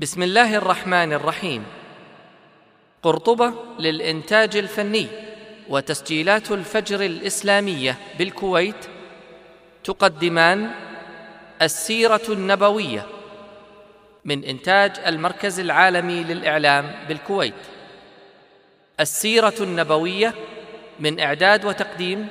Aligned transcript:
بسم 0.00 0.22
الله 0.22 0.54
الرحمن 0.54 1.12
الرحيم. 1.12 1.64
قرطبة 3.02 3.54
للإنتاج 3.78 4.56
الفني 4.56 5.06
وتسجيلات 5.68 6.50
الفجر 6.50 7.00
الإسلامية 7.00 7.96
بالكويت. 8.18 8.86
تقدمان 9.84 10.70
السيرة 11.62 12.20
النبوية 12.28 13.06
من 14.24 14.44
إنتاج 14.44 14.92
المركز 15.06 15.60
العالمي 15.60 16.24
للإعلام 16.24 16.94
بالكويت. 17.08 17.54
السيرة 19.00 19.54
النبوية 19.60 20.34
من 21.00 21.20
إعداد 21.20 21.64
وتقديم 21.64 22.28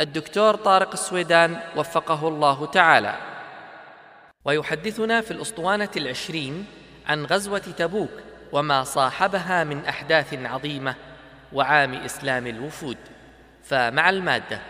الدكتور 0.00 0.54
طارق 0.54 0.92
السويدان 0.92 1.60
وفقه 1.76 2.28
الله 2.28 2.66
تعالى. 2.66 3.14
ويحدثنا 4.44 5.20
في 5.20 5.30
الأسطوانة 5.30 5.90
العشرين 5.96 6.66
عن 7.08 7.24
غزوة 7.26 7.58
تبوك 7.58 8.10
وما 8.52 8.84
صاحبها 8.84 9.64
من 9.64 9.84
أحداث 9.84 10.34
عظيمة 10.34 10.94
وعام 11.52 11.94
إسلام 11.94 12.46
الوفود. 12.46 12.96
فمع 13.64 14.10
المادة. 14.10 14.60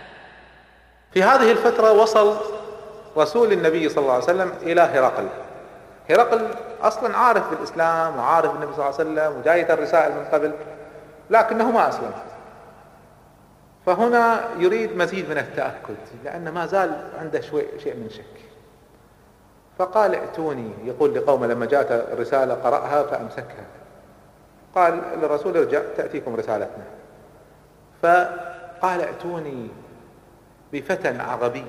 في 1.12 1.22
هذه 1.22 1.52
الفترة 1.52 1.92
وصل 1.92 2.36
رسول 3.16 3.52
النبي 3.52 3.88
صلى 3.88 4.02
الله 4.02 4.12
عليه 4.12 4.24
وسلم 4.24 4.52
إلى 4.62 4.80
هرقل. 4.80 5.28
هرقل 6.10 6.48
أصلا 6.82 7.16
عارف 7.16 7.50
بالإسلام 7.50 8.16
وعارف 8.16 8.54
النبي 8.54 8.72
صلى 8.72 8.88
الله 8.88 8.98
عليه 8.98 9.10
وسلم 9.10 9.40
وجايته 9.40 9.74
الرسائل 9.74 10.12
من 10.12 10.24
قبل 10.24 10.52
لكنه 11.30 11.70
ما 11.70 11.88
أسلم. 11.88 12.12
فهنا 13.86 14.44
يريد 14.58 14.96
مزيد 14.96 15.30
من 15.30 15.38
التأكد 15.38 15.96
لأن 16.24 16.48
ما 16.48 16.66
زال 16.66 17.10
عنده 17.18 17.40
شوي 17.40 17.64
شيء 17.82 17.94
من 17.94 18.10
شك. 18.10 18.35
فقال 19.78 20.14
ائتوني. 20.14 20.70
يقول 20.84 21.14
لقومه 21.14 21.46
لما 21.46 21.66
جاءت 21.66 21.92
الرسالة 21.92 22.54
قرأها 22.54 23.02
فأمسكها. 23.02 23.66
قال 24.74 24.94
للرسول 24.94 25.56
ارجع 25.56 25.82
تأتيكم 25.96 26.36
رسالتنا. 26.36 26.84
فقال 28.02 29.00
ائتوني 29.00 29.68
بفتى 30.72 31.18
عربي 31.18 31.64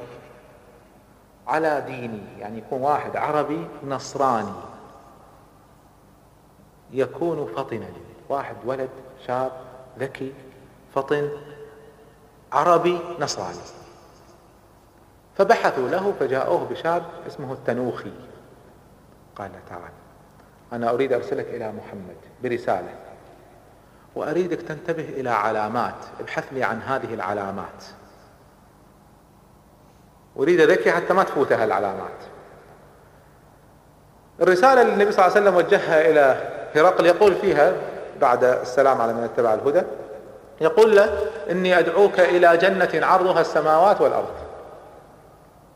على 1.48 1.84
ديني 1.88 2.22
يعني 2.40 2.58
يكون 2.58 2.82
واحد 2.82 3.16
عربي 3.18 3.68
نصراني. 3.88 4.54
يكون 6.92 7.54
فطنا 7.56 7.88
واحد 8.30 8.56
ولد 8.66 8.90
شاب 9.28 9.52
ذكي 10.00 10.34
فطن 10.96 11.30
عربي 12.52 13.00
نصراني. 13.20 13.77
فبحثوا 15.38 15.90
له 15.90 16.14
فجاءوه 16.20 16.68
بشاب 16.72 17.04
اسمه 17.28 17.54
التنوخي. 17.54 18.12
قال 19.36 19.52
تعال 19.70 19.92
أنا 20.74 20.90
أريد 20.90 21.14
أرسلك 21.14 21.46
إلى 21.46 21.72
محمد 21.72 22.16
برسالة 22.44 22.94
وأريدك 24.16 24.62
تنتبه 24.62 25.04
إلى 25.04 25.30
علامات 25.30 25.96
ابحث 26.20 26.44
لي 26.52 26.64
عن 26.64 26.82
هذه 26.82 27.14
العلامات. 27.14 27.84
أريد 30.38 30.62
ذكي 30.62 30.92
حتى 30.92 31.14
ما 31.14 31.24
تفوتها 31.24 31.66
العلامات. 31.66 32.18
الرسالة 34.42 34.82
اللي 34.82 34.94
النبي 34.94 35.12
صلى 35.12 35.26
الله 35.26 35.38
عليه 35.38 35.46
وسلم 35.46 35.56
وجهها 35.56 36.10
إلى 36.10 36.52
هرقل 36.76 37.06
يقول 37.06 37.36
فيها 37.36 37.74
بعد 38.22 38.44
السلام 38.44 39.02
على 39.02 39.14
من 39.14 39.24
اتبع 39.24 39.54
الهدى 39.54 39.82
يقول 40.62 40.96
له 40.96 41.20
إني 41.52 41.80
أدعوك 41.80 42.20
إلى 42.20 42.58
جنة 42.58 43.06
عرضها 43.06 43.42
السماوات 43.42 44.02
والأرض. 44.02 44.47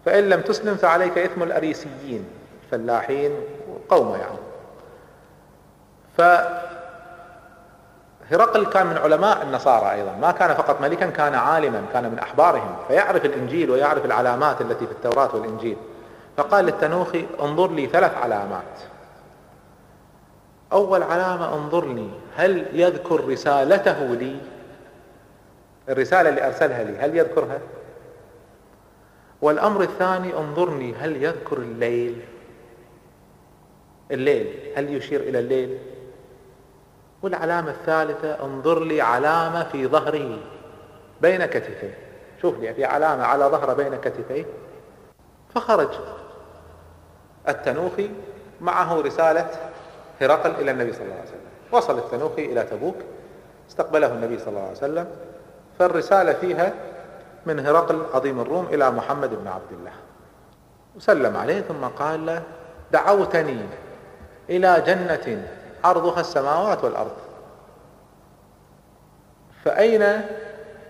فإن 0.05 0.29
لم 0.29 0.41
تسلم 0.41 0.75
فعليك 0.75 1.17
إثم 1.17 1.43
الأريسيين 1.43 2.25
فلاحين 2.71 3.31
قومه 3.89 4.17
يعني. 4.17 4.37
فهرقل 8.29 8.65
كان 8.65 8.87
من 8.87 8.97
علماء 8.97 9.43
النصارى 9.43 9.91
أيضا 9.91 10.11
ما 10.21 10.31
كان 10.31 10.53
فقط 10.53 10.81
ملكا 10.81 11.09
كان 11.09 11.35
عالما 11.35 11.83
كان 11.93 12.11
من 12.11 12.19
أحبارهم 12.19 12.75
فيعرف 12.87 13.25
الإنجيل 13.25 13.71
ويعرف 13.71 14.05
العلامات 14.05 14.61
التي 14.61 14.85
في 14.85 14.91
التوراة 14.91 15.35
والإنجيل. 15.35 15.77
فقال 16.37 16.65
للتنوخي 16.65 17.25
انظر 17.41 17.71
لي 17.71 17.87
ثلاث 17.87 18.17
علامات. 18.17 18.79
أول 20.73 21.03
علامة 21.03 21.53
انظرني 21.53 22.09
هل 22.35 22.65
يذكر 22.73 23.27
رسالته 23.27 24.05
لي؟ 24.05 24.35
الرسالة 25.89 26.29
اللي 26.29 26.47
أرسلها 26.47 26.83
لي 26.83 26.97
هل 26.97 27.17
يذكرها؟ 27.17 27.59
والأمر 29.41 29.81
الثاني 29.81 30.37
انظرني 30.37 30.93
هل 30.93 31.23
يذكر 31.23 31.57
الليل؟ 31.57 32.21
الليل 34.11 34.73
هل 34.75 34.95
يشير 34.95 35.21
إلى 35.21 35.39
الليل؟ 35.39 35.77
والعلامة 37.21 37.71
الثالثة 37.71 38.45
انظر 38.45 38.83
لي 38.83 39.01
علامة 39.01 39.63
في 39.63 39.87
ظهره 39.87 40.37
بين 41.21 41.45
كتفيه. 41.45 41.97
شوف 42.41 42.59
لي 42.59 42.73
في 42.73 42.85
علامة 42.85 43.23
على 43.23 43.45
ظهره 43.45 43.73
بين 43.73 43.95
كتفيه. 43.95 44.45
فخرج 45.55 45.89
التنوخي 47.47 48.09
معه 48.61 49.01
رسالة 49.01 49.47
هرقل 50.21 50.51
إلى 50.51 50.71
النبي 50.71 50.93
صلى 50.93 51.03
الله 51.03 51.15
عليه 51.15 51.23
وسلم. 51.23 51.41
وصل 51.71 51.97
التنوخي 51.97 52.45
إلى 52.45 52.63
تبوك 52.63 52.95
استقبله 53.69 54.13
النبي 54.13 54.39
صلى 54.39 54.47
الله 54.47 54.61
عليه 54.61 54.71
وسلم. 54.71 55.07
فالرسالة 55.79 56.33
فيها 56.33 56.73
من 57.45 57.59
هرقل 57.59 58.05
عظيم 58.13 58.39
الروم 58.39 58.65
إلى 58.65 58.91
محمد 58.91 59.29
بن 59.29 59.47
عبد 59.47 59.71
الله. 59.71 59.91
وسلم 60.95 61.37
عليه 61.37 61.61
ثم 61.61 61.85
قال 61.85 62.25
له 62.25 62.43
دعوتني 62.91 63.65
إلى 64.49 64.83
جنة 64.85 65.47
عرضها 65.83 66.19
السماوات 66.19 66.83
والأرض. 66.83 67.15
فأين 69.65 70.21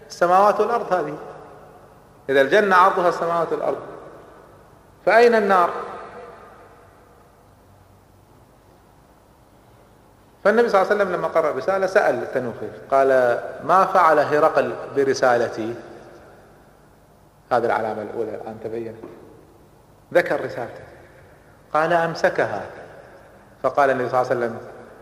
السماوات 0.07 0.59
والأرض 0.59 0.93
هذه؟ 0.93 1.17
إذا 2.29 2.41
الجنة 2.41 2.75
عرضها 2.75 3.09
السماوات 3.09 3.53
والأرض. 3.53 3.79
فأين 5.05 5.35
النار؟ 5.35 5.69
فالنبي 10.43 10.69
صلى 10.69 10.81
الله 10.81 10.91
عليه 10.91 11.03
وسلم 11.03 11.15
لما 11.15 11.27
قرأ 11.27 11.49
الرسالة 11.49 11.87
سأل 11.87 12.15
التنوخي 12.15 12.69
قال 12.91 13.09
ما 13.63 13.85
فعل 13.85 14.19
هرقل 14.19 14.75
برسالتي؟ 14.95 15.75
هذه 17.53 17.65
العلامة 17.65 18.01
الأولى 18.01 18.35
الآن 18.35 18.57
تبينت. 18.63 19.03
ذكر 20.13 20.45
رسالته. 20.45 20.83
قال 21.73 21.93
أمسكها. 21.93 22.61
فقال 23.63 23.89
النبي 23.89 24.09
صلى 24.09 24.21
الله 24.21 24.31
عليه 24.31 24.39
وسلم 24.39 24.57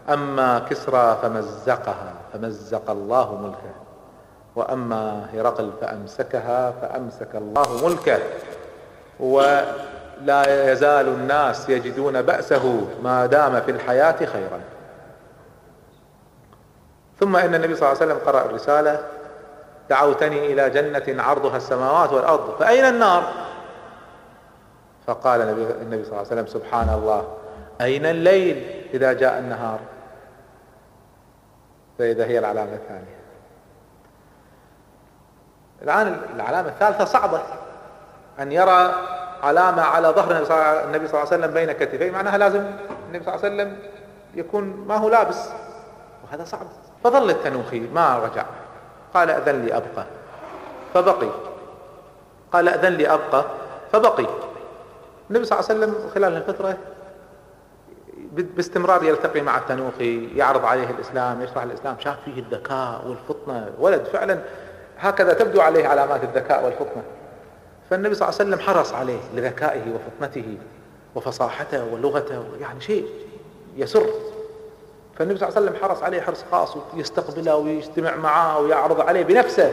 أما 0.10 0.60
كسرى 0.60 1.18
فمزقها 1.22 2.14
فمزق 2.34 2.90
الله 2.90 3.36
ملكه. 3.36 3.76
وأما 4.56 5.28
هرقل 5.34 5.72
فأمسكها 5.82 6.72
فأمسك 6.72 7.36
الله 7.36 7.88
ملكه. 7.88 8.20
ولا 9.20 10.72
يزال 10.72 11.08
الناس 11.08 11.70
يجدون 11.70 12.22
بأسه 12.22 12.88
ما 13.04 13.26
دام 13.26 13.62
في 13.62 13.72
الحياة 13.72 14.26
خيرا. 14.26 14.60
ثم 17.20 17.36
إن 17.36 17.56
النبي 17.56 17.76
صلى 17.76 17.92
الله 17.92 18.02
عليه 18.02 18.14
وسلم 18.14 18.26
قرأ 18.26 18.46
الرسالة 18.46 19.00
دعوتني 19.90 20.54
إلى 20.54 20.70
جنة 20.70 21.24
عرضها 21.24 21.58
السماوات 21.58 22.14
والأرض 22.14 22.56
فأين 22.60 22.86
النار؟ 22.86 23.24
فقال 25.08 25.42
النبي 25.42 26.04
صلى 26.04 26.12
الله 26.12 26.18
عليه 26.18 26.28
وسلم 26.28 26.48
سبحان 26.48 26.90
الله 26.90 27.38
أين 27.82 28.06
الليل 28.06 28.86
إذا 28.94 29.14
جاء 29.14 29.40
النهار؟ 29.40 29.80
فإذا 32.00 32.26
هي 32.26 32.40
العلامة 32.40 32.74
الثانية. 32.74 33.20
الآن 35.82 36.22
العلامة 36.36 36.70
الثالثة 36.70 37.06
صعبة 37.06 37.42
أن 38.40 38.52
يرى 38.52 38.94
علامة 39.44 39.82
على 39.82 40.08
ظهر 40.08 40.32
النبي 40.86 41.08
صلى 41.08 41.22
الله 41.22 41.34
عليه 41.34 41.44
وسلم 41.46 41.54
بين 41.54 41.72
كتفيه 41.72 42.12
معناها 42.12 42.38
لازم 42.38 42.64
النبي 43.08 43.26
صلى 43.26 43.36
الله 43.36 43.46
عليه 43.46 43.56
وسلم 43.56 43.78
يكون 44.36 44.64
ما 44.64 44.98
هو 44.98 45.10
لابس؟ 45.10 45.50
وهذا 46.24 46.44
صعب. 46.44 46.68
فظل 47.04 47.30
التنوخي 47.30 47.80
ما 47.80 48.18
رجع؟ 48.18 48.46
قال 49.14 49.30
أذن 49.30 49.66
لي 49.66 49.78
أبقى. 49.78 50.06
فبقي. 50.94 51.30
قال 52.52 52.70
أذن 52.70 52.94
لي 52.94 53.08
أبقى. 53.08 53.46
فبقي. 53.92 54.26
النبي 55.30 55.46
صلى 55.46 55.60
الله 55.60 55.70
عليه 55.70 55.80
وسلم 55.80 56.10
خلال 56.16 56.38
الفترة 56.38 56.78
باستمرار 58.32 59.04
يلتقي 59.04 59.42
مع 59.42 59.58
التنوخي 59.58 60.36
يعرض 60.36 60.66
عليه 60.66 60.90
الإسلام 60.90 61.42
يشرح 61.42 61.64
الإسلام 61.64 61.96
شاف 62.00 62.18
فيه 62.26 62.40
الذكاء 62.40 63.08
والفطنة. 63.08 63.70
ولد 63.80 64.06
فعلا 64.06 64.40
هكذا 65.00 65.34
تبدو 65.34 65.62
عليه 65.62 65.88
علامات 65.88 66.24
الذكاء 66.24 66.66
والفطنة. 66.66 67.04
فالنبي 67.90 68.16
صلى 68.16 68.30
الله 68.30 68.40
عليه 68.40 68.50
وسلم 68.50 68.60
حرص 68.68 68.94
عليه 68.94 69.20
لذكائه 69.36 69.84
وفطنته 69.94 70.58
وفصاحته 71.16 71.84
ولغته 71.84 72.44
يعني 72.62 72.82
شيء 72.82 73.08
يسر. 73.76 74.06
فالنبي 75.20 75.38
صلى 75.38 75.48
الله 75.48 75.60
عليه 75.60 75.70
وسلم 75.70 75.84
حرص 75.84 76.04
عليه 76.04 76.22
حرص 76.22 76.44
خاص 76.52 76.78
ويستقبله 76.94 77.56
ويجتمع 77.56 78.16
معه 78.16 78.60
ويعرض 78.60 79.02
عليه 79.02 79.24
بنفسه. 79.24 79.72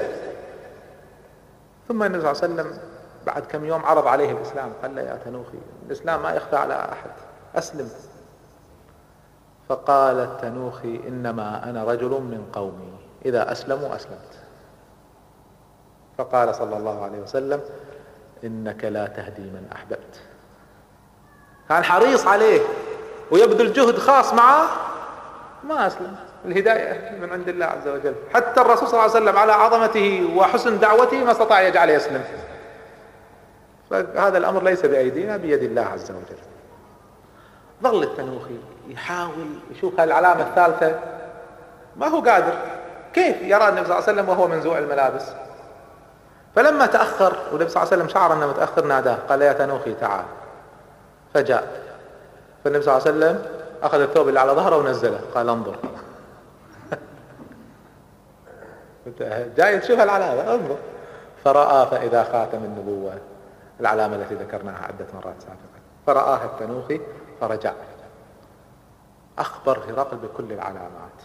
ثم 1.89 2.03
النبي 2.03 2.23
صلى 2.23 2.33
الله 2.33 2.43
عليه 2.43 2.71
وسلم 2.71 2.79
بعد 3.27 3.43
كم 3.43 3.65
يوم 3.65 3.85
عرض 3.85 4.07
عليه 4.07 4.33
الإسلام 4.33 4.73
قال 4.83 4.95
له 4.95 5.03
يا 5.03 5.19
تنوخي 5.25 5.59
الإسلام 5.87 6.23
ما 6.23 6.33
يخفى 6.33 6.57
على 6.57 6.75
أحد 6.75 7.11
أسلم. 7.55 7.91
فقال 9.69 10.19
التنوخي 10.19 11.01
إنما 11.09 11.71
أنا 11.71 11.85
رجل 11.85 12.11
من 12.11 12.47
قومي 12.53 12.93
إذا 13.25 13.53
أسلموا 13.53 13.97
أسلمت. 13.97 14.35
فقال 16.19 16.55
صلى 16.55 16.77
الله 16.77 17.05
عليه 17.05 17.19
وسلم 17.19 17.61
إنك 18.45 18.85
لا 18.85 19.07
تهدي 19.07 19.43
من 19.43 19.69
أحببت. 19.75 20.21
كان 21.69 21.85
حريص 21.85 22.27
عليه 22.27 22.61
ويبذل 23.31 23.73
جهد 23.73 23.99
خاص 23.99 24.35
معه 24.35 24.86
ما 25.69 25.87
أسلم 25.87 26.17
الهداية 26.45 27.19
من 27.21 27.33
عند 27.33 27.49
الله 27.49 27.67
عز 27.67 27.89
وجل. 27.89 28.15
حتى 28.35 28.61
الرسول 28.61 28.89
صلى 28.89 29.01
الله 29.01 29.15
عليه 29.15 29.25
وسلم 29.25 29.37
على 29.37 29.53
عظمته 29.53 30.31
وحسن 30.37 30.79
دعوته 30.79 31.25
ما 31.25 31.33
استطاع 31.33 31.63
يجعله 31.63 31.93
يسلم. 31.93 32.25
فهذا 33.91 34.39
الأمر 34.39 34.63
ليس 34.63 34.87
بأيدينا 34.87 35.37
بيد 35.37 35.63
الله 35.63 35.83
عز 35.83 36.11
وجل. 36.11 36.39
ظل 37.83 38.03
التنوخي 38.03 38.59
يحاول 38.89 39.47
يشوف 39.71 40.01
هالعلامة 40.01 40.43
الثالثة. 40.43 40.99
ما 41.97 42.07
هو 42.07 42.21
قادر. 42.21 42.59
كيف 43.13 43.43
يرى 43.43 43.69
النبي 43.69 43.87
صلى 43.87 43.99
الله 43.99 44.09
عليه 44.09 44.13
وسلم 44.13 44.29
وهو 44.29 44.49
منزوع 44.49 44.79
الملابس؟ 44.79 45.25
فلما 46.57 46.87
تأخر 46.87 47.37
والنبي 47.53 47.71
صلى 47.71 47.83
الله 47.83 47.93
عليه 47.93 48.03
وسلم 48.03 48.09
شعر 48.09 48.33
أنه 48.33 48.47
متأخر 48.47 48.85
ناداه 48.85 49.19
قال 49.29 49.43
يا 49.43 49.53
تنوخي 49.53 49.95
تعال. 49.95 50.25
فجاء. 51.35 51.69
فالنبي 52.65 52.83
صلى 52.83 52.97
الله 52.97 53.07
عليه 53.07 53.17
وسلم 53.17 53.47
أخذ 53.83 54.01
الثوب 54.01 54.29
اللي 54.29 54.41
على 54.41 54.53
ظهره 54.53 54.77
ونزله 54.77 55.21
قال 55.35 55.49
انظر. 55.49 55.77
جاي 59.57 59.79
تشوف 59.79 60.01
العلامة 60.01 60.55
انظر. 60.55 60.77
فرأى 61.45 61.87
فإذا 61.87 62.25
خاتم 62.25 62.65
النبوة 62.65 63.19
العلامة 63.81 64.17
التي 64.17 64.35
ذكرناها 64.35 64.85
عدة 64.85 65.07
مرات 65.15 65.35
سابقا. 65.41 65.81
فرآها 66.07 66.45
التنوخي 66.45 67.01
فرجع. 67.41 67.73
أخبر 69.39 69.79
هرقل 69.79 70.17
بكل 70.17 70.53
العلامات. 70.53 71.23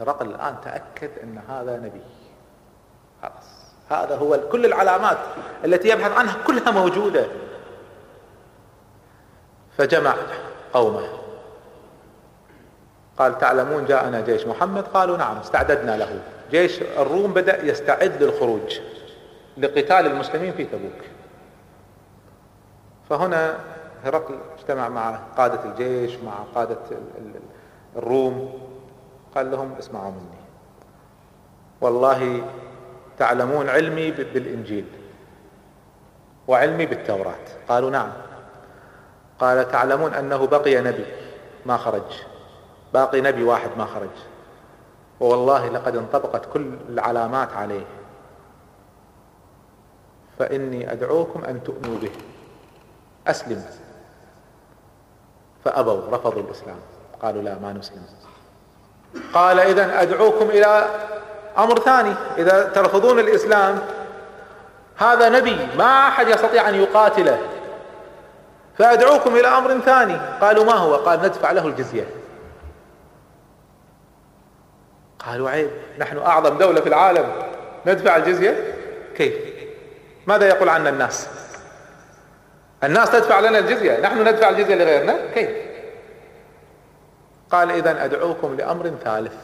هرقل 0.00 0.26
الآن 0.26 0.56
تأكد 0.64 1.10
أن 1.22 1.38
هذا 1.48 1.76
نبي. 1.76 2.02
خلاص. 3.22 3.58
هذا 3.90 4.16
هو 4.16 4.40
كل 4.52 4.66
العلامات 4.66 5.18
التي 5.64 5.88
يبحث 5.88 6.12
عنها 6.12 6.36
كلها 6.46 6.70
موجودة. 6.70 7.26
فجمع. 9.78 10.14
قومه 10.72 11.08
قال 13.18 13.38
تعلمون 13.38 13.84
جاءنا 13.84 14.20
جيش 14.20 14.46
محمد؟ 14.46 14.84
قالوا 14.84 15.16
نعم 15.16 15.36
استعددنا 15.36 15.96
له. 15.96 16.20
جيش 16.50 16.82
الروم 16.82 17.32
بدأ 17.32 17.64
يستعد 17.64 18.22
للخروج 18.22 18.80
لقتال 19.56 20.06
المسلمين 20.06 20.52
في 20.52 20.64
تبوك. 20.64 21.02
فهنا 23.10 23.58
هرقل 24.04 24.38
اجتمع 24.58 24.88
مع 24.88 25.18
قادة 25.36 25.64
الجيش 25.64 26.16
مع 26.16 26.34
قادة 26.54 26.78
الروم. 27.96 28.60
قال 29.34 29.50
لهم 29.50 29.74
اسمعوا 29.78 30.10
مني. 30.10 30.40
والله 31.80 32.42
تعلمون 33.18 33.68
علمي 33.68 34.10
بالإنجيل 34.10 34.84
وعلمي 36.48 36.86
بالتوراة. 36.86 37.34
قالوا 37.68 37.90
نعم. 37.90 38.12
قال 39.40 39.70
تعلمون 39.70 40.14
أنه 40.14 40.46
بقي 40.46 40.80
نبي 40.80 41.06
ما 41.66 41.76
خرج. 41.76 42.02
باقي 42.94 43.20
نبي 43.20 43.44
واحد 43.44 43.70
ما 43.78 43.84
خرج. 43.84 44.16
ووالله 45.20 45.68
لقد 45.68 45.96
انطبقت 45.96 46.52
كل 46.52 46.72
العلامات 46.88 47.52
عليه. 47.52 47.84
فإني 50.38 50.92
أدعوكم 50.92 51.44
أن 51.44 51.64
تؤمنوا 51.64 51.98
به. 51.98 52.10
أسلم. 53.26 53.64
فأبوا 55.64 56.00
رفضوا 56.10 56.42
الإسلام. 56.42 56.78
قالوا 57.22 57.42
لا 57.42 57.58
ما 57.58 57.72
نسلم. 57.72 58.02
قال 59.34 59.60
إذا 59.60 60.02
أدعوكم 60.02 60.50
إلى 60.50 60.88
أمر 61.58 61.78
ثاني. 61.78 62.14
إذا 62.38 62.68
ترفضون 62.68 63.18
الإسلام 63.18 63.78
هذا 64.96 65.28
نبي 65.28 65.68
ما 65.76 66.08
أحد 66.08 66.28
يستطيع 66.28 66.68
أن 66.68 66.74
يقاتله. 66.74 67.38
فأدعوكم 68.78 69.36
إلى 69.36 69.46
أمر 69.46 69.78
ثاني. 69.78 70.16
قالوا 70.40 70.64
ما 70.64 70.72
هو؟ 70.72 70.94
قال 70.96 71.18
ندفع 71.18 71.50
له 71.50 71.66
الجزية. 71.66 72.06
قالوا 75.18 75.50
عيب 75.50 75.70
نحن 75.98 76.18
أعظم 76.18 76.58
دولة 76.58 76.80
في 76.80 76.88
العالم 76.88 77.32
ندفع 77.86 78.16
الجزية؟ 78.16 78.74
كيف؟ 79.16 79.34
ماذا 80.26 80.48
يقول 80.48 80.68
عنا 80.68 80.90
الناس؟ 80.90 81.28
الناس 82.84 83.10
تدفع 83.10 83.40
لنا 83.40 83.58
الجزية 83.58 84.00
نحن 84.00 84.28
ندفع 84.28 84.48
الجزية 84.48 84.74
لغيرنا؟ 84.74 85.32
كيف؟ 85.34 85.50
قال 87.50 87.70
إذا 87.70 88.04
أدعوكم 88.04 88.54
لأمر 88.54 88.92
ثالث. 89.04 89.34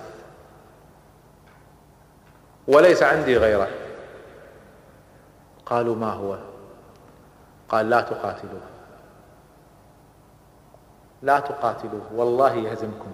وليس 2.69 3.03
عندي 3.03 3.37
غيره. 3.37 3.69
قالوا 5.67 5.97
ما 5.97 6.11
هو؟ 6.11 6.39
قال 7.69 7.91
لا 7.91 8.01
تقاتلوه 8.01 8.74
لا 11.25 11.41
تقاتلوه 11.41 12.03
والله 12.15 12.55
يهزمكم. 12.55 13.13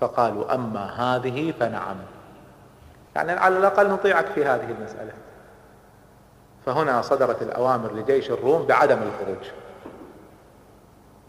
فقالوا 0.00 0.54
أما 0.54 0.84
هذه 0.84 1.52
فنعم. 1.60 1.96
يعني 3.14 3.32
على 3.32 3.58
الأقل 3.58 3.90
نطيعك 3.90 4.26
في 4.26 4.44
هذه 4.44 4.70
المسألة. 4.78 5.12
فهنا 6.66 7.02
صدرت 7.02 7.42
الأوامر 7.42 7.92
لجيش 7.92 8.30
الروم 8.30 8.66
بعدم 8.66 8.98
الخروج. 9.02 9.46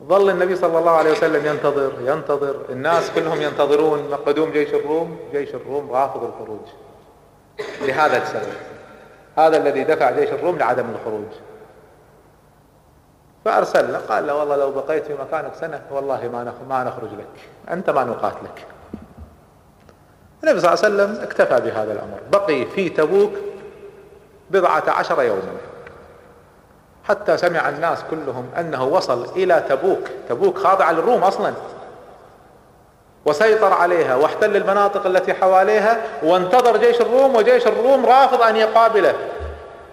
ظل 0.03 0.29
النبي 0.29 0.55
صلى 0.55 0.79
الله 0.79 0.91
عليه 0.91 1.11
وسلم 1.11 1.45
ينتظر 1.45 1.91
ينتظر. 2.01 2.55
الناس 2.69 3.11
كلهم 3.11 3.41
ينتظرون 3.41 4.13
قدوم 4.13 4.51
جيش 4.51 4.73
الروم. 4.73 5.17
جيش 5.31 5.55
الروم 5.55 5.91
رافض 5.91 6.23
الخروج. 6.23 6.67
لهذا 7.81 8.23
السبب. 8.23 8.53
هذا 9.37 9.57
الذي 9.57 9.83
دفع 9.83 10.11
جيش 10.11 10.29
الروم 10.29 10.57
لعدم 10.57 10.85
الخروج. 10.89 11.46
فأرسل 13.47 13.93
له 13.93 13.99
قال 14.09 14.27
له 14.27 14.35
والله 14.35 14.55
لو 14.55 14.71
بقيت 14.71 15.05
في 15.05 15.13
مكانك 15.13 15.55
سنة 15.55 15.81
والله 15.91 16.29
ما 16.33 16.53
ما 16.69 16.83
نخرج 16.83 17.09
لك 17.19 17.49
أنت 17.71 17.89
ما 17.89 18.03
نقاتلك 18.03 18.65
النبي 20.43 20.59
صلى 20.59 20.73
الله 20.73 20.85
عليه 20.85 20.95
وسلم 20.95 21.23
اكتفى 21.23 21.61
بهذا 21.61 21.93
الأمر 21.93 22.19
بقي 22.31 22.65
في 22.65 22.89
تبوك 22.89 23.31
بضعة 24.51 24.83
عشر 24.87 25.23
يوما. 25.23 25.57
حتى 27.03 27.37
سمع 27.37 27.69
الناس 27.69 28.03
كلهم 28.11 28.49
أنه 28.59 28.83
وصل 28.83 29.25
إلى 29.35 29.63
تبوك 29.69 30.07
تبوك 30.29 30.57
خاضعة 30.57 30.91
للروم 30.91 31.23
أصلا. 31.23 31.53
وسيطر 33.25 33.73
عليها 33.73 34.15
واحتل 34.15 34.55
المناطق 34.55 35.05
التي 35.05 35.33
حواليها 35.33 36.01
وانتظر 36.23 36.77
جيش 36.77 37.01
الروم 37.01 37.35
وجيش 37.35 37.67
الروم 37.67 38.05
رافض 38.05 38.41
أن 38.41 38.55
يقابله. 38.55 39.13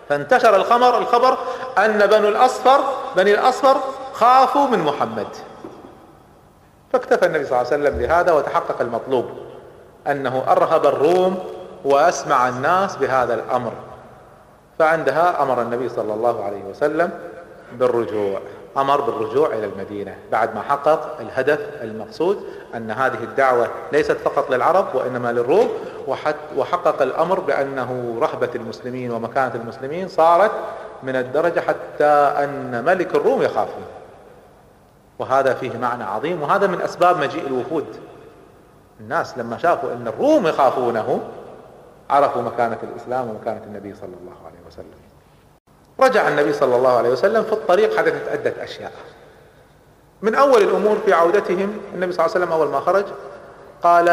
فانتشر 0.09 0.57
الخبر 0.57 0.99
الخبر 0.99 1.39
أن 1.79 2.07
بنو 2.07 2.29
الأصفر 2.29 2.81
بني 3.17 3.35
الأصفر 3.35 3.77
خافوا 4.13 4.67
من 4.67 4.79
محمد. 4.79 5.27
فاكتفى 6.93 7.27
النبي 7.27 7.45
صلى 7.45 7.61
الله 7.61 7.73
عليه 7.73 7.83
وسلم 7.83 7.99
بهذا 7.99 8.33
وتحقق 8.33 8.81
المطلوب 8.81 9.27
أنه 10.07 10.45
أرهب 10.49 10.87
الروم 10.87 11.39
وأسمع 11.85 12.49
الناس 12.49 12.97
بهذا 12.97 13.35
الأمر 13.35 13.73
فعندها 14.79 15.43
أمر 15.43 15.63
النبي 15.63 15.89
صلى 15.89 16.15
الله 16.15 16.45
عليه 16.45 16.65
وسلم 16.65 17.11
بالرجوع. 17.73 18.41
أمر 18.77 19.01
بالرجوع 19.01 19.47
إلى 19.47 19.65
المدينة 19.65 20.17
بعد 20.33 20.55
ما 20.55 20.63
حقق 20.63 21.21
الهدف 21.21 21.61
المقصود 21.83 22.45
أن 22.75 22.91
هذه 22.91 23.23
الدعوة 23.23 23.69
ليست 23.93 24.17
فقط 24.17 24.51
للعرب 24.51 24.95
وإنما 24.95 25.33
للروم 25.33 25.69
وحقق 26.57 27.03
الأمر 27.03 27.41
بأنه 27.41 28.19
رهبة 28.21 28.51
المسلمين 28.55 29.11
ومكانة 29.11 29.55
المسلمين 29.55 30.09
صارت 30.09 30.53
من 31.03 31.17
الدرجة 31.17 31.61
حتى 31.61 32.05
أن 32.45 32.85
ملك 32.85 33.15
الروم 33.15 33.43
يخافه 33.43 33.83
وهذا 35.19 35.55
فيه 35.55 35.79
معنى 35.79 36.05
عظيم 36.05 36.43
وهذا 36.43 36.67
من 36.67 36.81
أسباب 36.81 37.19
مجيء 37.19 37.47
الوفود. 37.47 37.87
الناس 39.01 39.39
لما 39.39 39.59
شافوا 39.59 39.93
أن 39.93 40.09
الروم 40.09 40.47
يخافونه 40.47 41.21
عرفوا 42.11 42.43
مكانة 42.43 42.79
الإسلام 42.83 43.29
ومكانة 43.29 43.61
النبي 43.67 43.95
صلى 43.95 44.15
الله 44.21 44.37
عليه 44.47 44.59
وسلم. 44.67 45.04
رجع 46.01 46.29
النبي 46.29 46.53
صلى 46.53 46.77
الله 46.77 46.97
عليه 46.97 47.09
وسلم 47.09 47.45
في 47.45 47.53
الطريق 47.53 47.97
حدثت 47.97 48.29
عدة 48.29 48.55
أشياء. 48.61 48.93
من 50.23 50.35
أول 50.35 50.63
الأمور 50.63 50.99
في 51.05 51.13
عودتهم 51.13 51.79
النبي 51.95 52.13
صلى 52.13 52.27
الله 52.27 52.35
عليه 52.37 52.45
وسلم 52.45 52.53
أول 52.53 52.69
ما 52.69 52.81
خرج 52.81 53.05
قال 53.83 54.09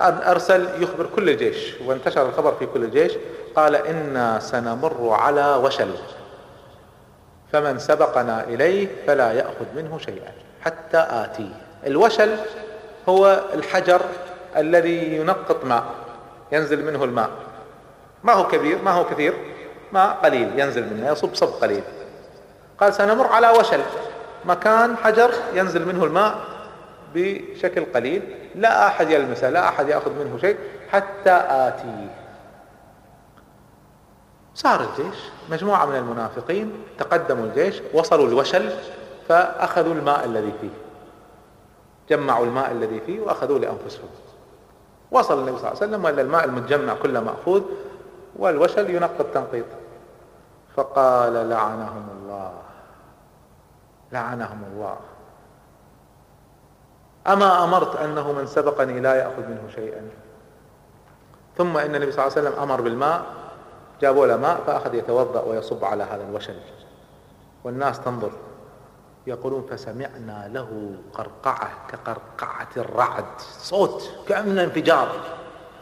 أرسل 0.00 0.82
يخبر 0.82 1.06
كل 1.16 1.30
الجيش 1.30 1.74
وانتشر 1.86 2.28
الخبر 2.28 2.54
في 2.54 2.66
كل 2.66 2.84
الجيش 2.84 3.12
قال 3.56 3.74
إنا 3.74 4.38
سنمر 4.38 5.10
على 5.10 5.54
وشل. 5.54 5.94
فمن 7.52 7.78
سبقنا 7.78 8.44
إليه 8.44 8.88
فلا 9.06 9.32
يأخذ 9.32 9.66
منه 9.76 9.98
شيئا 9.98 10.32
حتى 10.60 11.06
آتيه. 11.10 11.52
الوشل 11.86 12.36
هو 13.08 13.40
الحجر 13.54 14.00
الذي 14.56 15.16
ينقط 15.16 15.64
ماء 15.64 15.84
ينزل 16.52 16.84
منه 16.84 17.04
الماء. 17.04 17.30
ما 18.24 18.32
هو 18.32 18.48
كبير؟ 18.48 18.82
ما 18.82 18.90
هو 18.90 19.04
كثير؟ 19.04 19.34
ماء 19.96 20.16
قليل 20.24 20.60
ينزل 20.60 20.94
منه 20.94 21.08
يصب 21.12 21.34
صب 21.34 21.48
قليل. 21.62 21.82
قال 22.80 22.94
سنمر 22.94 23.26
على 23.26 23.50
وشل. 23.50 23.80
مكان 24.44 24.96
حجر 24.96 25.30
ينزل 25.54 25.88
منه 25.88 26.04
الماء 26.04 26.38
بشكل 27.14 27.84
قليل. 27.94 28.22
لا 28.54 28.86
أحد 28.86 29.10
يلمسه 29.10 29.50
لا 29.50 29.68
أحد 29.68 29.88
يأخذ 29.88 30.12
منه 30.12 30.38
شيء 30.38 30.56
حتى 30.92 31.32
آتيه. 31.50 32.08
صار 34.54 34.80
الجيش. 34.80 35.18
مجموعة 35.50 35.86
من 35.86 35.96
المنافقين 35.96 36.72
تقدموا 36.98 37.44
الجيش 37.44 37.82
وصلوا 37.94 38.28
الوشل 38.28 38.70
فأخذوا 39.28 39.94
الماء 39.94 40.24
الذي 40.24 40.52
فيه. 40.60 40.76
جمعوا 42.10 42.46
الماء 42.46 42.72
الذي 42.72 43.00
فيه 43.06 43.20
وأخذوه 43.20 43.58
لأنفسهم. 43.58 44.08
وصل 45.10 45.38
النبي 45.38 45.58
صلى 45.58 45.68
الله 45.68 45.82
عليه 45.82 45.90
وسلم 45.90 46.04
وإلا 46.04 46.22
الماء 46.22 46.44
المتجمع 46.44 46.94
كله 46.94 47.20
مأخوذ 47.20 47.62
والوشل 48.36 48.90
ينقى 48.90 49.20
التنقيط 49.20 49.64
فقال 50.76 51.48
لعنهم 51.48 52.08
الله. 52.16 52.52
لعنهم 54.12 54.64
الله. 54.72 54.96
أما 57.26 57.64
أمرت 57.64 57.96
أنه 57.96 58.32
من 58.32 58.46
سبقني 58.46 59.00
لا 59.00 59.14
يأخذ 59.14 59.42
منه 59.48 59.68
شيئا. 59.74 60.08
ثم 61.56 61.76
إن 61.76 61.94
النبي 61.94 62.12
صلى 62.12 62.26
الله 62.26 62.38
عليه 62.38 62.48
وسلم 62.48 62.62
أمر 62.62 62.80
بالماء 62.80 63.22
جابوا 64.00 64.26
له 64.26 64.36
ماء 64.36 64.60
فأخذ 64.66 64.94
يتوضأ 64.94 65.40
ويصب 65.40 65.84
على 65.84 66.04
هذا 66.04 66.24
الوشل 66.28 66.56
والناس 67.64 68.00
تنظر 68.00 68.30
يقولون 69.26 69.66
فسمعنا 69.70 70.48
له 70.52 70.94
قرقعة 71.14 71.70
كقرقعة 71.88 72.68
الرعد. 72.76 73.24
صوت 73.40 74.10
كأنه 74.28 74.64
انفجار. 74.64 75.08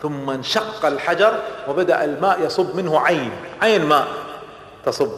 ثم 0.02 0.30
انشق 0.30 0.86
الحجر 0.86 1.42
وبدأ 1.68 2.04
الماء 2.04 2.40
يصب 2.40 2.76
منه 2.76 3.00
عين 3.00 3.32
عين 3.62 3.88
ماء. 3.88 4.23
تصب. 4.84 5.10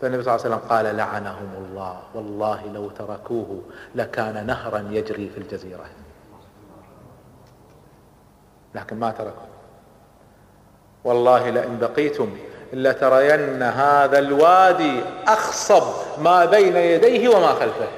فالنبي 0.00 0.22
صلى 0.22 0.34
الله 0.34 0.44
عليه 0.44 0.56
وسلم 0.56 0.68
قال 0.68 0.96
لعنهم 0.96 1.48
الله. 1.58 1.98
والله 2.14 2.66
لو 2.74 2.90
تركوه 2.90 3.60
لكان 3.94 4.46
نهرا 4.46 4.88
يجري 4.90 5.30
في 5.34 5.38
الجزيرة. 5.38 5.84
لكن 8.74 8.96
ما 8.96 9.10
تركوه 9.10 9.48
والله 11.04 11.50
لئن 11.50 11.78
بقيتم 11.78 12.36
لترين 12.72 13.62
هذا 13.62 14.18
الوادي 14.18 15.00
أخصب 15.28 15.82
ما 16.22 16.44
بين 16.44 16.76
يديه 16.76 17.28
وما 17.28 17.52
خلفه. 17.52 17.88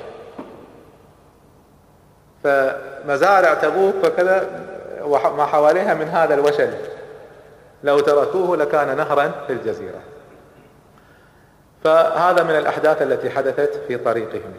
فمزارع 2.45 3.55
تبوك 3.55 3.95
وكذا 4.05 4.67
وما 5.03 5.47
حواليها 5.47 5.95
من 5.95 6.09
هذا 6.09 6.35
الوشل. 6.35 6.75
لو 7.85 8.01
تركوه 8.01 8.57
لكان 8.57 8.97
نهرا 8.97 9.33
في 9.47 9.53
الجزيرة. 9.53 10.01
فهذا 11.85 12.43
من 12.43 12.51
الأحداث 12.51 13.03
التي 13.03 13.31
حدثت 13.31 13.81
في 13.89 13.97
طريقهم. 13.97 14.53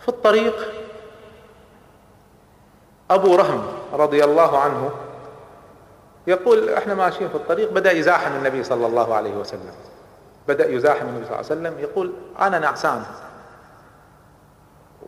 في 0.00 0.08
الطريق 0.08 0.72
أبو 3.10 3.36
رهم 3.36 3.66
رضي 3.92 4.24
الله 4.24 4.58
عنه 4.58 4.90
يقول 6.26 6.68
إحنا 6.70 6.94
ماشيين 6.94 7.28
في 7.28 7.34
الطريق 7.34 7.72
بدأ 7.72 7.92
يزاحم 7.92 8.32
النبي 8.32 8.64
صلى 8.64 8.86
الله 8.86 9.14
عليه 9.14 9.34
وسلم. 9.34 9.74
بدأ 10.48 10.70
يزاحم 10.70 11.06
النبي 11.06 11.24
صلى 11.24 11.40
الله 11.40 11.50
عليه 11.50 11.60
وسلم 11.60 11.78
يقول 11.78 12.12
أنا 12.40 12.58
نعسان. 12.58 13.04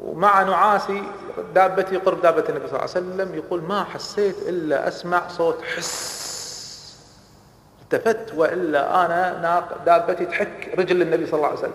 ومع 0.02 0.42
نعاسي 0.42 1.02
دابتي 1.54 1.97
قرب 1.97 2.23
دابة 2.23 2.45
النبي 2.49 2.68
صلى 2.68 2.78
الله 2.78 2.80
عليه 2.80 2.90
وسلم 2.90 3.35
يقول 3.35 3.62
ما 3.62 3.85
حسيت 3.85 4.37
إلا 4.49 4.88
أسمع 4.88 5.28
صوت 5.28 5.62
حس. 5.62 6.27
التفت 7.92 8.35
وإلا 8.35 9.04
أنا 9.04 9.66
دابتي 9.87 10.26
تحك 10.26 10.75
رجل 10.78 11.02
النبي 11.02 11.26
صلى 11.26 11.35
الله 11.35 11.49
عليه 11.49 11.59
وسلم. 11.59 11.73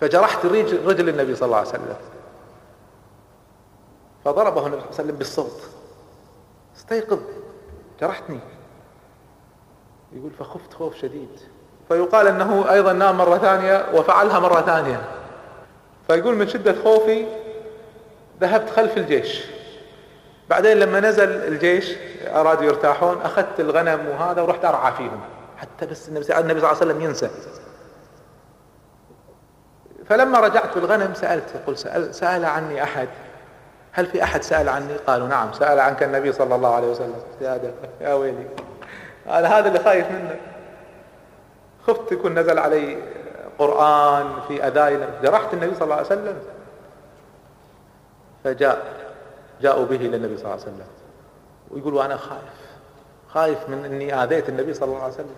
فجرحت 0.00 0.46
رجل, 0.46 0.86
رجل 0.86 1.08
النبي 1.08 1.34
صلى 1.34 1.46
الله 1.46 1.58
عليه 1.58 1.68
وسلم. 1.68 1.96
فضربه 4.24 4.66
النبي 4.66 4.80
صلى 4.80 4.88
الله 4.90 4.98
عليه 4.98 5.04
وسلم 5.04 5.16
بالصوت. 5.16 5.68
استيقظ. 6.76 7.20
جرحتني. 8.00 8.40
يقول 10.12 10.30
فخفت 10.30 10.74
خوف 10.74 10.96
شديد. 10.96 11.40
فيقال 11.88 12.26
إنه 12.26 12.72
أيضا 12.72 12.92
نام 12.92 13.18
مرة 13.18 13.38
ثانية 13.38 13.86
وفعلها 13.94 14.38
مرة 14.38 14.60
ثانية. 14.60 15.04
فيقول 16.06 16.34
من 16.34 16.48
شدة 16.48 16.82
خوفي 16.82 17.26
ذهبت 18.40 18.70
خلف 18.70 18.96
الجيش. 18.96 19.53
بعدين 20.50 20.76
لما 20.76 21.00
نزل 21.00 21.30
الجيش 21.30 21.96
أرادوا 22.26 22.64
يرتاحون 22.64 23.22
أخذت 23.22 23.60
الغنم 23.60 24.08
وهذا 24.08 24.42
ورحت 24.42 24.64
أرعى 24.64 24.92
فيهم. 24.92 25.20
حتى 25.58 25.86
بس 25.86 26.08
النبي 26.08 26.24
صلى 26.24 26.38
الله 26.38 26.68
عليه 26.68 26.76
وسلم 26.76 27.00
ينسى. 27.00 27.30
فلما 30.08 30.40
رجعت 30.40 30.78
بالغنم 30.78 31.14
سألت 31.14 31.54
يقول 31.54 31.78
سأل, 31.78 32.14
سأل 32.14 32.44
عني 32.44 32.82
أحد. 32.82 33.08
هل 33.92 34.06
في 34.06 34.22
أحد 34.22 34.42
سأل 34.42 34.68
عني؟ 34.68 34.96
قالوا 35.06 35.28
نعم. 35.28 35.52
سأل 35.52 35.80
عنك 35.80 36.02
النبي 36.02 36.32
صلى 36.32 36.54
الله 36.54 36.74
عليه 36.74 36.88
وسلم. 36.88 37.22
يا, 37.40 37.60
يا 38.00 38.14
ويلي. 38.14 38.46
أنا 39.26 39.58
هذا 39.58 39.68
اللي 39.68 39.78
خايف 39.78 40.10
منه 40.10 40.36
خفت 41.86 42.12
يكون 42.12 42.38
نزل 42.38 42.58
علي 42.58 42.98
قرآن 43.58 44.26
في 44.48 44.66
أذاي 44.66 44.98
جرحت 45.22 45.54
النبي 45.54 45.74
صلى 45.74 45.84
الله 45.84 45.94
عليه 45.94 46.06
وسلم. 46.06 46.36
فجاء 48.44 49.03
جاءوا 49.60 49.84
به 49.84 49.96
للنبي 49.96 50.36
صلى 50.36 50.44
الله 50.44 50.64
عليه 50.64 50.72
وسلم. 50.72 50.86
ويقول 51.70 51.94
وأنا 51.94 52.16
خايف 52.16 52.64
خايف 53.28 53.68
من 53.68 53.84
أني 53.84 54.22
آذيت 54.22 54.48
النبي 54.48 54.74
صلى 54.74 54.88
الله 54.88 55.02
عليه 55.02 55.14
وسلم. 55.14 55.36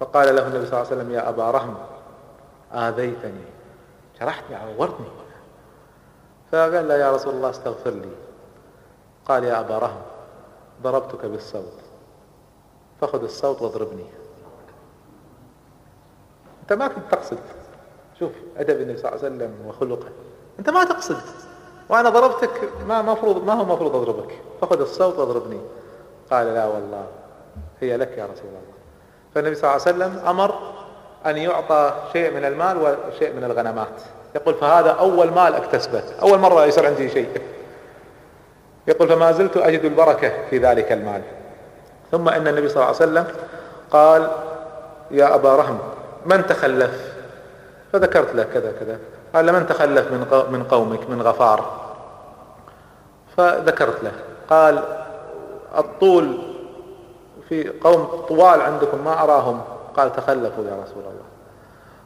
فقال 0.00 0.36
له 0.36 0.46
النبي 0.46 0.66
صلى 0.66 0.82
الله 0.82 0.86
عليه 0.90 0.96
وسلم 0.96 1.10
يا 1.10 1.28
أبا 1.28 1.50
رهم 1.50 1.76
آذيتني 2.72 3.44
جرحتني 4.20 4.56
عورتني. 4.56 5.06
فقال 6.52 6.88
له 6.88 6.94
يا 6.94 7.12
رسول 7.12 7.34
الله 7.34 7.50
استغفر 7.50 7.90
لي. 7.90 8.10
قال 9.24 9.44
يا 9.44 9.60
أبا 9.60 9.78
رهم 9.78 10.02
ضربتك 10.82 11.26
بالصوت 11.26 11.80
فخذ 13.00 13.22
الصوت 13.22 13.62
واضربني. 13.62 14.06
أنت 16.62 16.72
ما 16.72 16.88
كنت 16.88 17.04
تقصد. 17.10 17.38
شوف 18.18 18.32
أدب 18.56 18.80
النبي 18.80 18.98
صلى 18.98 19.12
الله 19.12 19.24
عليه 19.24 19.36
وسلم 19.36 19.66
وخلقه. 19.66 20.08
أنت 20.58 20.70
ما 20.70 20.84
تقصد. 20.84 21.20
وأنا 21.88 22.10
ضربتك. 22.10 22.50
ما 22.88 23.02
مفروض 23.02 23.44
ما 23.44 23.52
هو 23.52 23.64
مفروض 23.64 23.96
أضربك. 23.96 24.38
فخذ 24.60 24.80
الصوت 24.80 25.18
وأضربني. 25.18 25.60
قال 26.30 26.46
لا 26.46 26.66
والله 26.66 27.06
هي 27.80 27.96
لك 27.96 28.18
يا 28.18 28.24
رسول 28.24 28.46
الله. 28.48 28.60
فالنبي 29.34 29.54
صلى 29.54 29.70
الله 29.70 29.82
عليه 29.86 29.96
وسلم 29.96 30.28
أمر 30.28 30.54
أن 31.26 31.36
يعطى 31.36 31.94
شيء 32.12 32.34
من 32.34 32.44
المال 32.44 32.76
وشيء 32.76 33.32
من 33.32 33.44
الغنمات. 33.44 34.02
يقول 34.34 34.54
فهذا 34.54 34.90
أول 34.90 35.30
مال 35.30 35.54
أكتسبه. 35.54 36.02
أول 36.22 36.38
مرة 36.38 36.64
يصير 36.64 36.86
عندي 36.86 37.08
شيء. 37.08 37.40
يقول 38.88 39.08
فما 39.08 39.32
زلت 39.32 39.56
أجد 39.56 39.84
البركة 39.84 40.32
في 40.50 40.58
ذلك 40.58 40.92
المال. 40.92 41.22
ثم 42.10 42.28
إن 42.28 42.48
النبي 42.48 42.68
صلى 42.68 42.76
الله 42.76 42.86
عليه 42.86 42.96
وسلم 42.96 43.26
قال 43.90 44.30
يا 45.10 45.34
أبا 45.34 45.56
رهم 45.56 45.78
من 46.26 46.46
تخلف؟ 46.46 47.14
فذكرت 47.92 48.34
له 48.34 48.42
كذا 48.42 48.72
كذا. 48.80 48.98
قال 49.36 49.52
من 49.52 49.66
تخلف 49.66 50.12
من 50.12 50.20
من 50.50 50.64
قومك 50.64 51.10
من 51.10 51.22
غفار؟ 51.22 51.64
فذكرت 53.36 54.04
له. 54.04 54.12
قال 54.50 54.82
الطول 55.78 56.38
في 57.48 57.72
قوم 57.80 58.04
طوال 58.28 58.60
عندكم 58.60 59.04
ما 59.04 59.22
أراهم. 59.22 59.60
قال 59.96 60.12
تخلفوا 60.12 60.64
يا 60.64 60.82
رسول 60.82 61.02
الله. 61.02 61.26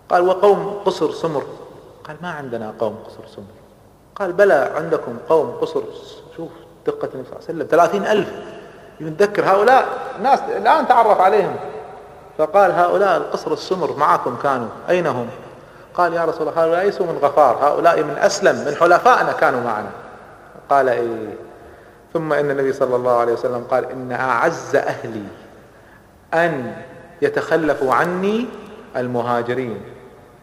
قال 0.09 0.29
وقوم 0.29 0.81
قصر 0.85 1.13
سمر. 1.13 1.43
قال 2.07 2.17
ما 2.23 2.31
عندنا 2.31 2.75
قوم 2.79 2.99
قصر 3.07 3.27
سمر. 3.37 3.45
قال 4.15 4.33
بلى 4.33 4.73
عندكم 4.77 5.19
قوم 5.29 5.51
قصر 5.61 5.83
شوف 6.37 6.51
دقة 6.87 7.09
النبي 7.15 7.29
صلى 7.29 7.37
الله 7.37 7.45
عليه 7.49 7.55
وسلم 7.55 7.67
ثلاثين 7.71 8.07
ألف. 8.07 8.33
يتذكر 9.01 9.45
هؤلاء 9.45 9.89
ناس 10.23 10.41
الآن 10.41 10.89
تعرف 10.89 11.21
عليهم. 11.21 11.57
فقال 12.39 12.73
هؤلاء 12.73 13.17
القصر 13.17 13.53
السمر 13.53 13.97
معكم 13.97 14.37
كانوا. 14.43 14.69
أين 14.89 15.07
هم؟ 15.07 15.29
قال 15.95 16.15
يا 16.15 16.25
رسول 16.25 16.49
الله 16.49 16.65
هؤلاء 16.65 16.85
ليسوا 16.85 17.07
من 17.07 17.19
غفار 17.23 17.57
هؤلاء 17.57 18.03
من 18.03 18.19
أسلم 18.19 18.57
من 18.57 18.75
حلفائنا 18.75 19.33
كانوا 19.33 19.61
معنا. 19.61 19.91
قال 20.71 20.89
إيه؟ 20.89 21.35
ثم 22.13 22.33
إن 22.33 22.51
النبي 22.51 22.73
صلى 22.73 22.97
الله 22.97 23.17
عليه 23.17 23.33
وسلم 23.33 23.65
قال 23.71 23.91
إن 23.91 24.13
أعز 24.13 24.77
أهلي 24.77 25.25
أن 26.35 26.75
يتخلفوا 27.23 27.95
عني 27.95 28.47
المهاجرين 28.97 29.83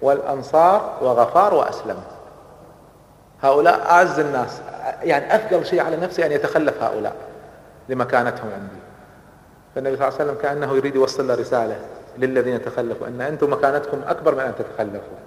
والأنصار 0.02 0.98
وغفار 1.02 1.54
وأسلم. 1.54 1.98
هؤلاء 3.44 3.82
أعز 3.90 4.20
الناس 4.20 4.62
يعني 5.02 5.36
أثقل 5.36 5.66
شيء 5.66 5.82
على 5.82 5.98
نفسي 5.98 6.26
أن 6.26 6.32
يتخلف 6.32 6.84
هؤلاء 6.84 7.16
لمكانتهم 7.90 8.50
عندي. 8.54 8.82
فالنبي 9.76 9.96
صلى 9.96 10.08
الله 10.08 10.20
عليه 10.20 10.32
وسلم 10.32 10.42
كأنه 10.42 10.76
يريد 10.76 10.96
يوصل 10.96 11.40
رسالة 11.40 11.80
للذين 12.18 12.66
تخلفوا 12.66 13.08
أن 13.08 13.22
أنتم 13.22 13.54
مكانتكم 13.54 14.02
أكبر 14.08 14.36
من 14.36 14.42
أن 14.42 14.54
تتخلفوا. 14.56 15.18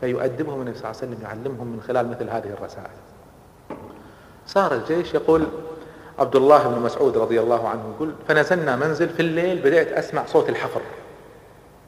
فيؤدبهم 0.00 0.60
النبي 0.60 0.78
صلى 0.78 0.90
الله 0.90 1.02
عليه 1.02 1.12
وسلم 1.12 1.22
يعلمهم 1.22 1.66
من 1.66 1.82
خلال 1.88 2.10
مثل 2.10 2.30
هذه 2.30 2.48
الرسائل. 2.58 2.90
صار 4.46 4.74
الجيش 4.74 5.14
يقول 5.14 5.46
عبد 6.18 6.36
الله 6.36 6.68
بن 6.68 6.82
مسعود 6.82 7.18
رضي 7.18 7.40
الله 7.40 7.68
عنه 7.68 7.82
يقول 7.94 8.14
فنزلنا 8.28 8.76
منزل 8.76 9.08
في 9.08 9.20
الليل 9.20 9.58
بدأت 9.58 9.88
أسمع 9.88 10.26
صوت 10.26 10.48
الحفر 10.48 10.80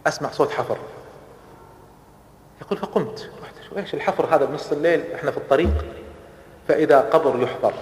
أسمع 0.07 0.31
صوت 0.31 0.51
حفر. 0.51 0.77
يقول 2.61 2.79
فقمت. 2.79 3.31
رحت 3.43 3.55
إيش 3.77 3.95
الحفر 3.95 4.35
هذا 4.35 4.45
بنص 4.45 4.73
الليل؟ 4.73 5.13
إحنا 5.15 5.31
في 5.31 5.37
الطريق. 5.37 5.85
فإذا 6.69 7.01
قبر 7.01 7.43
يحفر 7.43 7.73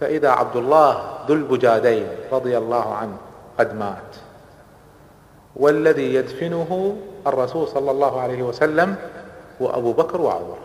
فإذا 0.00 0.30
عبد 0.30 0.56
الله 0.56 1.18
ذو 1.28 1.34
البجادين 1.34 2.06
رضي 2.32 2.58
الله 2.58 2.94
عنه 2.94 3.16
قد 3.58 3.74
مات. 3.74 4.16
والذي 5.56 6.14
يدفنه 6.14 6.96
الرسول 7.26 7.68
صلى 7.68 7.90
الله 7.90 8.20
عليه 8.20 8.42
وسلم 8.42 8.96
وأبو 9.60 9.92
بكر 9.92 10.20
وعمر. 10.20 10.58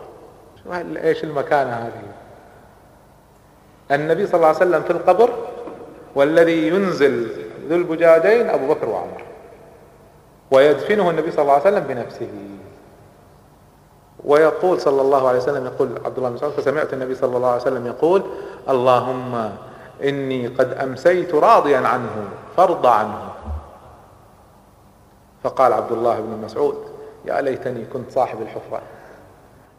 إيش 0.96 1.24
المكانه 1.24 1.72
هذه؟ 1.72 2.02
النبي 3.90 4.26
صلى 4.26 4.34
الله 4.34 4.46
عليه 4.46 4.56
وسلم 4.56 4.82
في 4.82 4.90
القبر 4.90 5.30
والذي 6.14 6.68
ينزل 6.68 7.30
ذو 7.68 7.76
البجادين 7.76 8.50
أبو 8.50 8.74
بكر 8.74 8.88
وعمر. 8.88 9.22
ويدفنه 10.50 11.10
النبي 11.10 11.30
صلى 11.30 11.42
الله 11.42 11.52
عليه 11.52 11.62
وسلم 11.62 11.84
بنفسه. 11.84 12.30
ويقول 14.24 14.80
صلى 14.80 15.00
الله 15.00 15.28
عليه 15.28 15.38
وسلم 15.38 15.66
يقول 15.66 15.88
عبد 16.04 16.16
الله 16.16 16.28
بن 16.28 16.34
مسعود 16.34 16.52
فسمعت 16.52 16.92
النبي 16.92 17.14
صلى 17.14 17.36
الله 17.36 17.48
عليه 17.48 17.62
وسلم 17.62 17.86
يقول 17.86 18.22
اللهم 18.68 19.50
إني 20.04 20.46
قد 20.46 20.72
أمسيت 20.72 21.34
راضيا 21.34 21.78
عنه 21.78 22.28
فارض 22.56 22.86
عنه. 22.86 23.31
فقال 25.44 25.72
عبد 25.72 25.92
الله 25.92 26.20
بن 26.20 26.44
مسعود 26.44 26.84
يا 27.24 27.40
ليتني 27.40 27.84
كنت 27.84 28.10
صاحب 28.10 28.42
الحفرة. 28.42 28.82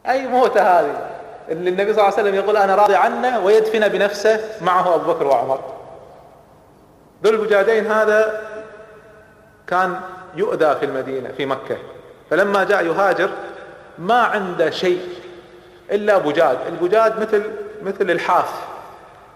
أي 0.08 0.27
موتة 0.27 0.62
هذه؟ 0.62 1.10
اللي 1.50 1.70
النبي 1.70 1.93
صلى 1.93 2.01
الله 2.03 2.17
عليه 2.17 2.29
وسلم 2.29 2.36
يقول 2.36 2.58
أنا 2.58 2.75
راضي 2.75 2.96
عنه 2.96 3.39
ويدفن 3.39 3.88
بنفسه 3.88 4.39
معه 4.62 4.96
أبو 4.96 5.13
بكر 5.13 5.27
وعمر. 5.27 5.60
ذو 7.24 7.32
البجادين 7.32 7.91
هذا 7.91 8.41
كان 9.67 10.00
يؤذى 10.36 10.75
في 10.75 10.86
المدينة 10.86 11.29
في 11.38 11.46
مكة. 11.46 11.77
فلما 12.29 12.63
جاء 12.63 12.86
يهاجر 12.86 13.29
ما 13.98 14.22
عنده 14.22 14.70
شيء 14.70 15.01
إلا 15.91 16.17
بجاد. 16.17 16.58
البجاد 16.67 17.20
مثل 17.20 17.43
مثل 17.84 18.12
الحاف 18.12 18.51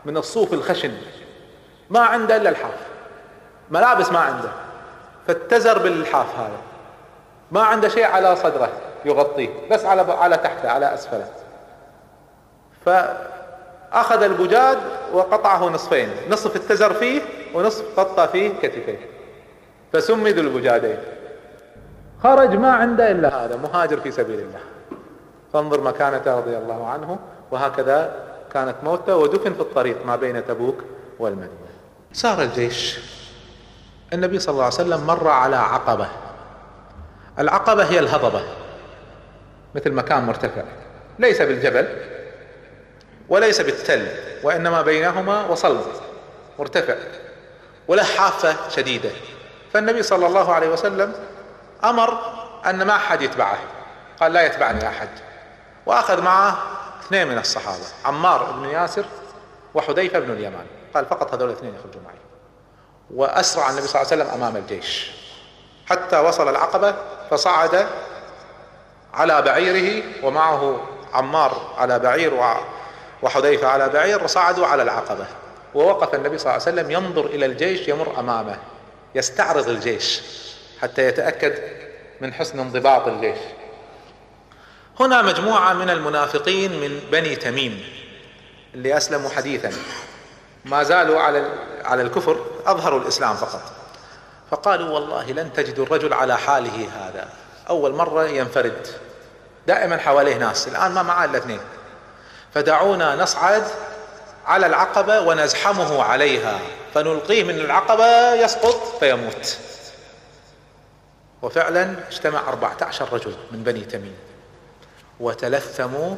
من 0.05 0.17
الصوف 0.17 0.53
الخشن. 0.53 0.91
ما 1.89 1.99
عنده 1.99 2.35
إلا 2.35 2.49
الحاف. 2.49 2.87
ملابس 3.71 4.11
ما 4.11 4.19
عنده. 4.19 4.49
فاتزر 5.27 5.79
بالحاف 5.79 6.39
هذا. 6.39 6.57
ما 7.51 7.61
عنده 7.61 7.89
شيء 7.89 8.05
على 8.05 8.35
صدره 8.35 8.69
يغطيه 9.05 9.49
بس 9.71 9.85
على 9.85 10.01
على 10.01 10.37
تحته 10.37 10.69
على 10.69 10.93
أسفله. 10.93 11.27
فأخذ 12.85 14.23
البجاد 14.23 14.77
وقطعه 15.13 15.69
نصفين 15.69 16.09
نصف 16.29 16.55
اتزر 16.55 16.93
فيه 16.93 17.21
ونصف 17.53 17.99
غطى 17.99 18.27
فيه 18.27 18.49
كتفيه. 18.61 19.09
فسمي 19.93 20.31
ذو 20.31 20.41
البجادين 20.41 20.97
خرج 22.23 22.55
ما 22.55 22.71
عنده 22.71 23.11
إلا 23.11 23.45
هذا 23.45 23.55
مهاجر 23.55 23.99
في 23.99 24.11
سبيل 24.11 24.39
الله. 24.39 24.59
فانظر 25.53 25.81
مكانته 25.81 26.37
رضي 26.37 26.57
الله 26.57 26.87
عنه 26.87 27.19
وهكذا 27.51 28.13
كانت 28.53 28.75
موته 28.83 29.15
ودفن 29.15 29.53
في 29.53 29.59
الطريق 29.59 30.05
ما 30.05 30.15
بين 30.15 30.45
تبوك 30.45 30.83
والمدينة. 31.19 31.67
سار 32.13 32.41
الجيش 32.41 32.99
النبي 34.13 34.39
صلى 34.39 34.53
الله 34.53 34.63
عليه 34.63 34.73
وسلم 34.73 35.07
مر 35.07 35.27
على 35.27 35.55
عقبة. 35.55 36.07
العقبة 37.39 37.85
هي 37.85 37.99
الهضبة 37.99 38.41
مثل 39.75 39.91
مكان 39.91 40.23
مرتفع. 40.23 40.63
ليس 41.19 41.41
بالجبل 41.41 41.87
وليس 43.29 43.61
بالتل 43.61 44.07
وإنما 44.43 44.81
بينهما 44.81 45.45
وصلب 45.45 45.85
مرتفع 46.59 46.95
وله 47.87 48.03
حافة 48.03 48.69
شديدة. 48.69 49.09
فالنبي 49.73 50.03
صلى 50.03 50.27
الله 50.27 50.53
عليه 50.53 50.69
وسلم 50.69 51.13
أمر 51.83 52.19
أن 52.65 52.83
ما 52.83 52.95
احد 52.95 53.21
يتبعه. 53.21 53.57
قال 54.19 54.33
لا 54.33 54.45
يتبعني 54.45 54.87
أحد. 54.87 55.09
وأخذ 55.85 56.21
معه 56.21 56.57
اثنين 57.01 57.27
من 57.27 57.37
الصحابة 57.37 57.83
عمار 58.05 58.51
بن 58.51 58.65
ياسر 58.65 59.05
وحذيفة 59.73 60.19
بن 60.19 60.31
اليمان. 60.31 60.65
قال 60.93 61.05
فقط 61.05 61.33
هذول 61.33 61.49
الاثنين 61.49 61.75
يخرجوا 61.75 62.01
معي. 62.05 62.16
وأسرع 63.15 63.69
النبي 63.69 63.87
صلى 63.87 64.01
الله 64.01 64.11
عليه 64.11 64.23
وسلم 64.23 64.41
أمام 64.41 64.57
الجيش. 64.57 65.11
حتى 65.89 66.19
وصل 66.19 66.49
العقبة 66.49 66.95
فصعد 67.31 67.87
على 69.13 69.41
بعيره 69.41 70.03
ومعه 70.23 70.87
عمار 71.13 71.73
على 71.77 71.99
بعير 71.99 72.33
وحذيفة 73.21 73.67
على 73.67 73.89
بعير 73.89 74.23
وصعدوا 74.23 74.67
على 74.67 74.83
العقبة. 74.83 75.25
ووقف 75.75 76.15
النبي 76.15 76.37
صلى 76.37 76.55
الله 76.55 76.67
عليه 76.67 76.81
وسلم 76.81 76.91
ينظر 76.91 77.25
إلى 77.25 77.45
الجيش 77.45 77.87
يمر 77.87 78.19
أمامه 78.19 78.57
يستعرض 79.15 79.69
الجيش 79.69 80.21
حتى 80.81 81.07
يتأكد 81.07 81.53
من 82.21 82.33
حسن 82.33 82.59
انضباط 82.59 83.07
الجيش. 83.07 83.37
هنا 84.99 85.21
مجموعة 85.21 85.73
من 85.73 85.89
المنافقين 85.89 86.81
من 86.81 86.99
بني 87.11 87.35
تميم 87.35 87.83
اللي 88.73 88.97
أسلموا 88.97 89.29
حديثا. 89.29 89.71
ما 90.65 90.83
زالوا 90.83 91.19
على 91.19 91.49
على 91.85 92.01
الكفر. 92.01 92.45
أظهروا 92.67 92.99
الإسلام 92.99 93.35
فقط. 93.35 93.61
فقالوا 94.51 94.89
والله 94.89 95.31
لن 95.31 95.53
تجدوا 95.53 95.85
الرجل 95.85 96.13
على 96.13 96.37
حاله 96.37 96.87
هذا. 96.95 97.29
أول 97.69 97.93
مرة 97.93 98.25
ينفرد. 98.25 98.87
دائما 99.67 99.97
حواليه 99.97 100.37
ناس. 100.37 100.67
الآن 100.67 100.91
ما 100.91 101.03
معاه 101.03 101.25
إلا 101.25 101.37
اثنين. 101.37 101.59
فدعونا 102.53 103.15
نصعد 103.15 103.63
على 104.45 104.65
العقبة 104.65 105.19
ونزحمه 105.21 106.03
عليها. 106.03 106.59
فنلقيه 106.93 107.43
من 107.43 107.55
العقبة 107.55 108.33
يسقط 108.33 108.97
فيموت. 108.99 109.57
وفعلا 111.41 111.95
اجتمع 112.07 112.39
أربعة 112.47 112.77
عشر 112.81 113.13
رجل 113.13 113.35
من 113.51 113.63
بني 113.63 113.81
تميم. 113.81 114.15
وتلثموا 115.19 116.15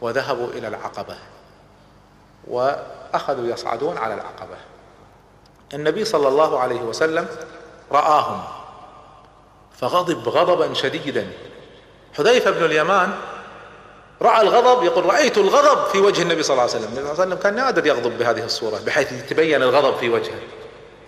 وذهبوا 0.00 0.48
إلى 0.48 0.68
العقبة. 0.68 1.16
وأخذوا 2.46 3.46
يصعدون 3.46 3.98
على 3.98 4.14
العقبة. 4.14 4.56
النبي 5.74 6.04
صلى 6.04 6.28
الله 6.28 6.60
عليه 6.60 6.80
وسلم 6.80 7.26
رآهم 7.92 8.42
فغضب 9.80 10.28
غضبا 10.28 10.74
شديدا. 10.74 11.32
حذيفة 12.18 12.50
بن 12.50 12.64
اليمان 12.64 13.14
رأى 14.22 14.40
الغضب 14.42 14.84
يقول 14.84 15.06
رأيت 15.06 15.38
الغضب 15.38 15.86
في 15.86 15.98
وجه 15.98 16.22
النبي 16.22 16.42
صلى 16.42 16.54
الله 16.54 16.62
عليه 16.62 16.72
وسلم. 16.72 16.84
النبي 16.84 17.00
صلى 17.00 17.12
الله 17.12 17.20
عليه 17.20 17.30
وسلم 17.34 17.42
كان 17.42 17.54
نادر 17.54 17.86
يغضب 17.86 18.18
بهذه 18.18 18.44
الصورة 18.44 18.80
بحيث 18.86 19.12
يتبين 19.12 19.62
الغضب 19.62 19.96
في 19.96 20.10
وجهه. 20.10 20.38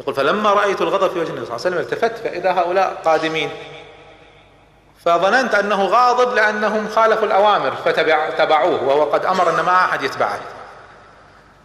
يقول 0.01 0.15
فلما 0.15 0.53
رأيت 0.53 0.81
الغضب 0.81 1.11
في 1.11 1.19
وجه 1.19 1.31
النبي 1.31 1.47
صلى 1.47 1.57
الله 1.57 1.67
عليه 1.67 1.77
وسلم 1.77 1.79
التفت 1.79 2.19
فإذا 2.25 2.53
هؤلاء 2.53 3.03
قادمين. 3.05 3.51
فظننت 5.05 5.55
أنه 5.55 5.87
غاضب 5.87 6.35
لأنهم 6.35 6.89
خالفوا 6.89 7.27
الأوامر 7.27 7.73
فتبعوه 7.85 8.85
وهو 8.85 9.05
قد 9.05 9.25
أمر 9.25 9.51
أن 9.51 9.61
ما 9.61 9.75
أحد 9.75 10.03
يتبعه. 10.03 10.41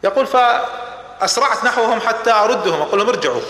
يقول 0.03 0.27
فأسرعت 1.21 1.63
نحوهم 1.63 1.99
حتى 1.99 2.31
أردهم. 2.31 2.81
أقول 2.81 2.99
لهم 2.99 3.09
ارجعوا. 3.09 3.41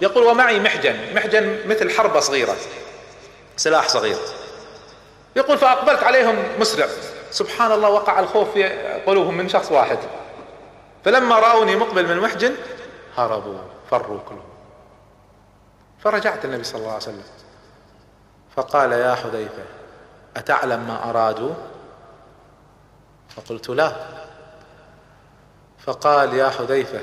يقول 0.00 0.24
ومعي 0.24 0.60
محجن. 0.60 1.14
محجن 1.14 1.68
مثل 1.68 1.90
حربة 1.90 2.20
صغيرة. 2.20 2.56
سلاح 3.56 3.88
صغير. 3.88 4.16
يقول 5.36 5.58
فأقبلت 5.58 6.02
عليهم 6.02 6.36
مسرع. 6.58 6.86
سبحان 7.30 7.72
الله 7.72 7.88
وقع 7.88 8.20
الخوف 8.20 8.50
في 8.50 8.68
قلوبهم 9.06 9.36
من 9.36 9.48
شخص 9.48 9.72
واحد. 9.72 9.98
فلما 11.04 11.38
رأوني 11.38 11.76
مقبل 11.76 12.08
من 12.08 12.20
محجن 12.20 12.54
هربوا 13.16 13.58
فروا 13.90 14.18
كلهم. 14.28 14.50
فرجعت 16.04 16.44
النبي 16.44 16.64
صلى 16.64 16.78
الله 16.78 16.92
عليه 16.92 17.02
وسلم. 17.02 17.24
فقال 18.56 18.92
يا 18.92 19.14
حذيفة 19.14 19.64
أتعلم 20.36 20.80
ما 20.80 21.10
أرادوا؟ 21.10 21.54
فقلت 23.36 23.68
لا. 23.68 23.92
فقال 25.90 26.34
يا 26.34 26.50
حذيفة 26.50 27.00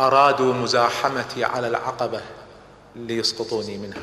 أرادوا 0.00 0.54
مزاحمتي 0.54 1.44
على 1.44 1.68
العقبة 1.68 2.20
ليسقطوني 2.96 3.78
منها. 3.78 4.02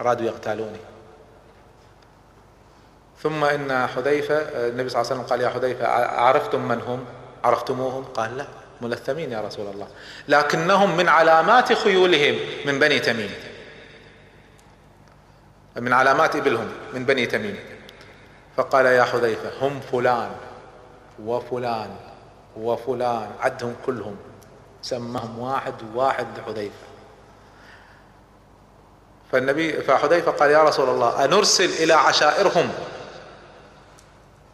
أرادوا 0.00 0.26
يقتلوني 0.26 0.78
ثم 3.22 3.44
إن 3.44 3.86
حذيفة 3.86 4.34
النبي 4.34 4.88
صلى 4.88 5.00
الله 5.00 5.12
عليه 5.12 5.20
وسلم 5.20 5.22
قال 5.22 5.40
يا 5.40 5.48
حذيفة 5.48 5.86
عرفتم 6.20 6.68
من 6.68 6.80
هم؟ 6.80 7.04
عرفتموهم؟ 7.44 8.04
قال 8.04 8.36
لا 8.36 8.46
ملثمين 8.80 9.32
يا 9.32 9.40
رسول 9.40 9.66
الله. 9.66 9.88
لكنهم 10.28 10.96
من 10.96 11.08
علامات 11.08 11.72
خيولهم 11.72 12.38
من 12.66 12.78
بني 12.78 12.98
تميم. 12.98 13.30
من 15.76 15.92
علامات 15.92 16.36
إبلهم 16.36 16.68
من 16.94 17.04
بني 17.04 17.26
تميم. 17.26 17.56
فقال 18.56 18.86
يا 18.86 19.04
حذيفة 19.04 19.66
هم 19.66 19.80
فلان. 19.80 20.30
وفلان 21.24 21.96
وفلان 22.56 23.30
عدهم 23.40 23.76
كلهم. 23.86 24.16
سمهم 24.82 25.38
واحد 25.38 25.74
واحد 25.94 26.26
حذيفة 26.46 26.74
فالنبي 29.32 29.82
فحذيفة 29.82 30.30
قال 30.30 30.50
يا 30.50 30.62
رسول 30.62 30.88
الله 30.88 31.24
أنرسل 31.24 31.64
إلى 31.64 31.92
عشائرهم 31.92 32.72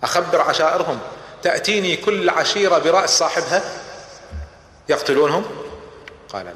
أخبر 0.03 0.41
عشائرهم 0.41 0.99
تأتيني 1.43 1.97
كل 1.97 2.31
عشيرة 2.31 2.79
برأس 2.79 3.19
صاحبها؟ 3.19 3.63
يقتلونهم؟ 4.89 5.45
قال 6.33 6.47
لا 6.47 6.53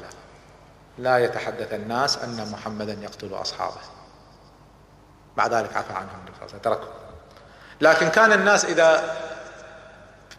لا 0.97 1.17
يتحدث 1.17 1.73
الناس 1.73 2.17
أن 2.17 2.51
محمدا 2.51 2.97
يقتل 3.01 3.33
أصحابه. 3.33 3.81
بعد 5.37 5.53
ذلك 5.53 5.77
عفى 5.77 5.93
عنهم 5.93 6.25
تركهم. 6.63 6.93
لكن 7.81 8.09
كان 8.09 8.33
الناس 8.33 8.65
إذا 8.65 9.15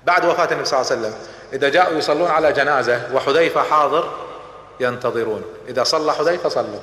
بعد 0.06 0.24
وفاة 0.24 0.52
النبي 0.52 0.64
صلى 0.64 0.80
الله 0.80 0.92
عليه 0.92 1.00
وسلم 1.00 1.14
إذا 1.52 1.68
جاءوا 1.68 1.98
يصلون 1.98 2.30
على 2.30 2.52
جنازة 2.52 3.14
وحذيفة 3.14 3.62
حاضر 3.62 4.10
ينتظرون 4.80 5.44
إذا 5.68 5.84
صلى 5.84 6.12
حذيفة 6.12 6.48
صلوا. 6.48 6.80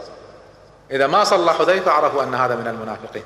إذا 0.91 1.07
ما 1.07 1.23
صلى 1.23 1.53
حذيفة 1.53 1.91
عرفوا 1.91 2.23
أن 2.23 2.35
هذا 2.35 2.55
من 2.55 2.67
المنافقين. 2.67 3.23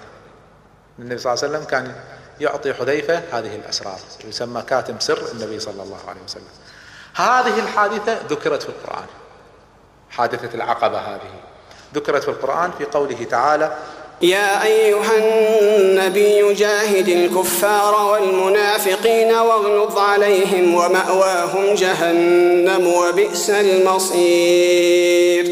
النبي 1.00 1.18
صلى 1.18 1.34
الله 1.34 1.44
عليه 1.44 1.54
وسلم 1.54 1.70
كان 1.70 1.96
يعطي 2.40 2.74
حذيفة 2.74 3.22
هذه 3.32 3.56
الأسرار 3.56 4.00
يسمى 4.26 4.62
كاتم 4.62 5.00
سر 5.00 5.32
النبي 5.32 5.60
صلى 5.60 5.84
الله 5.84 6.00
عليه 6.08 6.22
وسلم. 6.22 6.48
هذه 7.16 7.60
الحادثة 7.60 8.18
ذكرت 8.30 8.64
في 8.64 8.70
القرآن 8.70 9.06
حادثة 10.10 10.56
العقبة 10.56 10.98
هذه. 10.98 11.32
ذكرت 11.94 12.24
في 12.24 12.30
القرآن 12.30 12.72
في 12.78 12.86
قوله 12.86 13.24
تعالى 13.24 13.78
يا 14.24 14.64
أيها 14.64 15.18
النبي 15.18 16.54
جاهد 16.54 17.10
الكفار 17.10 18.12
والمنافقين 18.12 19.32
واغلظ 19.34 19.98
عليهم 19.98 20.76
ومأواهم 20.76 21.76
جهنم 21.76 22.88
وبئس 22.88 23.50
المصير. 23.50 25.46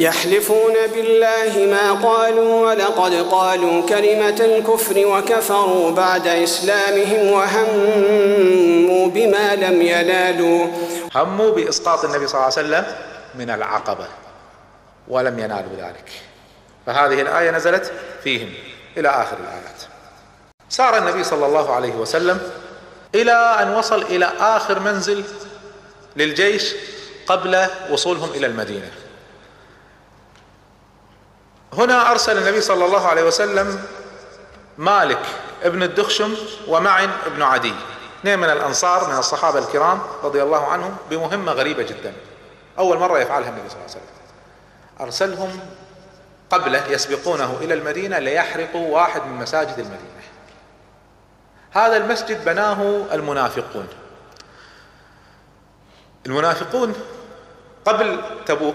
يحلفون 0.00 0.74
بالله 0.94 1.66
ما 1.70 1.92
قالوا 1.92 2.66
ولقد 2.66 3.14
قالوا 3.14 3.82
كلمة 3.86 4.40
الكفر 4.40 5.06
وكفروا 5.06 5.90
بعد 5.90 6.26
إسلامهم 6.26 7.32
وهموا 7.32 9.08
بما 9.08 9.54
لم 9.54 9.82
ينالوا. 9.82 10.66
هموا 11.14 11.50
بإسقاط 11.50 12.04
النبي 12.04 12.26
صلى 12.26 12.34
الله 12.34 12.52
عليه 12.58 12.68
وسلم 12.68 12.84
من 13.38 13.50
العقبة 13.50 14.06
ولم 15.08 15.38
ينالوا 15.38 15.76
ذلك. 15.78 16.27
فهذه 16.88 17.20
الآية 17.20 17.50
نزلت 17.50 17.92
فيهم 18.24 18.54
إلى 18.96 19.08
آخر 19.08 19.36
الآيات. 19.36 19.82
سار 20.68 20.98
النبي 20.98 21.24
صلى 21.24 21.46
الله 21.46 21.74
عليه 21.74 21.94
وسلم 21.94 22.50
إلى 23.14 23.32
أن 23.32 23.74
وصل 23.74 24.02
إلى 24.02 24.32
آخر 24.40 24.78
منزل 24.78 25.24
للجيش 26.16 26.74
قبل 27.26 27.66
وصولهم 27.90 28.30
إلى 28.30 28.46
المدينة. 28.46 28.90
هنا 31.72 32.10
أرسل 32.10 32.38
النبي 32.38 32.60
صلى 32.60 32.84
الله 32.84 33.06
عليه 33.06 33.22
وسلم 33.22 33.84
مالك 34.78 35.22
ابن 35.62 35.82
الدخشم 35.82 36.34
ومعن 36.68 37.10
ابن 37.26 37.42
عدي 37.42 37.74
اثنين 38.20 38.38
من 38.38 38.50
الأنصار 38.50 39.08
من 39.08 39.18
الصحابة 39.18 39.58
الكرام 39.58 40.00
رضي 40.22 40.42
الله 40.42 40.66
عنهم 40.66 40.96
بمهمة 41.10 41.52
غريبة 41.52 41.82
جدا. 41.82 42.12
أول 42.78 42.98
مرة 42.98 43.18
يفعلها 43.18 43.48
النبي 43.48 43.68
صلى 43.68 43.78
الله 43.78 43.90
عليه 43.90 43.96
وسلم. 43.96 44.18
أرسلهم 45.00 45.60
قبله 46.50 46.86
يسبقونه 46.88 47.58
إلى 47.60 47.74
المدينة 47.74 48.18
ليحرقوا 48.18 48.94
واحد 48.94 49.22
من 49.22 49.36
مساجد 49.36 49.78
المدينة. 49.78 50.08
هذا 51.70 51.96
المسجد 51.96 52.44
بناه 52.44 53.04
المنافقون. 53.12 53.86
المنافقون 56.26 56.94
قبل 57.84 58.20
تبوك 58.46 58.74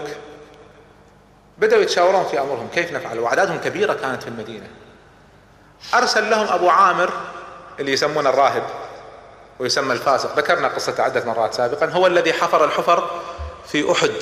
بدأوا 1.58 1.82
يتشاورون 1.82 2.24
في 2.24 2.40
أمرهم 2.40 2.68
كيف 2.74 2.92
نفعل؟ 2.92 3.18
وأعدادهم 3.18 3.58
كبيرة 3.58 3.94
كانت 3.94 4.22
في 4.22 4.28
المدينة. 4.28 4.66
أرسل 5.94 6.30
لهم 6.30 6.46
أبو 6.46 6.70
عامر 6.70 7.10
اللي 7.80 7.92
يسمونه 7.92 8.30
الراهب 8.30 8.66
ويسمى 9.58 9.92
الفاسق. 9.92 10.36
ذكرنا 10.36 10.68
قصة 10.68 11.02
عدة 11.02 11.24
مرات 11.24 11.54
سابقا. 11.54 11.86
هو 11.86 12.06
الذي 12.06 12.32
حفر 12.32 12.64
الحفر 12.64 13.20
في 13.66 13.92
أحد. 13.92 14.12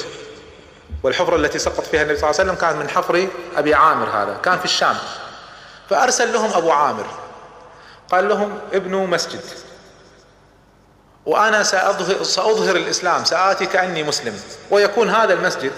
والحفرة 1.03 1.37
التي 1.37 1.59
سقط 1.59 1.81
فيها 1.81 2.03
النبي 2.03 2.19
صلى 2.19 2.31
الله 2.31 2.41
عليه 2.41 2.51
وسلم 2.51 2.61
كانت 2.61 2.83
من 2.83 2.89
حفر 2.89 3.29
أبي 3.57 3.75
عامر 3.75 4.07
هذا 4.07 4.41
كان 4.43 4.59
في 4.59 4.65
الشام. 4.65 4.97
فأرسل 5.91 6.33
لهم 6.33 6.53
أبو 6.53 6.71
عامر 6.71 7.07
قال 8.11 8.29
لهم 8.29 8.59
ابنوا 8.73 9.07
مسجد. 9.07 9.41
وأنا 11.27 11.63
سأظهر, 11.63 12.23
سأظهر 12.23 12.77
الإسلام 12.77 13.25
سآتي 13.25 13.67
كأني 13.67 14.03
مسلم 14.03 14.41
ويكون 14.71 15.11
هذا 15.11 15.35
المسجد 15.35 15.73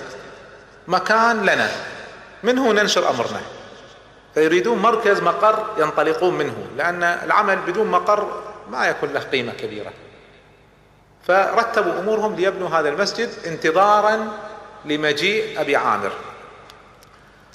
مكان 0.89 1.43
لنا. 1.43 1.71
منه 2.43 2.73
ننشر 2.73 3.11
أمرنا؟ 3.11 3.41
فيريدون 4.35 4.79
مركز 4.79 5.21
مقر 5.21 5.67
ينطلقون 5.79 6.35
منه 6.35 6.55
لأن 6.77 7.03
العمل 7.03 7.57
بدون 7.57 7.87
مقر 7.87 8.43
ما 8.71 8.87
يكون 8.87 9.13
له 9.13 9.21
قيمة 9.21 9.53
كبيرة. 9.53 9.93
فرتبوا 11.27 11.99
أمورهم 11.99 12.35
ليبنوا 12.35 12.69
هذا 12.69 12.89
المسجد 12.89 13.31
انتظارا 13.47 14.29
لمجيء 14.85 15.61
أبي 15.61 15.77
عامر. 15.77 16.13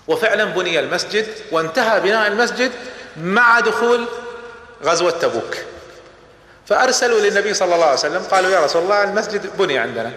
وفعلا 0.08 0.46
بني 0.46 0.80
المسجد 0.80 1.28
وانتهى 1.52 2.00
بناء 2.00 2.28
المسجد 2.28 2.72
مع 3.18 3.60
دخول 3.60 4.06
غزوة 4.84 5.12
تبوك. 5.12 5.58
فأرسلوا 6.66 7.20
للنبي 7.20 7.54
صلى 7.54 7.76
الله 7.76 7.86
عليه 7.86 7.94
وسلم 7.94 8.24
قالوا 8.24 8.52
يا 8.52 8.66
رسول 8.66 8.84
الله 8.84 9.04
المسجد 9.04 9.58
بني 9.58 9.78
عندنا 9.78 10.14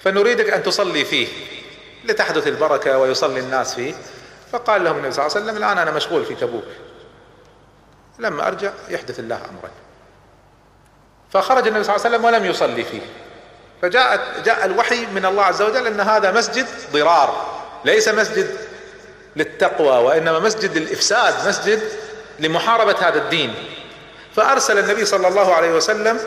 فنريدك 0.00 0.50
أن 0.50 0.62
تصلي 0.62 1.04
فيه 1.04 1.28
لتحدث 2.04 2.46
البركة 2.46 2.98
ويصلي 2.98 3.40
الناس 3.40 3.74
فيه. 3.74 3.94
فقال 4.52 4.84
لهم 4.84 4.96
النبي 4.96 5.12
صلى 5.12 5.26
الله 5.26 5.36
عليه 5.36 5.46
وسلم 5.46 5.56
الآن 5.56 5.78
أنا 5.78 5.90
مشغول 5.90 6.24
في 6.24 6.34
تبوك. 6.34 6.64
لما 8.18 8.46
أرجع 8.46 8.72
يحدث 8.88 9.18
الله 9.18 9.36
أمرا. 9.36 9.70
فخرج 11.32 11.66
النبي 11.66 11.84
صلى 11.84 11.96
الله 11.96 12.06
عليه 12.06 12.16
وسلم 12.16 12.24
ولم 12.24 12.44
يصلي 12.44 12.84
فيه. 12.84 13.00
فجاءت 13.82 14.20
جاء 14.44 14.64
الوحي 14.64 15.06
من 15.06 15.26
الله 15.26 15.42
عز 15.42 15.62
وجل 15.62 15.86
أن 15.86 16.00
هذا 16.00 16.30
مسجد 16.30 16.66
ضرار 16.92 17.60
ليس 17.84 18.08
مسجد 18.08 18.56
للتقوى 19.36 20.04
وإنما 20.04 20.38
مسجد 20.38 20.78
للإفساد 20.78 21.48
مسجد 21.48 21.80
لمحاربة 22.38 22.96
هذا 23.08 23.18
الدين. 23.18 23.54
فأرسل 24.36 24.78
النبي 24.78 25.04
صلى 25.04 25.28
الله 25.28 25.54
عليه 25.54 25.72
وسلم 25.72 26.18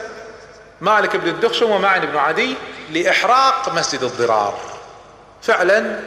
مالك 0.82 1.16
بن 1.16 1.28
الدخشم 1.28 1.72
ومعن 1.72 2.06
بن 2.06 2.18
عدي 2.18 2.56
لإحراق 2.92 3.74
مسجد 3.74 4.04
الضرار. 4.04 4.60
فعلا 5.42 6.00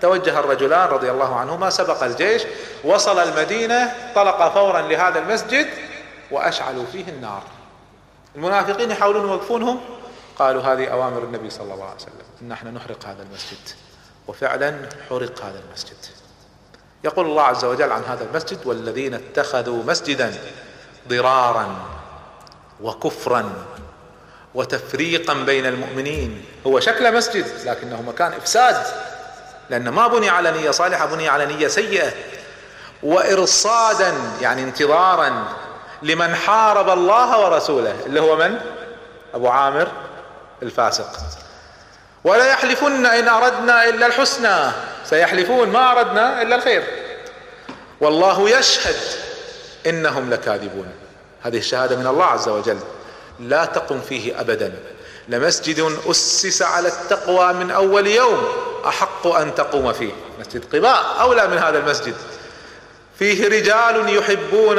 توجه 0.00 0.38
الرجلان 0.38 0.88
رضي 0.88 1.10
الله 1.10 1.36
عنهما 1.36 1.70
سبق 1.70 2.02
الجيش 2.02 2.42
وصل 2.84 3.18
المدينة 3.18 3.92
طلق 4.14 4.54
فورا 4.54 4.80
لهذا 4.80 5.18
المسجد 5.18 5.68
وأشعلوا 6.30 6.84
فيه 6.92 7.08
النار. 7.08 7.42
المنافقين 8.36 8.90
يحاولون 8.90 9.28
يوقفونهم 9.28 9.80
قالوا 10.38 10.62
هذه 10.62 10.86
أوامر 10.86 11.22
النبي 11.22 11.50
صلى 11.50 11.74
الله 11.74 11.84
عليه 11.84 11.96
وسلم. 11.96 12.12
إن 12.42 12.48
نحن 12.48 12.66
نحرق 12.74 13.06
هذا 13.06 13.22
المسجد. 13.22 13.58
وفعلا 14.28 14.88
حرق 15.10 15.44
هذا 15.44 15.60
المسجد. 15.68 15.96
يقول 17.04 17.26
الله 17.26 17.42
عز 17.42 17.64
وجل 17.64 17.92
عن 17.92 18.04
هذا 18.04 18.24
المسجد 18.24 18.66
والذين 18.66 19.14
اتخذوا 19.14 19.84
مسجدا 19.84 20.34
ضرارا 21.08 21.76
وكفرا 22.80 23.52
وتفريقا 24.54 25.34
بين 25.34 25.66
المؤمنين. 25.66 26.44
هو 26.66 26.80
شكل 26.80 27.16
مسجد 27.16 27.46
لكنه 27.64 28.02
مكان 28.02 28.32
إفساد 28.32 28.86
لأنه 29.70 29.90
ما 29.90 30.08
بني 30.08 30.28
على 30.28 30.50
نية 30.50 30.70
صالحة 30.70 31.06
بني 31.06 31.28
على 31.28 31.46
نية 31.46 31.68
سيئة. 31.68 32.12
وارصادا 33.02 34.14
يعني 34.40 34.62
انتظارا 34.62 35.44
لمن 36.02 36.34
حارب 36.34 36.88
الله 36.88 37.44
ورسوله 37.44 37.96
اللي 38.06 38.20
هو 38.20 38.36
من؟ 38.36 38.60
أبو 39.34 39.48
عامر. 39.48 39.88
الفاسق. 40.64 41.10
ولا 42.24 42.46
يحلفن 42.46 43.06
إن 43.06 43.28
أردنا 43.28 43.88
إلا 43.88 44.06
الحسنى. 44.06 44.72
سيحلفون 45.04 45.68
ما 45.68 45.92
أردنا 45.92 46.42
إلا 46.42 46.56
الخير. 46.56 46.84
والله 48.00 48.50
يشهد 48.50 48.96
إنهم 49.86 50.30
لكاذبون. 50.30 50.88
هذه 51.42 51.58
الشهادة 51.58 51.96
من 51.96 52.06
الله 52.06 52.24
عز 52.24 52.48
وجل. 52.48 52.78
لا 53.40 53.64
تقم 53.64 54.00
فيه 54.00 54.40
ابدا. 54.40 54.74
لمسجد 55.28 55.98
أسس 56.10 56.62
على 56.62 56.88
التقوى 56.88 57.52
من 57.52 57.70
أول 57.70 58.06
يوم 58.06 58.48
أحق 58.88 59.26
أن 59.26 59.54
تقوم 59.54 59.92
فيه. 59.92 60.12
مسجد 60.40 60.74
قباء 60.74 61.20
أولى 61.20 61.46
من 61.46 61.58
هذا 61.58 61.78
المسجد. 61.78 62.14
فيه 63.18 63.48
رجال 63.48 64.16
يحبون 64.16 64.78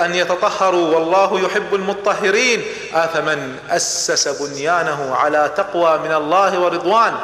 أن 0.00 0.14
يتطهروا 0.14 0.94
والله 0.94 1.40
يحب 1.40 1.74
المطهرين. 1.74 2.62
أفمن 2.94 3.58
أسس 3.70 4.42
بنيانه 4.42 5.14
على 5.14 5.52
تقوى 5.56 5.98
من 5.98 6.12
الله 6.12 6.60
ورضوان؟ 6.60 7.14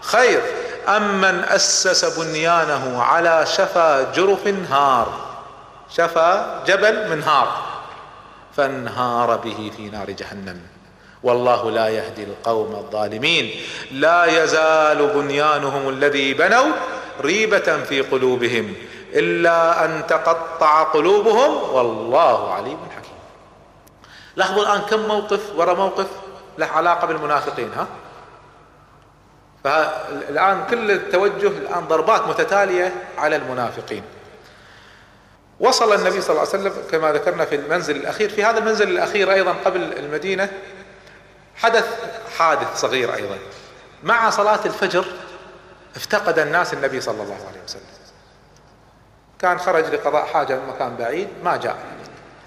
خير. 0.00 0.42
أم 0.88 1.20
من 1.20 1.44
أسس 1.44 2.18
بنيانه 2.18 3.02
على 3.02 3.46
شفا 3.46 4.12
جرف 4.12 4.46
هار؟ 4.70 5.12
شفا 5.96 6.64
جبل 6.66 7.08
من 7.08 7.22
هار. 7.22 7.48
فانهار 8.56 9.36
به 9.36 9.72
في 9.76 9.82
نار 9.82 10.10
جهنم. 10.10 10.60
والله 11.22 11.70
لا 11.70 11.88
يهدي 11.88 12.24
القوم 12.24 12.74
الظالمين. 12.74 13.60
لا 13.90 14.44
يزال 14.44 15.06
بنيانهم 15.06 15.88
الذي 15.88 16.34
بنوا 16.34 16.72
ريبة 17.20 17.84
في 17.88 18.00
قلوبهم. 18.00 18.74
إلا 19.14 19.84
أن 19.84 20.06
تقطع 20.06 20.82
قلوبهم 20.82 21.74
والله 21.74 22.54
عليم 22.54 22.78
حكيم. 22.96 23.18
لاحظوا 24.36 24.62
الآن 24.62 24.80
كم 24.80 25.00
موقف 25.00 25.40
وراء 25.56 25.74
موقف 25.74 26.06
له 26.58 26.66
علاقة 26.66 27.06
بالمنافقين 27.06 27.72
ها؟ 27.72 27.86
فالآن 29.64 30.66
كل 30.70 30.90
التوجه 30.90 31.48
الآن 31.48 31.88
ضربات 31.88 32.28
متتالية 32.28 32.94
على 33.18 33.36
المنافقين. 33.36 34.02
وصل 35.60 35.92
النبي 35.94 36.20
صلى 36.20 36.30
الله 36.30 36.40
عليه 36.40 36.50
وسلم 36.50 36.72
كما 36.90 37.12
ذكرنا 37.12 37.44
في 37.44 37.54
المنزل 37.54 37.96
الأخير 37.96 38.28
في 38.28 38.44
هذا 38.44 38.58
المنزل 38.58 38.88
الأخير 38.88 39.32
أيضا 39.32 39.52
قبل 39.64 39.82
المدينة 39.82 40.52
حدث 41.56 41.86
حادث 42.38 42.80
صغير 42.80 43.14
أيضا. 43.14 43.38
مع 44.02 44.30
صلاة 44.30 44.60
الفجر 44.64 45.04
افتقد 45.96 46.38
الناس 46.38 46.74
النبي 46.74 47.00
صلى 47.00 47.22
الله 47.22 47.38
عليه 47.48 47.64
وسلم. 47.64 47.82
كان 49.38 49.58
خرج 49.58 49.84
لقضاء 49.84 50.26
حاجة 50.26 50.54
من 50.54 50.68
مكان 50.68 50.96
بعيد 50.96 51.28
ما 51.44 51.56
جاء. 51.56 51.76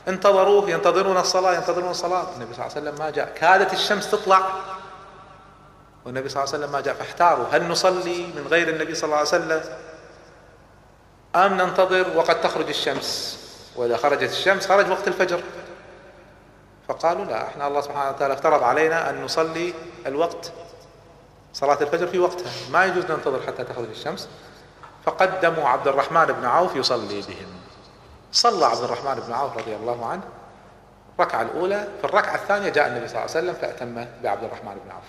انتظروه 0.07 0.69
ينتظرون 0.69 1.17
الصلاة 1.17 1.53
ينتظرون 1.53 1.89
الصلاة. 1.91 2.27
النبي 2.35 2.53
صلى 2.53 2.65
الله 2.65 2.75
عليه 2.75 2.89
وسلم 2.89 3.05
ما 3.05 3.09
جاء. 3.09 3.33
كادت 3.35 3.73
الشمس 3.73 4.11
تطلع 4.11 4.49
والنبي 6.05 6.29
صلى 6.29 6.43
الله 6.43 6.53
عليه 6.53 6.63
وسلم 6.63 6.73
ما 6.73 6.81
جاء 6.81 6.93
فاحتاروا. 6.93 7.45
هل 7.51 7.67
نصلي 7.67 8.27
من 8.35 8.47
غير 8.49 8.69
النبي 8.69 8.95
صلى 8.95 9.03
الله 9.03 9.17
عليه 9.17 9.27
وسلم؟ 9.27 9.61
أم 11.35 11.53
ننتظر 11.53 12.17
وقد 12.17 12.41
تخرج 12.41 12.67
الشمس؟ 12.67 13.39
وإذا 13.75 13.97
خرجت 13.97 14.31
الشمس 14.31 14.67
خرج 14.67 14.91
وقت 14.91 15.07
الفجر. 15.07 15.43
فقالوا 16.87 17.25
لا 17.25 17.47
إحنا 17.47 17.67
الله 17.67 17.81
سبحانه 17.81 18.09
وتعالى 18.09 18.33
افترض 18.33 18.63
علينا 18.63 19.09
أن 19.09 19.23
نصلي 19.23 19.73
الوقت 20.05 20.51
صلاة 21.53 21.77
الفجر 21.81 22.07
في 22.07 22.19
وقتها. 22.19 22.51
ما 22.71 22.85
يجوز 22.85 23.05
ننتظر 23.05 23.41
حتى 23.47 23.63
تخرج 23.63 23.89
الشمس. 23.89 24.29
فقدموا 25.05 25.67
عبد 25.67 25.87
الرحمن 25.87 26.25
بن 26.25 26.45
عوف 26.45 26.75
يصلي 26.75 27.21
بهم. 27.21 27.47
صلى 28.31 28.65
عبد 28.65 28.83
الرحمن 28.83 29.23
بن 29.27 29.33
عوف 29.33 29.57
رضي 29.57 29.75
الله 29.75 30.05
عنه. 30.05 30.21
الركعة 31.19 31.41
الأولى 31.41 31.87
في 32.01 32.07
الركعة 32.07 32.35
الثانية 32.35 32.69
جاء 32.69 32.87
النبي 32.87 33.07
صلى 33.07 33.17
الله 33.17 33.35
عليه 33.35 33.51
وسلم 33.51 33.53
فأتم 33.53 34.05
بعبد 34.23 34.43
الرحمن 34.43 34.73
بن 34.85 34.91
عوف. 34.91 35.03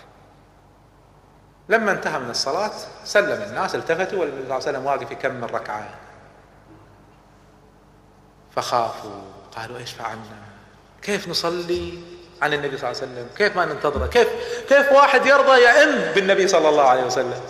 لما 1.68 1.92
انتهى 1.92 2.18
من 2.18 2.30
الصلاة 2.30 2.72
سلم 3.04 3.42
الناس 3.42 3.74
التفتوا 3.74 4.20
والنبي 4.20 4.36
صلى 4.36 4.44
الله 4.44 4.54
عليه 4.54 4.64
وسلم 4.64 4.86
واقف 4.86 5.10
يكمل 5.10 5.54
ركعة. 5.54 5.88
فخافوا 8.56 9.20
قالوا 9.56 9.78
إيش 9.78 9.92
فعلنا؟ 9.92 10.42
كيف 11.02 11.28
نصلي 11.28 11.98
عن 12.42 12.52
النبي 12.52 12.78
صلى 12.78 12.90
الله 12.90 13.02
عليه 13.02 13.12
وسلم؟ 13.12 13.28
كيف 13.36 13.56
ما 13.56 13.64
ننتظره 13.64 14.06
كيف 14.06 14.28
كيف 14.68 14.92
واحد 14.92 15.26
يرضى 15.26 15.62
يئن 15.62 16.12
بالنبي 16.14 16.48
صلى 16.48 16.68
الله 16.68 16.82
عليه 16.82 17.04
وسلم؟ 17.04 17.40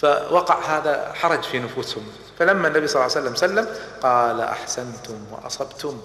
فوقع 0.00 0.58
هذا 0.58 1.12
حرج 1.12 1.42
في 1.42 1.58
نفوسهم. 1.58 2.06
فلما 2.38 2.68
النبي 2.68 2.86
صلى 2.86 3.04
الله 3.04 3.16
عليه 3.16 3.28
وسلم 3.28 3.34
سلم 3.34 3.68
قال 4.02 4.40
أحسنتم 4.40 5.18
وأصبتم. 5.32 6.00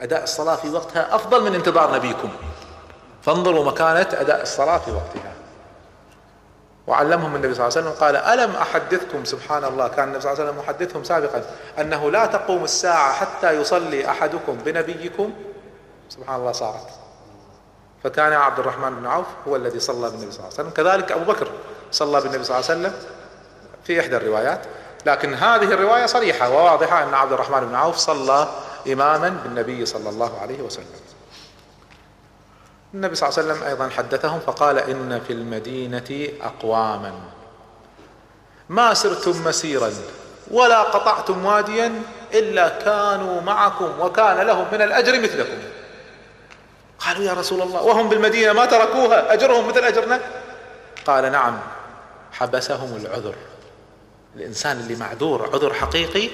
أداء 0.00 0.22
الصلاة 0.22 0.56
في 0.56 0.70
وقتها 0.70 1.14
أفضل 1.14 1.44
من 1.44 1.54
انتظار 1.54 1.94
نبيكم. 1.94 2.30
فانظروا 3.22 3.64
مكانة 3.64 4.08
أداء 4.12 4.42
الصلاة 4.42 4.78
في 4.78 4.90
وقتها. 4.90 5.32
وعلمهم 6.86 7.36
النبي 7.36 7.54
صلى 7.54 7.68
الله 7.68 7.78
عليه 7.78 7.88
وسلم 7.88 8.00
قال 8.00 8.16
ألم 8.16 8.56
أحدثكم 8.56 9.24
سبحان 9.24 9.64
الله 9.64 9.88
كان 9.88 10.04
النبي 10.08 10.20
صلى 10.20 10.32
الله 10.32 10.42
عليه 10.42 10.52
وسلم 10.52 10.64
محدثهم 10.64 11.04
سابقا 11.04 11.42
أنه 11.80 12.10
لا 12.10 12.26
تقوم 12.26 12.64
الساعة 12.64 13.12
حتى 13.12 13.50
يصلي 13.52 14.10
أحدكم 14.10 14.56
بنبيكم؟ 14.64 15.32
سبحان 16.08 16.40
الله 16.40 16.52
صارت. 16.52 16.88
فكان 18.04 18.32
عبد 18.32 18.58
الرحمن 18.58 18.94
بن 18.94 19.06
عوف 19.06 19.26
هو 19.48 19.56
الذي 19.56 19.80
صلى 19.80 20.10
بالنبي 20.10 20.32
صلى 20.32 20.40
الله 20.40 20.44
عليه 20.44 20.54
وسلم. 20.54 20.70
كذلك 20.70 21.12
أبو 21.12 21.32
بكر 21.32 21.48
صلى 21.92 22.20
بالنبي 22.20 22.44
صلى 22.44 22.58
الله 22.58 22.70
عليه 22.70 22.80
وسلم 22.80 22.94
في 23.84 24.00
إحدى 24.00 24.16
الروايات. 24.16 24.60
لكن 25.06 25.34
هذه 25.34 25.64
الرواية 25.64 26.06
صريحة 26.06 26.50
وواضحة 26.50 27.02
أن 27.02 27.14
عبد 27.14 27.32
الرحمن 27.32 27.60
بن 27.60 27.74
عوف 27.74 27.96
صلى 27.96 28.48
إماما 28.92 29.28
بالنبي 29.28 29.86
صلى 29.86 30.08
الله 30.08 30.40
عليه 30.40 30.62
وسلم. 30.62 30.86
النبي 32.94 33.14
صلى 33.14 33.28
الله 33.28 33.38
عليه 33.38 33.52
وسلم 33.52 33.66
أيضا 33.66 33.88
حدثهم 33.88 34.40
فقال 34.40 34.78
إن 34.78 35.20
في 35.26 35.32
المدينة 35.32 36.28
اقواما. 36.42 37.12
ما 38.68 38.94
سرتم 38.94 39.44
مسيرا 39.44 39.90
ولا 40.50 40.82
قطعتم 40.82 41.44
واديا 41.44 42.02
إلا 42.34 42.68
كانوا 42.68 43.40
معكم 43.40 44.00
وكان 44.00 44.46
لهم 44.46 44.66
من 44.72 44.82
الأجر 44.82 45.20
مثلكم. 45.20 45.58
قالوا 46.98 47.24
يا 47.24 47.32
رسول 47.32 47.62
الله 47.62 47.82
وهم 47.82 48.08
بالمدينة 48.08 48.52
ما 48.52 48.66
تركوها 48.66 49.32
أجرهم 49.32 49.68
مثل 49.68 49.80
أجرنا؟ 49.80 50.20
قال 51.06 51.32
نعم. 51.32 51.58
حبسهم 52.32 52.96
العذر. 52.96 53.34
الإنسان 54.36 54.80
اللي 54.80 54.94
معذور 54.94 55.50
عذر 55.54 55.74
حقيقي 55.74 56.28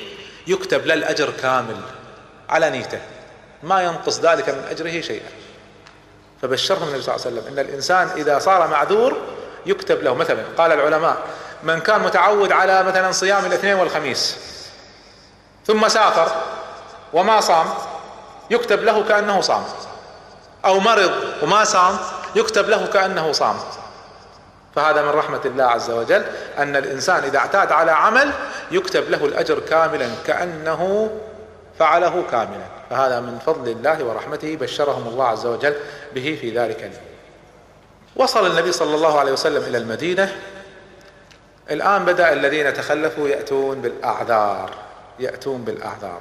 يكتب 0.46 0.86
له 0.86 0.94
الأجر 0.94 1.30
كامل 1.30 1.80
على 2.48 2.70
نيته. 2.70 3.00
ما 3.62 3.82
ينقص 3.82 4.20
ذلك 4.20 4.48
من 4.48 4.64
أجره 4.70 5.00
شيئا. 5.00 5.28
فبشرهم 6.42 6.88
النبي 6.88 7.02
صلى 7.02 7.14
الله 7.14 7.26
عليه 7.26 7.36
وسلم 7.36 7.52
إن 7.52 7.58
الإنسان 7.58 8.08
إذا 8.16 8.38
صار 8.38 8.68
معذور 8.68 9.16
يكتب 9.66 10.02
له 10.02 10.14
مثلا 10.14 10.42
قال 10.58 10.72
العلماء 10.72 11.16
من 11.62 11.80
كان 11.80 12.00
متعود 12.00 12.52
على 12.52 12.82
مثلا 12.82 13.12
صيام 13.12 13.46
الاثنين 13.46 13.74
والخميس 13.74 14.36
ثم 15.66 15.88
سافر 15.88 16.32
وما 17.12 17.40
صام 17.40 17.66
يكتب 18.50 18.82
له 18.82 19.04
كأنه 19.08 19.40
صام. 19.40 19.64
أو 20.64 20.80
مرض 20.80 21.12
وما 21.42 21.64
صام 21.64 21.98
يكتب 22.36 22.68
له 22.68 22.86
كأنه 22.86 23.32
صام. 23.32 23.56
فهذا 24.78 25.02
من 25.02 25.08
رحمة 25.08 25.40
الله 25.44 25.64
عز 25.64 25.90
وجل 25.90 26.24
أن 26.58 26.76
الإنسان 26.76 27.24
إذا 27.24 27.38
اعتاد 27.38 27.72
على 27.72 27.90
عمل 27.90 28.30
يكتب 28.70 29.10
له 29.10 29.24
الأجر 29.24 29.60
كاملا 29.60 30.08
كأنه 30.26 31.10
فعله 31.78 32.24
كاملا. 32.30 32.66
فهذا 32.90 33.20
من 33.20 33.38
فضل 33.46 33.70
الله 33.70 34.04
ورحمته 34.04 34.56
بشرهم 34.56 35.08
الله 35.08 35.24
عز 35.24 35.46
وجل 35.46 35.74
به 36.14 36.38
في 36.40 36.58
ذلك 36.58 36.78
اليوم. 36.78 37.08
وصل 38.16 38.50
النبي 38.50 38.72
صلى 38.72 38.94
الله 38.94 39.18
عليه 39.18 39.32
وسلم 39.32 39.62
إلى 39.62 39.78
المدينة. 39.78 40.36
الآن 41.70 42.04
بدأ 42.04 42.32
الذين 42.32 42.74
تخلفوا 42.74 43.28
يأتون 43.28 43.80
بالأعذار 43.80 44.70
يأتون 45.18 45.62
بالأعذار. 45.62 46.20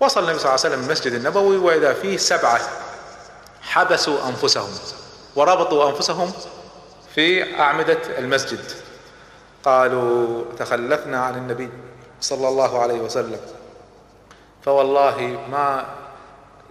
وصل 0.00 0.20
النبي 0.20 0.38
صلى 0.38 0.50
الله 0.50 0.64
عليه 0.64 0.74
وسلم 0.74 0.84
المسجد 0.84 1.12
النبوي 1.12 1.56
وإذا 1.56 1.92
فيه 1.92 2.16
سبعة 2.16 2.60
حبسوا 3.62 4.28
أنفسهم 4.28 4.70
وربطوا 5.36 5.90
أنفسهم 5.90 6.32
في 7.14 7.60
أعمدة 7.60 8.18
المسجد. 8.18 8.64
قالوا 9.64 10.44
تخلفنا 10.58 11.24
عن 11.24 11.34
النبي 11.34 11.70
صلى 12.20 12.48
الله 12.48 12.82
عليه 12.82 13.00
وسلم. 13.00 13.40
فوالله 14.62 15.46
ما 15.50 15.86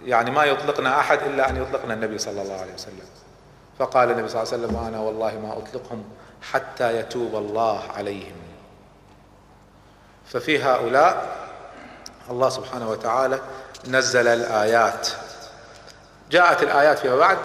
يعني 0.04 0.30
ما 0.30 0.44
يطلقنا 0.44 1.00
أحد 1.00 1.22
إلا 1.22 1.50
أن 1.50 1.62
يطلقنا 1.62 1.94
النبي 1.94 2.18
صلى 2.18 2.42
الله 2.42 2.60
عليه 2.60 2.74
وسلم. 2.74 3.06
فقال 3.78 4.10
النبي 4.10 4.28
صلى 4.28 4.42
الله 4.42 4.52
عليه 4.52 4.62
وسلم 4.64 4.84
وأنا 4.84 5.00
والله 5.00 5.38
ما 5.38 5.58
أطلقهم 5.58 6.04
حتى 6.52 6.96
يتوب 6.96 7.34
الله 7.34 7.82
عليهم. 7.96 8.36
ففي 10.26 10.62
هؤلاء 10.62 11.36
الله 12.30 12.48
سبحانه 12.48 12.90
وتعالى 12.90 13.40
نزل 13.88 14.28
الآيات. 14.28 15.08
جاءت 16.30 16.62
الآيات 16.62 16.98
فيما 16.98 17.16
بعد. 17.16 17.38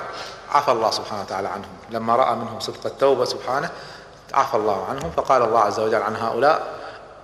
عفى 0.58 0.72
الله 0.72 0.92
سبحانه 0.92 1.22
وتعالى 1.22 1.48
عنهم. 1.48 1.78
لما 1.90 2.16
رأى 2.16 2.36
منهم 2.36 2.60
صدق 2.60 2.86
التوبة 2.86 3.26
سبحانه 3.26 3.70
عفى 4.34 4.58
الله 4.58 4.86
عنهم 4.86 5.12
فقال 5.12 5.42
الله 5.42 5.60
عز 5.60 5.80
وجل 5.80 6.02
عن 6.02 6.16
هؤلاء 6.16 6.68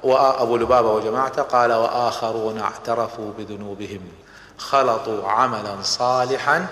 وأبو 0.03 0.57
لبابة 0.57 0.91
وجماعته 0.91 1.41
قال 1.41 1.73
وآخرون 1.73 2.59
اعترفوا 2.59 3.31
بذنوبهم 3.37 4.01
خلطوا 4.57 5.31
عملا 5.31 5.75
صالحا 5.81 6.67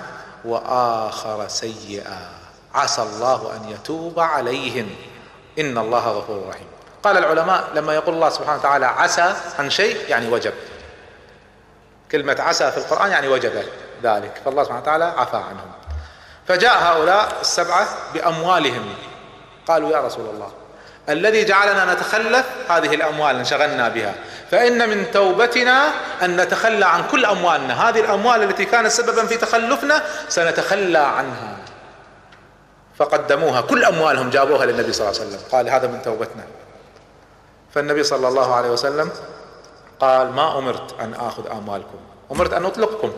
وآخر 0.45 1.47
سيئا. 1.47 2.29
عسى 2.75 3.01
الله 3.01 3.55
أن 3.55 3.69
يتوب 3.69 4.19
عليهم. 4.19 4.89
إن 5.59 5.77
الله 5.77 6.07
غفور 6.07 6.49
رحيم. 6.49 6.67
قال 7.03 7.17
العلماء 7.17 7.69
لما 7.73 7.95
يقول 7.95 8.15
الله 8.15 8.29
سبحانه 8.29 8.59
وتعالى 8.59 8.85
عسى 8.85 9.33
عن 9.59 9.69
شيء 9.69 10.09
يعني 10.09 10.29
وجب. 10.29 10.53
كلمة 12.11 12.35
عسى 12.39 12.71
في 12.71 12.77
القرآن 12.77 13.11
يعني 13.11 13.27
وجب 13.27 13.63
ذلك. 14.03 14.41
فالله 14.45 14.63
سبحانه 14.63 14.81
وتعالى 14.81 15.03
عفى 15.03 15.37
عنهم. 15.37 15.71
فجاء 16.47 16.83
هؤلاء 16.83 17.37
السبعة 17.41 17.87
بأموالهم. 18.13 18.85
قالوا 19.67 19.91
يا 19.91 20.01
رسول 20.01 20.25
الله 20.33 20.51
الذي 21.09 21.45
جعلنا 21.45 21.93
نتخلف 21.93 22.45
هذه 22.69 22.95
الأموال 22.95 23.35
انشغلنا 23.35 23.89
بها 23.89 24.15
فإن 24.51 24.89
من 24.89 25.11
توبتنا 25.11 25.91
أن 26.23 26.41
نتخلى 26.41 26.85
عن 26.85 27.07
كل 27.07 27.25
أموالنا. 27.25 27.89
هذه 27.89 27.99
الأموال 27.99 28.43
التي 28.43 28.65
كانت 28.65 28.87
سببا 28.87 29.25
في 29.25 29.37
تخلفنا 29.37 30.03
سنتخلى 30.29 30.97
عنها. 30.97 31.57
فقدموها 32.97 33.61
كل 33.61 33.85
أموالهم 33.85 34.29
جابوها 34.29 34.65
للنبي 34.65 34.93
صلى 34.93 35.09
الله 35.09 35.19
عليه 35.19 35.29
وسلم. 35.29 35.41
قال 35.51 35.69
هذا 35.69 35.87
من 35.87 36.01
توبتنا. 36.01 36.43
فالنبي 37.75 38.03
صلى 38.03 38.27
الله 38.27 38.55
عليه 38.55 38.69
وسلم 38.69 39.11
قال 39.99 40.31
ما 40.31 40.57
أمرت 40.57 40.99
أن 40.99 41.13
آخذ 41.13 41.51
أموالكم 41.51 41.99
أمرت 42.31 42.53
أن 42.53 42.65
أطلقكم. 42.65 43.11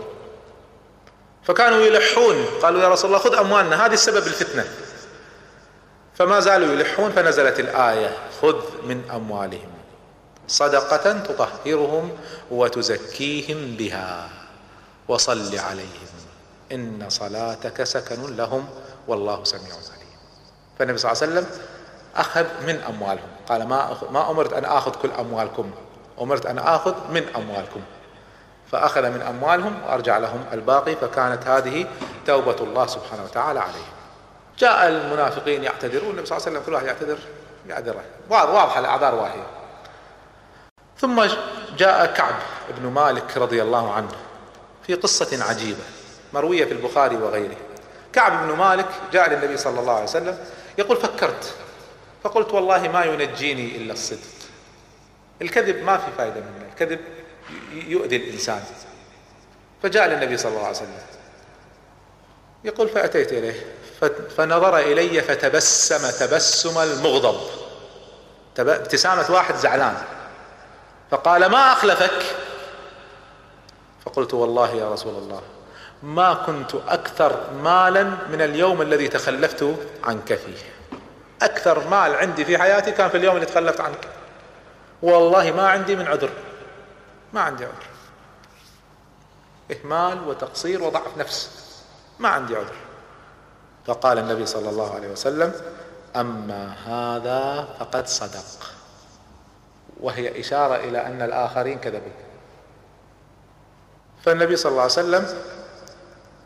فكانوا 1.43 1.81
يلحون. 1.81 2.45
قالوا 2.61 2.81
يا 2.81 2.89
رسول 2.89 3.09
الله 3.09 3.23
خذ 3.23 3.35
أموالنا 3.35 3.85
هذه 3.85 3.93
السبب 3.93 4.27
الفتنة. 4.27 4.65
فما 6.15 6.39
زالوا 6.39 6.73
يلحون 6.73 7.11
فنزلت 7.11 7.59
الآية 7.59 8.17
خذ 8.41 8.61
من 8.83 9.09
أموالهم 9.11 9.69
صدقة 10.47 11.11
تطهرهم 11.19 12.17
وتزكيهم 12.51 13.75
بها 13.75 14.29
وصل 15.07 15.59
عليهم. 15.59 16.07
إن 16.71 17.05
صلاتك 17.09 17.83
سكن 17.83 18.35
لهم 18.35 18.69
والله 19.07 19.43
سميع 19.43 19.73
عليم. 19.73 20.17
فالنبي 20.79 20.97
صلى 20.97 21.11
الله 21.11 21.23
عليه 21.23 21.31
وسلم 21.33 21.47
أخذ 22.15 22.45
من 22.67 22.81
أموالهم. 22.81 23.29
قال 23.49 23.67
ما 23.67 23.97
ما 24.11 24.31
أمرت 24.31 24.53
أن 24.53 24.65
آخذ 24.65 24.91
كل 24.91 25.11
أموالكم. 25.11 25.71
أمرت 26.21 26.45
أن 26.45 26.57
آخذ 26.57 26.95
من 27.11 27.25
أموالكم. 27.35 27.81
فأخذ 28.73 29.09
من 29.09 29.21
أموالهم 29.21 29.81
وأرجع 29.87 30.17
لهم 30.17 30.45
الباقي 30.53 30.95
فكانت 30.95 31.47
هذه 31.47 31.87
توبة 32.25 32.55
الله 32.59 32.87
سبحانه 32.87 33.23
وتعالى 33.23 33.59
عليهم. 33.59 33.93
جاء 34.57 34.87
المنافقين 34.87 35.63
يعتذرون 35.63 36.09
النبي 36.09 36.25
صلى 36.25 36.37
الله 36.37 36.47
عليه 36.47 36.57
وسلم 36.57 36.65
كل 36.65 36.73
واحد 36.73 36.85
يعتذر 36.85 37.17
يعذره 37.67 38.03
واضحة 38.29 38.79
الأعذار 38.79 39.15
واهية 39.15 39.47
ثم 40.97 41.23
جاء 41.77 42.05
كعب 42.05 42.35
بن 42.77 42.89
مالك 42.89 43.37
رضي 43.37 43.61
الله 43.61 43.93
عنه 43.93 44.11
في 44.87 44.93
قصة 44.93 45.43
عجيبة 45.43 45.83
مروية 46.33 46.65
في 46.65 46.71
البخاري 46.71 47.15
وغيره. 47.15 47.57
كعب 48.13 48.47
بن 48.47 48.57
مالك 48.57 48.87
جاء 49.11 49.29
للنبي 49.29 49.57
صلى 49.57 49.79
الله 49.79 49.93
عليه 49.93 50.03
وسلم 50.03 50.37
يقول 50.77 50.97
فكرت. 50.97 51.55
فقلت 52.23 52.53
والله 52.53 52.87
ما 52.87 53.03
ينجيني 53.03 53.77
إلا 53.77 53.93
الصدق. 53.93 54.19
الكذب 55.41 55.83
ما 55.83 55.97
في 55.97 56.11
فائدة 56.17 56.39
منه 56.39 56.69
الكذب 56.71 56.99
يؤذي 57.73 58.15
الإنسان. 58.15 58.63
فجاء 59.83 60.07
للنبي 60.07 60.37
صلى 60.37 60.49
الله 60.49 60.65
عليه 60.65 60.77
وسلم. 60.77 60.97
يقول 62.63 62.89
فأتيت 62.89 63.33
إليه 63.33 63.65
فنظر 64.37 64.77
إلي 64.77 65.21
فتبسم 65.21 66.25
تبسم 66.25 66.77
المغضب. 66.77 67.35
ابتسامة 68.59 69.31
واحد 69.31 69.55
زعلان. 69.55 69.97
فقال 71.11 71.45
ما 71.45 71.73
أخلفك؟ 71.73 72.23
فقلت 74.05 74.33
والله 74.33 74.75
يا 74.75 74.89
رسول 74.89 75.15
الله 75.15 75.41
ما 76.03 76.33
كنت 76.33 76.75
أكثر 76.75 77.51
مالا 77.63 78.03
من 78.03 78.41
اليوم 78.41 78.81
الذي 78.81 79.07
تخلفت 79.07 79.75
عنك 80.03 80.33
فيه. 80.33 80.97
أكثر 81.41 81.87
مال 81.87 82.15
عندي 82.15 82.45
في 82.45 82.57
حياتي 82.57 82.91
كان 82.91 83.09
في 83.09 83.17
اليوم 83.17 83.35
اللي 83.35 83.45
تخلفت 83.45 83.81
عنك. 83.81 84.07
والله 85.01 85.51
ما 85.51 85.69
عندي 85.69 85.95
من 85.95 86.07
عذر. 86.07 86.29
ما 87.33 87.41
عندي 87.41 87.65
عذر. 87.65 87.87
إهمال 89.71 90.27
وتقصير 90.27 90.83
وضعف 90.83 91.17
نفس. 91.17 91.49
ما 92.19 92.29
عندي 92.29 92.55
عذر. 92.55 92.75
فقال 93.85 94.17
النبي 94.17 94.45
صلى 94.45 94.69
الله 94.69 94.95
عليه 94.95 95.07
وسلم 95.07 95.53
أما 96.15 96.73
هذا 96.73 97.67
فقد 97.79 98.07
صدق. 98.07 98.73
وهي 99.99 100.39
إشارة 100.39 100.75
إلى 100.75 101.05
أن 101.05 101.21
الآخرين 101.21 101.79
كذبوا. 101.79 102.11
فالنبي 104.23 104.55
صلى 104.55 104.69
الله 104.69 104.81
عليه 104.81 104.91
وسلم 104.91 105.27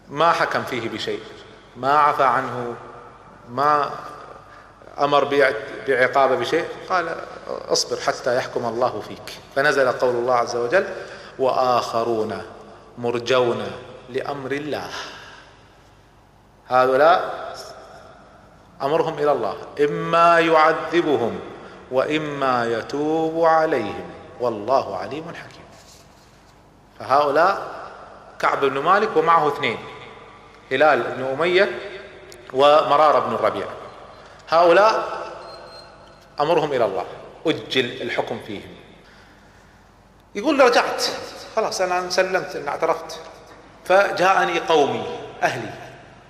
ما 0.10 0.32
حكم 0.32 0.64
فيه 0.64 0.90
بشيء. 0.90 1.24
ما 1.78 1.98
عفى 1.98 2.24
عنه. 2.24 2.76
ما 3.50 3.92
أمر 5.00 5.24
بعقابة 5.88 6.36
بشيء؟ 6.36 6.66
قال 6.90 7.16
اصبر 7.48 7.98
حتى 7.98 8.36
يحكم 8.36 8.66
الله 8.66 9.02
فيك. 9.08 9.40
فنزل 9.56 9.92
قول 9.92 10.16
الله 10.16 10.34
عز 10.34 10.56
وجل 10.56 10.88
وآخرون 11.40 12.42
مرجون 12.98 13.72
لأمر 14.10 14.52
الله. 14.52 14.90
هؤلاء 16.70 17.48
أمرهم 18.82 19.14
إلى 19.20 19.32
الله 19.32 19.56
إما 19.80 20.40
يعذبهم 20.40 21.40
وإما 21.92 22.66
يتوب 22.66 23.46
عليهم. 23.46 24.10
والله 24.40 24.98
عليم 24.98 25.24
حكيم. 25.28 25.66
فهؤلاء 27.00 27.68
كعب 28.40 28.66
بن 28.66 28.80
مالك 28.80 29.18
ومعه 29.18 29.48
اثنين 29.48 29.78
هلال 30.72 31.04
بن 31.04 31.24
أمية 31.24 31.80
ومرار 32.54 33.20
بن 33.20 33.36
الربيع. 33.36 33.68
هؤلاء 34.50 35.04
أمرهم 36.40 36.74
إلى 36.74 36.86
الله. 36.86 37.06
أجل 37.46 38.02
الحكم 38.02 38.40
فيهم. 38.48 38.76
يقول 40.36 40.60
رجعت. 40.60 41.04
خلاص 41.56 41.82
أنا 41.82 42.10
سلمت 42.10 42.56
ان 42.56 42.68
اعترفت. 42.68 43.20
فجاءني 43.86 44.60
قومي 44.60 45.20
أهلي. 45.44 45.70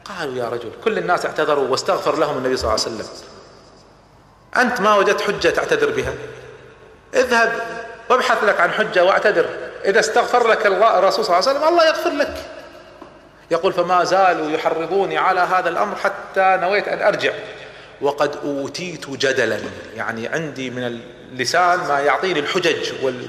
قالوا 0.06 0.36
يا 0.36 0.49
رجل 0.49 0.71
كل 0.84 0.97
الناس 0.97 1.25
اعتذروا 1.25 1.67
واستغفر 1.67 2.15
لهم 2.15 2.38
النبي 2.38 2.58
صلى 2.58 2.73
الله 2.73 2.86
عليه 2.86 2.95
وسلم. 2.95 3.08
أنت 4.58 4.82
ما 4.82 4.95
وجدت 4.95 5.21
حجة 5.21 5.49
تعتذر 5.49 5.91
بها. 5.91 6.13
اذهب 7.13 7.53
وابحث 8.10 8.43
لك 8.43 8.60
عن 8.60 8.71
حجة 8.71 9.06
واعتذر. 9.06 9.49
إذا 9.86 9.99
استغفر 9.99 10.47
لك 10.47 10.65
الرسول 10.65 11.25
صلى 11.25 11.38
الله 11.38 11.49
عليه 11.49 11.60
وسلم 11.60 11.67
الله 11.67 11.88
يغفر 11.88 12.10
لك. 12.10 12.45
يقول 13.51 13.73
فما 13.73 14.03
زالوا 14.03 14.51
يحرضوني 14.51 15.17
على 15.17 15.39
هذا 15.39 15.69
الأمر 15.69 15.95
حتى 15.95 16.58
نويت 16.62 16.88
أن 16.88 17.01
أرجع. 17.01 17.34
وقد 18.01 18.36
أوتيت 18.43 19.10
جدلا. 19.10 19.60
يعني 19.95 20.27
عندي 20.27 20.69
من 20.69 21.01
اللسان 21.31 21.79
ما 21.79 21.99
يعطيني 21.99 22.39
الحجج 22.39 23.03
وال 23.03 23.27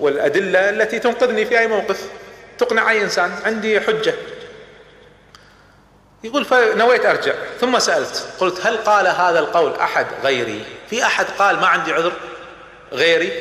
والأدلة 0.00 0.70
التي 0.70 0.98
تنقذني 0.98 1.44
في 1.44 1.58
أي 1.58 1.66
موقف. 1.66 2.08
تقنع 2.58 2.90
أي 2.90 3.02
إنسان. 3.02 3.32
عندي 3.44 3.80
حجة. 3.80 4.14
يقول 6.24 6.44
فنويت 6.44 7.06
أرجع. 7.06 7.34
ثم 7.60 7.78
سألت. 7.78 8.28
قلت 8.40 8.66
هل 8.66 8.76
قال 8.76 9.06
هذا 9.06 9.38
القول 9.38 9.74
أحد 9.74 10.06
غيري؟ 10.22 10.64
في 10.90 11.04
أحد 11.04 11.26
قال 11.38 11.60
ما 11.60 11.66
عندي 11.66 11.92
عذر 11.92 12.12
غيري؟ 12.92 13.32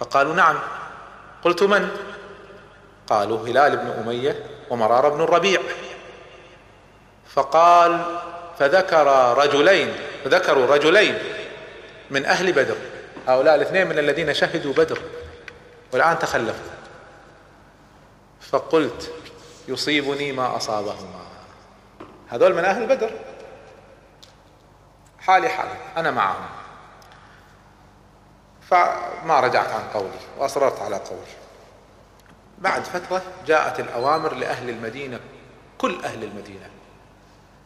فقالوا 0.00 0.34
نعم. 0.34 0.58
قلت 1.44 1.62
من؟ 1.62 1.88
قالوا 3.06 3.48
هلال 3.48 3.76
بن 3.76 4.02
أمية 4.04 4.46
ومرار 4.70 5.08
بن 5.08 5.20
الربيع. 5.20 5.60
فقال 7.34 8.04
فذكر 8.62 9.06
رجلين 9.38 9.94
ذكروا 10.26 10.66
رجلين 10.66 11.18
من 12.10 12.26
أهل 12.26 12.52
بدر. 12.52 12.76
هؤلاء 13.28 13.54
الاثنين 13.54 13.86
من 13.86 13.98
الذين 13.98 14.34
شهدوا 14.34 14.72
بدر 14.72 15.02
والآن 15.92 16.18
تخلفوا. 16.18 16.70
فقلت 18.40 19.12
يصيبني 19.68 20.32
ما 20.32 20.56
أصابهما. 20.56 21.26
هذول 22.28 22.54
من 22.54 22.64
أهل 22.64 22.86
بدر. 22.86 23.10
حالي 25.18 25.48
حالي 25.48 25.76
أنا 25.96 26.10
معهم. 26.10 26.46
فما 28.70 29.40
رجعت 29.40 29.68
عن 29.68 29.82
قولي 29.94 30.20
وأصررت 30.38 30.82
على 30.82 30.96
قولي. 30.96 31.32
بعد 32.58 32.84
فترة 32.84 33.22
جاءت 33.46 33.80
الأوامر 33.80 34.34
لأهل 34.34 34.68
المدينة 34.68 35.20
كل 35.78 36.04
أهل 36.04 36.24
المدينة. 36.24 36.71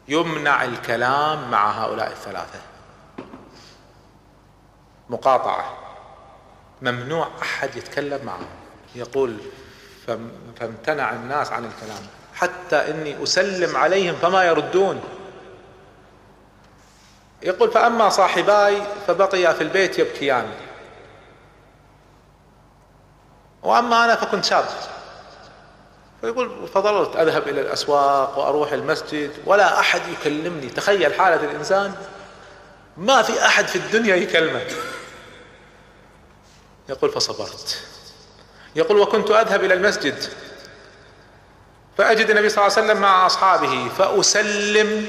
يمنع 0.09 0.65
الكلام 0.65 1.51
مع 1.51 1.71
هؤلاء 1.71 2.07
الثلاثة. 2.07 2.59
مقاطعة. 5.09 5.79
ممنوع 6.83 7.29
أحد 7.43 7.77
يتكلم 7.77 8.25
معهم. 8.25 8.47
يقول 8.95 9.37
فامتنع 10.57 11.13
الناس 11.13 11.53
عن 11.53 11.65
الكلام. 11.65 12.07
حتى 12.35 12.91
إني 12.91 13.23
أسلم 13.23 13.77
عليهم 13.77 14.15
فما 14.15 14.45
يردون. 14.45 15.03
يقول 17.43 17.71
فأما 17.71 18.09
صاحباي 18.09 18.83
فبقيا 19.07 19.53
في 19.53 19.63
البيت 19.63 19.99
يبكيان. 19.99 20.55
وأما 23.63 24.05
أنا 24.05 24.17
فكنت 24.17 24.45
شاب. 24.45 24.65
فيقول 26.27 26.69
فظلت 26.75 27.17
أذهب 27.17 27.49
إلى 27.49 27.61
الأسواق 27.61 28.39
وأروح 28.39 28.73
المسجد 28.73 29.31
ولا 29.45 29.81
أحد 29.81 30.01
يكلمني. 30.09 30.69
تخيل 30.69 31.15
حالة 31.15 31.51
الإنسان 31.51 31.95
ما 32.97 33.23
في 33.23 33.47
أحد 33.47 33.69
في 33.69 33.77
الدنيا 33.77 34.17
يكلمه. 34.17 34.63
يقول 36.89 37.11
فصبرت. 37.11 37.83
يقول 38.77 38.99
وكنت 38.99 39.31
أذهب 39.31 39.65
إلى 39.65 39.75
المسجد 39.75 40.25
فأجد 41.99 42.31
النبي 42.31 42.49
صلى 42.49 42.67
الله 42.67 42.77
عليه 42.77 42.87
وسلم 42.87 43.03
مع 43.03 43.27
أصحابه 43.27 43.89
فأسلم 43.99 45.07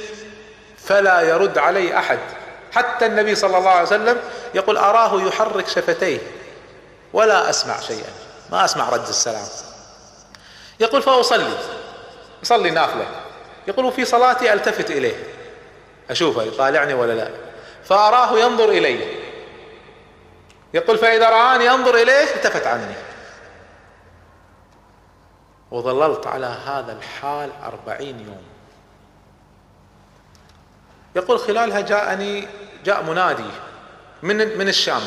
فلا 0.78 1.22
يرد 1.22 1.58
علي 1.58 1.98
أحد. 1.98 2.20
حتى 2.72 3.06
النبي 3.06 3.36
صلى 3.36 3.58
الله 3.58 3.70
عليه 3.70 3.88
وسلم 3.88 4.18
يقول 4.56 4.78
أراه 4.78 5.22
يحرك 5.22 5.68
شفتيه 5.68 6.20
ولا 7.14 7.50
أسمع 7.50 7.80
شيئا 7.80 8.12
ما 8.52 8.66
أسمع 8.66 8.89
رد 8.89 9.08
السلام. 9.08 9.46
يقول 10.80 11.02
فأصلي. 11.02 11.58
أصلي 12.44 12.70
نافلة. 12.70 13.06
يقول 13.68 13.86
وفي 13.86 14.06
صلاتي 14.06 14.54
ألتفت 14.54 14.92
إليه. 14.92 15.24
أشوفه 16.10 16.44
يطالعني 16.44 16.94
ولا 16.94 17.14
لا؟ 17.14 17.30
فأراه 17.84 18.40
ينظر 18.40 18.70
إلي. 18.70 19.18
يقول 20.74 20.98
فإذا 20.98 21.30
رآني 21.30 21.66
ينظر 21.66 21.96
إليه 21.96 22.36
التفت 22.36 22.68
عني. 22.68 22.96
وظللت 25.72 26.28
على 26.28 26.46
هذا 26.46 26.92
الحال 26.92 27.52
أربعين 27.64 28.20
يوم. 28.20 28.44
يقول 31.16 31.40
خلالها 31.40 31.82
جاءني 31.82 32.48
جاء 32.86 33.04
منادي 33.04 33.50
من 34.24 34.58
من 34.58 34.68
الشام 34.70 35.02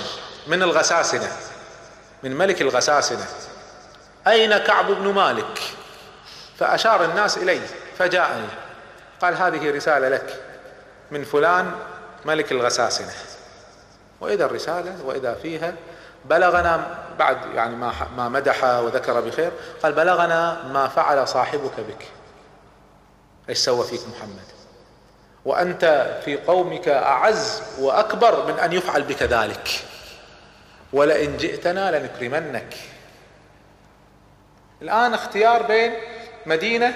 من 0.47 0.62
الغساسنة 0.62 1.37
من 2.23 2.37
ملك 2.37 2.62
الغساسنة. 2.62 3.27
أين 4.27 4.59
كعب 4.59 4.87
بن 4.87 5.12
مالك؟ 5.14 5.61
فأشار 6.59 7.05
الناس 7.05 7.39
إلي 7.39 7.61
فجاءني 7.99 8.49
قال 9.21 9.37
هذه 9.37 9.71
رسالة 9.71 10.09
لك 10.09 10.43
من 11.11 11.25
فلان 11.25 11.73
ملك 12.25 12.53
الغساسنة. 12.53 13.12
وإذا 14.21 14.45
الرسالة 14.45 15.05
وإذا 15.05 15.35
فيها 15.35 15.75
بلغنا 16.25 16.99
بعد 17.18 17.39
يعني 17.55 17.77
ما 17.77 17.93
ما 18.16 18.29
مدح 18.29 18.64
وذكر 18.64 19.21
بخير 19.21 19.53
قال 19.83 19.93
بلغنا 19.93 20.62
ما 20.73 20.89
فعل 20.89 21.29
صاحبك 21.29 21.81
بك. 21.89 22.09
إيش 23.49 23.59
سوى 23.59 23.87
فيك 23.87 24.01
محمد؟ 24.16 24.45
وأنت 25.45 26.16
في 26.25 26.37
قومك 26.37 26.89
أعز 26.89 27.62
وأكبر 27.79 28.47
من 28.47 28.59
أن 28.59 28.73
يفعل 28.73 29.03
بك 29.03 29.23
ذلك. 29.23 29.68
ولئن 30.93 31.37
جئتنا 31.37 31.99
لنكرمنك. 31.99 32.77
الآن 34.83 35.14
اختيار 35.14 35.62
بين 35.62 35.93
مدينة 36.47 36.95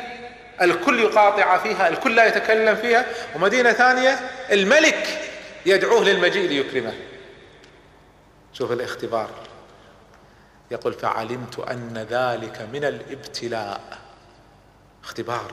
الكل 0.63 1.01
يقاطع 1.01 1.59
فيها 1.59 1.89
الكل 1.89 2.17
لا 2.17 2.27
يتكلم 2.27 2.77
فيها 2.77 3.07
ومدينة 3.35 3.73
ثانية 3.73 4.19
الملك 4.53 5.21
يدعوه 5.67 6.05
للمجيء 6.05 6.49
ليكرمه. 6.49 6.95
شوف 8.53 8.73
الاختبار. 8.73 9.31
يقول 10.71 10.93
فعلمت 10.93 11.59
أن 11.59 12.07
ذلك 12.11 12.69
من 12.73 12.85
الابتلاء. 12.85 13.81
اختبار. 15.05 15.53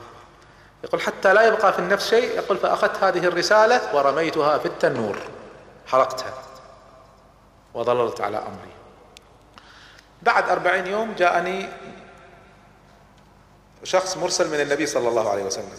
يقول 0.84 1.00
حتى 1.00 1.34
لا 1.34 1.42
يبقى 1.46 1.72
في 1.72 1.78
النفس 1.78 2.10
شيء. 2.10 2.36
يقول 2.36 2.58
فأخذت 2.58 3.04
هذه 3.04 3.26
الرسالة 3.26 3.96
ورميتها 3.96 4.58
في 4.58 4.66
التنور. 4.66 5.18
حرقتها. 5.86 6.34
وظللت 7.74 8.20
على 8.20 8.36
أمري. 8.36 8.72
بعد 10.22 10.48
أربعين 10.48 10.86
يوم 10.86 11.14
جاءني 11.18 11.68
شخص 13.84 14.16
مرسل 14.16 14.50
من 14.50 14.60
النبي 14.60 14.86
صلى 14.86 15.08
الله 15.08 15.30
عليه 15.30 15.42
وسلم. 15.42 15.72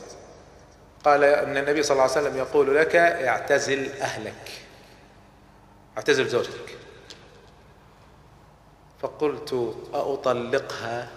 قال 1.05 1.23
إن 1.23 1.57
النبي 1.57 1.83
صلى 1.83 1.91
الله 1.91 2.03
عليه 2.03 2.11
وسلم 2.11 2.37
يقول 2.37 2.77
لك 2.77 2.95
اعتزل 2.95 3.91
أهلك. 3.91 4.51
اعتزل 5.97 6.27
زوجتك. 6.27 6.77
فقلت 8.99 9.75
أطلقها 9.93 11.09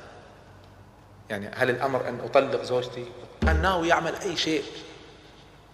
يعني 1.31 1.51
هل 1.55 1.71
الأمر 1.71 2.09
أن 2.09 2.21
أطلق 2.21 2.63
زوجتي؟ 2.63 3.07
كان 3.43 3.63
ناوي 3.63 3.89
يعمل 3.89 4.15
أي 4.15 4.37
شيء. 4.37 4.65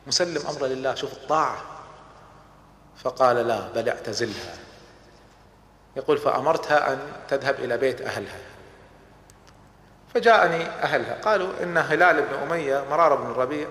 مسلم 0.06 0.46
أمره 0.46 0.66
لله 0.66 0.94
شوف 0.94 1.12
الطاعة. 1.12 1.62
فقال 2.96 3.36
لا 3.36 3.68
بل 3.68 3.88
اعتزلها. 3.88 4.54
يقول 5.96 6.18
فأمرتها 6.18 6.92
أن 6.92 6.98
تذهب 7.28 7.54
إلى 7.54 7.76
بيت 7.76 8.00
أهلها. 8.00 8.38
فجاءني 10.14 10.66
أهلها. 10.66 11.16
قالوا 11.24 11.52
إن 11.62 11.78
هلال 11.78 12.22
بن 12.22 12.34
أمية 12.34 12.84
مرار 12.90 13.14
بن 13.14 13.30
الربيع 13.30 13.68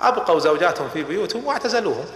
أبقوا 0.00 0.38
زوجاتهم 0.38 0.88
في 0.88 1.02
بيوتهم 1.02 1.46
واعتزلوهم. 1.46 2.06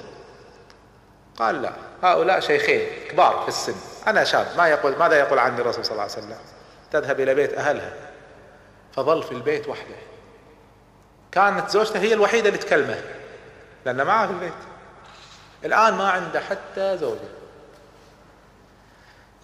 قال 1.38 1.62
لا 1.62 1.72
هؤلاء 2.02 2.40
شيخين 2.40 3.08
كبار 3.10 3.42
في 3.42 3.48
السن. 3.48 3.74
أنا 4.06 4.24
شاب 4.24 4.46
ما 4.56 4.68
يقول 4.68 4.98
ماذا 4.98 5.18
يقول 5.18 5.38
عني 5.38 5.60
الرسول 5.60 5.84
صلى 5.84 5.92
الله 5.92 6.02
عليه 6.02 6.12
وسلم؟ 6.12 6.38
تذهب 6.92 7.20
إلى 7.20 7.34
بيت 7.34 7.54
أهلها. 7.54 7.92
فظل 8.92 9.22
في 9.22 9.32
البيت 9.32 9.68
وحده. 9.68 9.94
كانت 11.32 11.70
زوجته 11.70 12.00
هي 12.00 12.14
الوحيدة 12.14 12.48
اللي 12.48 12.58
تكلمه 12.58 13.00
لأن 13.84 14.06
معه 14.06 14.26
في 14.26 14.32
البيت. 14.32 14.52
الآن 15.64 15.94
ما 15.94 16.10
عنده 16.10 16.40
حتى 16.40 16.98
زوجة. 16.98 17.37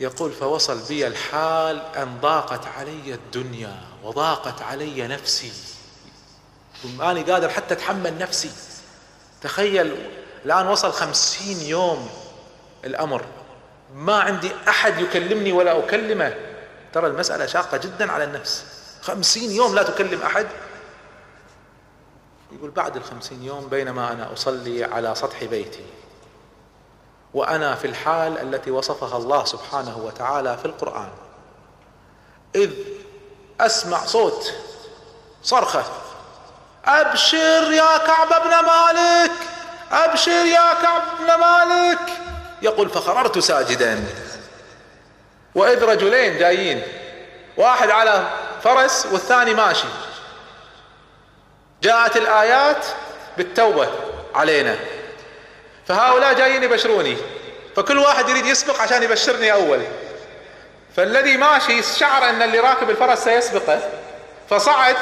يقول 0.00 0.32
فوصل 0.32 0.88
بي 0.88 1.06
الحال 1.06 1.80
أن 1.96 2.18
ضاقت 2.20 2.66
علي 2.66 3.14
الدنيا 3.14 3.80
وضاقت 4.02 4.62
علي 4.62 5.08
نفسي. 5.08 5.52
ماني 6.98 7.22
قادر 7.22 7.48
حتى 7.48 7.74
أتحمل 7.74 8.18
نفسي. 8.18 8.50
تخيل 9.42 9.96
الآن 10.44 10.66
وصل 10.66 10.92
خمسين 10.92 11.60
يوم 11.60 12.10
الأمر. 12.84 13.24
ما 13.94 14.14
عندي 14.20 14.50
أحد 14.68 15.00
يكلمني 15.00 15.52
ولا 15.52 15.78
أكلمه. 15.78 16.34
ترى 16.92 17.06
المسألة 17.06 17.46
شاقة 17.46 17.76
جدا 17.76 18.12
على 18.12 18.24
النفس. 18.24 18.64
خمسين 19.02 19.50
يوم 19.50 19.74
لا 19.74 19.82
تكلم 19.82 20.22
أحد. 20.22 20.46
يقول 22.52 22.70
بعد 22.70 22.96
الخمسين 22.96 23.42
يوم 23.42 23.68
بينما 23.68 24.12
أنا 24.12 24.32
أصلي 24.32 24.84
على 24.84 25.14
سطح 25.14 25.44
بيتي. 25.44 25.84
وأنا 27.34 27.74
في 27.74 27.86
الحال 27.86 28.54
التي 28.54 28.70
وصفها 28.70 29.18
الله 29.18 29.44
سبحانه 29.44 29.98
وتعالى 29.98 30.56
في 30.56 30.64
القرآن. 30.64 31.08
إذ 32.54 32.70
أسمع 33.60 34.04
صوت 34.04 34.54
صرخة 35.42 35.84
أبشر 36.84 37.72
يا 37.72 37.98
كعب 37.98 38.28
بن 38.28 38.50
مالك 38.50 39.32
أبشر 39.92 40.30
يا 40.30 40.74
كعب 40.82 41.02
بن 41.20 41.34
مالك 41.34 42.12
يقول 42.62 42.90
فخررت 42.90 43.38
ساجدا. 43.38 44.04
وإذ 45.54 45.84
رجلين 45.84 46.38
جايين 46.38 46.82
واحد 47.56 47.90
على 47.90 48.30
فرس 48.62 49.06
والثاني 49.12 49.54
ماشي. 49.54 49.88
جاءت 51.82 52.16
الآيات 52.16 52.86
بالتوبة 53.36 53.88
علينا. 54.34 54.76
فهؤلاء 55.88 56.32
جايين 56.32 56.62
يبشروني. 56.62 57.16
فكل 57.76 57.98
واحد 57.98 58.28
يريد 58.28 58.46
يسبق 58.46 58.80
عشان 58.80 59.02
يبشرني 59.02 59.52
أول. 59.52 59.80
فالذي 60.96 61.36
ماشي 61.36 61.82
شعر 61.82 62.28
أن 62.28 62.42
اللي 62.42 62.60
راكب 62.60 62.90
الفرس 62.90 63.18
سيسبقه 63.18 63.80
فصعد 64.50 64.96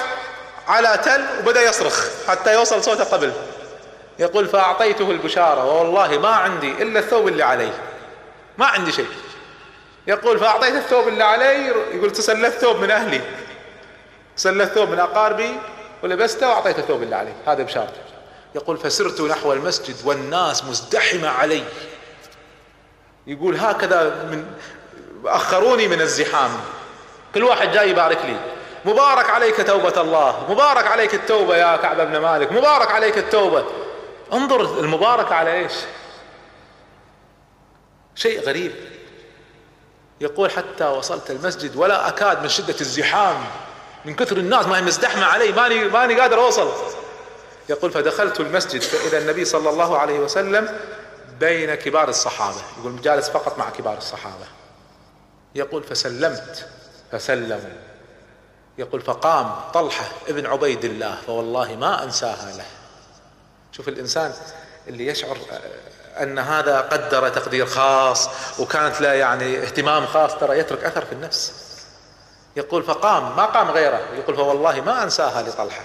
على 0.69 1.01
تل 1.05 1.25
وبدأ 1.41 1.63
يصرخ 1.63 2.09
حتى 2.29 2.55
يوصل 2.55 2.85
صوته 2.85 3.05
قبل. 3.05 3.33
يقول 4.19 4.49
فأعطيته 4.49 5.11
البشارة 5.11 5.65
والله 5.65 6.19
ما 6.19 6.29
عندي 6.29 6.71
إلا 6.71 6.99
الثوب 6.99 7.29
اللي 7.29 7.43
علي 7.43 7.71
ما 8.59 8.67
عندي 8.67 8.93
شيء. 8.93 9.09
يقول 10.07 10.39
فأعطيت 10.39 10.75
الثوب 10.75 11.09
اللي 11.09 11.25
علي 11.25 11.67
يقول 11.67 12.11
تسلت 12.11 12.55
ثوب 12.55 12.77
من 12.77 12.91
أهلي. 12.91 13.21
سلت 14.37 14.73
ثوب 14.73 14.89
من 14.89 14.99
أقاربي 14.99 15.59
ولبسته 16.03 16.49
وأعطيت 16.49 16.79
الثوب 16.79 17.03
اللي 17.03 17.17
علي 17.17 17.33
هذا 17.47 17.63
بشارته. 17.63 18.12
يقول 18.55 18.77
فسرت 18.77 19.21
نحو 19.21 19.53
المسجد 19.53 19.97
والناس 20.05 20.65
مزدحمة 20.65 21.29
علي. 21.29 21.65
يقول 23.27 23.57
هكذا 23.57 24.05
من 24.09 24.47
أخروني 25.25 25.89
من 25.89 26.01
الزحام. 26.01 26.51
كل 27.35 27.45
واحد 27.45 27.73
جاي 27.73 27.91
يبارك 27.91 28.19
لي. 28.25 28.37
مبارك 28.85 29.31
عليك 29.31 29.67
توبة 29.67 30.01
الله. 30.01 30.47
مبارك 30.51 30.87
عليك 30.87 31.15
التوبة 31.15 31.57
يا 31.57 31.77
كعب 31.77 31.97
بن 31.97 32.19
مالك. 32.19 32.53
مبارك 32.53 32.91
عليك 32.91 33.19
التوبة. 33.19 33.65
انظر 34.33 34.81
المباركة 34.81 35.35
على 35.35 35.53
إيش؟ 35.53 35.73
شيء 38.15 38.41
غريب. 38.41 38.73
يقول 40.21 40.51
حتى 40.51 40.85
وصلت 40.85 41.31
المسجد 41.31 41.77
ولا 41.77 42.09
أكاد 42.09 42.43
من 42.43 42.49
شدة 42.49 42.77
الزحام. 42.81 43.45
من 44.05 44.15
كثر 44.15 44.37
الناس 44.37 44.67
ما 44.67 44.79
هي 44.79 44.83
مزدحمة 44.83 45.25
علي. 45.25 45.53
ماني 45.53 45.85
ماني 45.85 46.21
قادر 46.21 46.39
أوصل. 46.39 46.73
يقول 47.69 47.91
فدخلت 47.91 48.41
المسجد 48.41 48.83
فإذا 48.83 49.19
النبي 49.19 49.45
صلى 49.45 49.71
الله 49.71 49.99
عليه 49.99 50.19
وسلم 50.19 50.79
بين 51.41 51.75
كبار 51.75 52.09
الصحابة. 52.09 52.63
يقول 52.79 53.01
جالس 53.01 53.29
فقط 53.29 53.59
مع 53.59 53.71
كبار 53.71 53.99
الصحابة. 53.99 54.45
يقول 55.55 55.83
فسلمت 55.83 56.67
فسلموا. 57.13 57.79
يقول 58.79 59.01
فقام 59.01 59.55
طلحة 59.75 60.05
ابن 60.29 60.47
عبيد 60.47 60.85
الله 60.85 61.19
فوالله 61.27 61.77
ما 61.77 62.05
أنساها 62.05 62.57
له. 62.57 62.65
شوف 63.73 63.89
الإنسان 63.89 64.33
اللي 64.89 65.07
يشعر 65.07 65.37
أن 66.21 66.39
هذا 66.39 66.81
قدر 66.81 67.29
تقدير 67.29 67.67
خاص 67.67 68.29
وكانت 68.59 69.01
له 69.01 69.13
يعني 69.13 69.63
اهتمام 69.63 70.07
خاص 70.07 70.35
ترى 70.35 70.59
يترك 70.59 70.85
أثر 70.85 71.05
في 71.05 71.13
النفس. 71.13 71.53
يقول 72.57 72.83
فقام 72.83 73.37
ما 73.37 73.45
قام 73.45 73.71
غيره. 73.71 74.01
يقول 74.15 74.37
فوالله 74.37 74.81
ما 74.81 75.03
أنساها 75.03 75.43
لطلحة. 75.43 75.83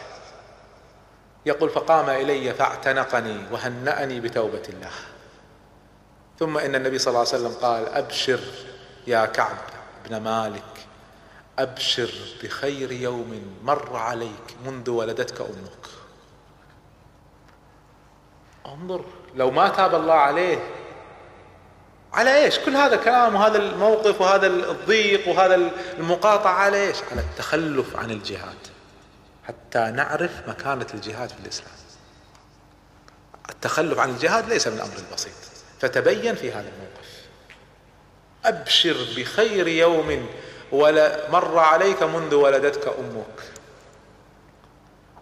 يقول 1.48 1.70
فقام 1.70 2.10
إلي 2.10 2.54
فاعتنقني 2.54 3.38
وهنأني 3.52 4.20
بتوبة 4.20 4.64
الله. 4.70 4.92
ثم 6.40 6.58
إن 6.58 6.76
النبي 6.76 6.98
صلى 6.98 7.12
الله 7.12 7.20
عليه 7.20 7.30
وسلم 7.30 7.54
قال 7.62 7.88
أبشر 7.88 8.40
يا 9.08 9.26
كعب 9.26 9.58
بن 10.06 10.18
مالك 10.18 10.64
أبشر 11.60 12.10
بخير 12.44 12.92
يوم 12.92 13.58
مر 13.64 13.96
عليك 13.96 14.56
منذ 14.66 14.90
ولدتك 14.90 15.42
أمك. 15.42 15.88
انظر 18.66 19.06
لو 19.36 19.52
ما 19.52 19.68
تاب 19.68 19.96
الله 19.96 20.14
عليه 20.14 20.64
على 22.14 22.44
إيش؟ 22.44 22.60
كل 22.60 22.76
هذا 22.76 22.96
الكلام 22.96 23.36
وهذا 23.36 23.58
الموقف 23.58 24.22
وهذا 24.22 24.48
الضيق 24.48 25.28
وهذا 25.28 25.72
المقاطعة 26.00 26.54
على 26.54 26.88
إيش؟ 26.88 26.98
على 27.12 27.22
التخلف 27.22 27.96
عن 27.96 28.12
الجهاد. 28.12 28.77
حتى 29.48 29.80
نعرف 29.80 30.32
مكانة 30.48 30.88
الجهاد 30.94 31.30
في 31.30 31.40
الإسلام. 31.44 31.72
التخلف 33.50 34.00
عن 34.00 34.10
الجهاد 34.10 34.50
ليس 34.50 34.68
من 34.68 34.74
الامر 34.74 34.94
البسيط 35.10 35.34
فتبين 35.80 36.36
في 36.36 36.52
هذا 36.52 36.70
الموقف. 36.70 37.28
أبشر 38.46 38.98
بخير 39.18 39.68
يوم 39.68 40.28
ولا 40.72 41.32
مر 41.32 41.60
عليك 41.60 42.04
منذ 42.04 42.36
ولدتك 42.36 42.88
أمك. 42.88 43.44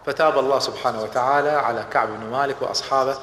فتاب 0.06 0.40
الله 0.40 0.60
سبحانه 0.60 1.02
وتعالى 1.02 1.50
على 1.50 1.86
كعب 1.92 2.08
بن 2.08 2.26
مالك 2.26 2.62
وأصحابه 2.62 3.18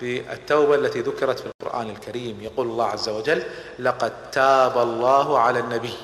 بالتوبة 0.00 0.74
التي 0.74 1.00
ذكرت 1.00 1.38
في 1.38 1.46
القرآن 1.46 1.90
الكريم. 1.90 2.42
يقول 2.42 2.66
الله 2.66 2.86
عز 2.86 3.08
وجل 3.08 3.42
لقد 3.78 4.30
تاب 4.30 4.78
الله 4.78 5.38
على 5.38 5.58
النبي 5.58 5.94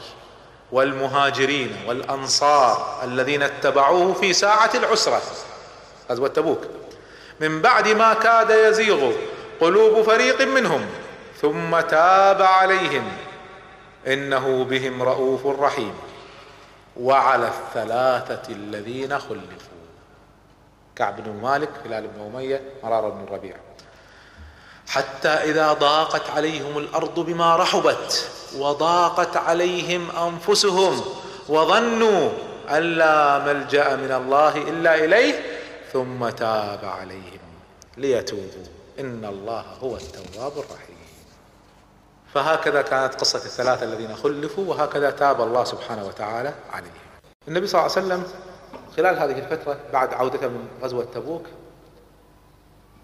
والمهاجرين 0.72 1.76
والأنصار 1.86 3.00
الذين 3.04 3.42
اتبعوه 3.42 4.12
في 4.12 4.32
ساعة 4.32 4.70
العسرة. 4.74 5.22
غزوة 6.10 6.28
تبوك. 6.28 6.60
من 7.40 7.62
بعد 7.62 7.88
ما 7.88 8.14
كاد 8.14 8.50
يزيغ 8.50 9.12
قلوب 9.60 10.02
فريق 10.02 10.42
منهم 10.42 10.86
ثم 11.40 11.80
تاب 11.80 12.42
عليهم. 12.42 13.12
إنه 14.06 14.64
بهم 14.64 15.02
رؤوف 15.02 15.46
رحيم. 15.46 15.94
وعلى 16.96 17.48
الثلاثة 17.48 18.52
الذين 18.52 19.18
خلفوا. 19.18 19.72
كعب 20.96 21.24
بن 21.24 21.42
مالك 21.42 21.70
هلال 21.86 22.06
بن 22.06 22.20
أمية 22.20 22.60
مرار 22.84 23.08
بن 23.08 23.24
الربيع 23.24 23.56
حتى 24.88 25.28
إذا 25.28 25.72
ضاقت 25.72 26.30
عليهم 26.30 26.78
الأرض 26.78 27.20
بما 27.20 27.56
رحبت 27.56 28.28
وضاقت 28.56 29.36
عليهم 29.36 30.10
أنفسهم 30.10 31.00
وظنوا 31.48 32.30
أن 32.70 32.82
لا 32.82 33.38
ملجأ 33.38 33.96
من 33.96 34.12
الله 34.12 34.56
إلا 34.56 35.04
إليه 35.04 35.34
ثم 35.92 36.28
تاب 36.28 36.84
عليهم 36.84 37.40
ليتوبوا. 37.96 38.66
إن 39.00 39.24
الله 39.24 39.64
هو 39.82 39.96
التواب 39.96 40.52
الرحيم. 40.52 40.96
فهكذا 42.34 42.82
كانت 42.82 43.14
قصة 43.14 43.38
الثلاثة 43.38 43.84
الذين 43.84 44.16
خلفوا 44.16 44.64
وهكذا 44.66 45.10
تاب 45.10 45.40
الله 45.40 45.64
سبحانه 45.64 46.06
وتعالى 46.06 46.54
عليهم. 46.72 46.92
النبي 47.48 47.66
صلى 47.66 47.80
الله 47.80 47.92
عليه 47.96 48.06
وسلم 48.06 48.24
خلال 48.96 49.18
هذه 49.18 49.38
الفترة 49.38 49.78
بعد 49.92 50.14
عودته 50.14 50.48
من 50.48 50.68
غزوة 50.82 51.06
تبوك 51.14 51.46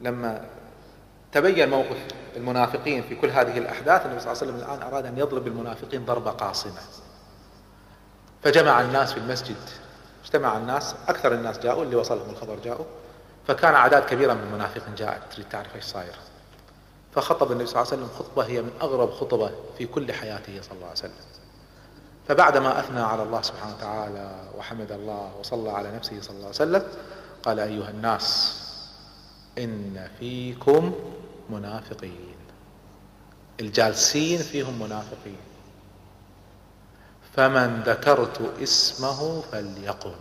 لما 0.00 0.46
تبين 1.32 1.70
موقف 1.70 1.96
المنافقين 2.36 3.02
في 3.02 3.14
كل 3.14 3.30
هذه 3.30 3.58
الأحداث 3.58 4.06
النبي 4.06 4.20
صلى 4.20 4.32
الله 4.32 4.42
عليه 4.42 4.52
وسلم 4.52 4.56
الآن 4.56 4.92
أراد 4.92 5.06
أن 5.06 5.18
يضرب 5.18 5.46
المنافقين 5.46 6.04
ضربة 6.04 6.30
قاصمة. 6.30 6.80
فجمع 8.42 8.80
الناس 8.80 9.12
في 9.12 9.18
المسجد. 9.18 9.56
اجتمع 10.24 10.56
الناس 10.56 10.94
أكثر 11.08 11.34
الناس 11.34 11.58
جاءوا 11.58 11.82
اللي 11.82 11.96
وصلهم 11.96 12.30
الخبر 12.30 12.58
جاءوا. 12.64 12.84
فكان 13.46 13.74
أعداد 13.74 14.04
كبيرة 14.04 14.34
من 14.34 14.42
المنافقين 14.42 14.94
جاءت 14.94 15.32
تريد 15.32 15.48
تعرف 15.48 15.76
إيش 15.76 15.84
صاير. 15.84 16.14
فخطب 17.14 17.52
النبي 17.52 17.66
صلى 17.66 17.82
الله 17.82 17.92
عليه 17.92 18.02
وسلم 18.02 18.18
خطبة 18.18 18.46
هي 18.46 18.62
من 18.62 18.70
أغرب 18.82 19.10
خطبة 19.10 19.50
في 19.78 19.86
كل 19.86 20.12
حياته 20.12 20.60
صلى 20.62 20.72
الله 20.72 20.86
عليه 20.86 20.98
وسلم. 20.98 21.12
فبعدما 22.28 22.80
أثنى 22.80 23.00
على 23.00 23.22
الله 23.22 23.42
سبحانه 23.42 23.74
وتعالى 23.74 24.30
وحمد 24.58 24.92
الله 24.92 25.30
وصلى 25.40 25.70
على 25.70 25.90
نفسه 25.90 26.20
صلى 26.20 26.30
الله 26.30 26.46
عليه 26.46 26.54
وسلم 26.54 26.82
قال 27.42 27.60
أيها 27.60 27.90
الناس 27.90 28.58
إن 29.58 30.08
فيكم 30.18 30.94
منافقين. 31.50 32.36
الجالسين 33.60 34.38
فيهم 34.38 34.82
منافقين. 34.82 35.36
فمن 37.36 37.82
ذكرت 37.86 38.40
اسمه 38.62 39.40
فليقم 39.40 40.14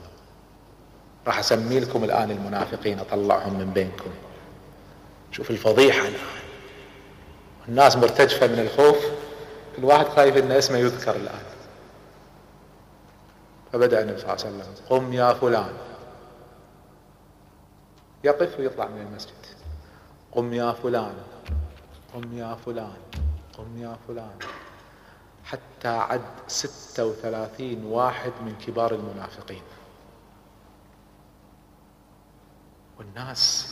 راح 1.28 1.40
أسمي 1.40 1.80
لكم 1.80 2.04
الآن 2.04 2.32
المنافقين 2.32 3.00
أطلعهم 3.00 3.60
من 3.60 3.74
بينكم. 3.74 4.12
شوف 5.32 5.52
الفضيحة 5.52 6.08
الآن. 6.08 6.42
الناس 7.68 7.98
مرتجفة 7.98 8.48
من 8.48 8.60
الخوف. 8.60 8.98
كل 9.76 9.86
واحد 9.86 10.06
خايف 10.06 10.38
إن 10.38 10.52
اسمه 10.52 10.78
يذكر 10.78 11.16
الآن. 11.16 11.44
فبدأ 13.74 14.02
النبي 14.02 14.18
صلى 14.18 14.34
الله 14.34 14.46
عليه 14.46 14.56
وسلم 14.56 14.86
قم 14.90 15.14
يا 15.14 15.34
فلان. 15.34 15.74
يقف 18.24 18.60
ويطلع 18.60 18.88
من 18.88 19.02
المسجد. 19.02 19.37
قم 20.32 20.54
يا 20.54 20.72
فلان 20.84 21.14
قم 22.14 22.38
يا 22.38 22.58
فلان 22.66 22.98
قم 23.58 23.78
يا 23.78 23.98
فلان. 24.08 24.36
حتى 25.46 25.88
عد 25.88 26.22
ستة 26.48 27.06
وثلاثين 27.06 27.86
واحد 27.86 28.32
من 28.46 28.56
كبار 28.68 28.94
المنافقين. 28.94 29.62
والناس 33.00 33.68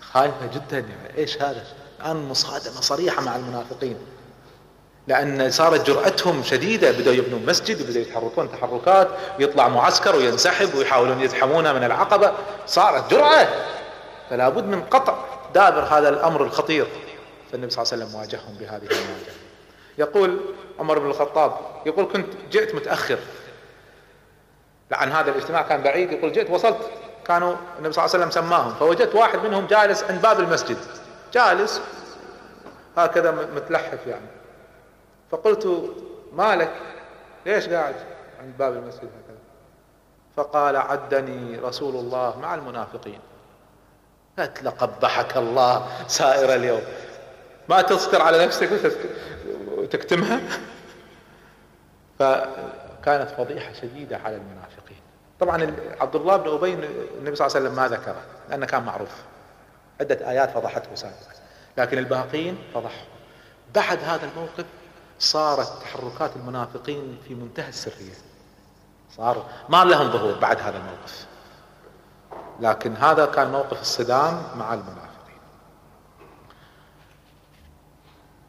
خايفة 0.00 0.46
جدا 0.46 0.78
يعني 0.78 1.16
إيش 1.16 1.42
هذا؟ 1.42 1.64
الآن 2.00 2.28
مصادمة 2.28 2.80
صريحة 2.80 3.22
مع 3.22 3.36
المنافقين. 3.36 3.96
لأن 5.08 5.50
صارت 5.50 5.86
جرأتهم 5.86 6.42
شديدة 6.42 6.92
بدأوا 6.92 7.14
يبنوا 7.14 7.38
مسجد 7.38 7.80
وبدأوا 7.80 8.02
يتحركون 8.02 8.52
تحركات 8.52 9.08
ويطلع 9.38 9.68
معسكر 9.68 10.16
وينسحب 10.16 10.74
ويحاولون 10.74 11.20
يزحمونه 11.20 11.72
من 11.72 11.84
العقبة. 11.84 12.32
صارت 12.66 13.10
جرأة 13.10 13.48
فلا 14.30 14.48
بد 14.48 14.64
من 14.64 14.82
قطع. 14.82 15.29
دابر 15.54 15.80
هذا 15.80 16.08
الأمر 16.08 16.42
الخطير. 16.42 16.86
فالنبي 17.52 17.70
صلى 17.70 17.82
الله 17.82 17.92
عليه 17.92 18.04
وسلم 18.04 18.20
واجههم 18.20 18.54
بهذه 18.54 18.82
المواجهة. 18.82 19.34
يقول 19.98 20.40
عمر 20.78 20.98
بن 20.98 21.10
الخطاب 21.10 21.52
يقول 21.86 22.04
كنت 22.12 22.26
جئت 22.50 22.74
متأخر. 22.74 23.18
لأن 24.90 25.12
هذا 25.12 25.30
الاجتماع 25.30 25.62
كان 25.62 25.82
بعيد 25.82 26.12
يقول 26.12 26.32
جئت 26.32 26.50
وصلت. 26.50 26.90
كانوا 27.26 27.54
النبي 27.78 27.92
صلى 27.92 28.04
الله 28.04 28.14
عليه 28.14 28.26
وسلم 28.26 28.30
سماهم 28.30 28.74
فوجدت 28.74 29.14
واحد 29.14 29.38
منهم 29.38 29.66
جالس 29.66 30.04
عند 30.04 30.22
باب 30.22 30.40
المسجد. 30.40 30.76
جالس 31.32 31.80
هكذا 32.96 33.30
متلحف 33.30 34.06
يعني. 34.06 34.26
فقلت 35.30 35.90
مالك؟ 36.32 36.72
ليش 37.46 37.68
قاعد 37.68 37.94
عند 38.40 38.54
باب 38.58 38.72
المسجد 38.72 39.04
هكذا؟ 39.04 39.38
فقال 40.36 40.76
عدني 40.76 41.58
رسول 41.58 41.96
الله 41.96 42.38
مع 42.38 42.54
المنافقين. 42.54 43.20
قلت 44.38 44.62
لقبحك 44.62 45.36
الله 45.36 45.88
سائر 46.06 46.54
اليوم. 46.54 46.82
ما 47.68 47.82
تستر 47.82 48.22
على 48.22 48.46
نفسك 48.46 48.70
وتكتمها؟ 49.76 50.40
فكانت 52.18 53.30
فضيحة 53.30 53.72
شديدة 53.72 54.16
على 54.16 54.36
المنافقين. 54.36 55.00
طبعا 55.40 55.74
عبد 56.00 56.16
الله 56.16 56.36
بن 56.36 56.50
أبي 56.50 56.74
النبي 56.74 57.36
صلى 57.36 57.46
الله 57.46 57.56
عليه 57.56 57.68
وسلم 57.68 57.74
ما 57.74 57.88
ذكره 57.88 58.22
لأنه 58.50 58.66
كان 58.66 58.82
معروف. 58.82 59.10
عدة 60.00 60.30
آيات 60.30 60.50
فضحته 60.50 60.94
سابقا. 60.94 61.32
لكن 61.78 61.98
الباقين 61.98 62.58
فضحوا. 62.74 63.06
بعد 63.74 63.98
هذا 64.04 64.28
الموقف 64.32 64.64
صارت 65.18 65.82
تحركات 65.82 66.36
المنافقين 66.36 67.18
في 67.28 67.34
منتهى 67.34 67.68
السرية. 67.68 68.14
صار 69.16 69.46
ما 69.68 69.84
لهم 69.84 70.10
ظهور 70.10 70.38
بعد 70.38 70.60
هذا 70.60 70.76
الموقف. 70.76 71.26
لكن 72.60 72.96
هذا 72.96 73.26
كان 73.26 73.50
موقف 73.50 73.80
الصدام 73.80 74.42
مع 74.56 74.74
المنافقين. 74.74 75.40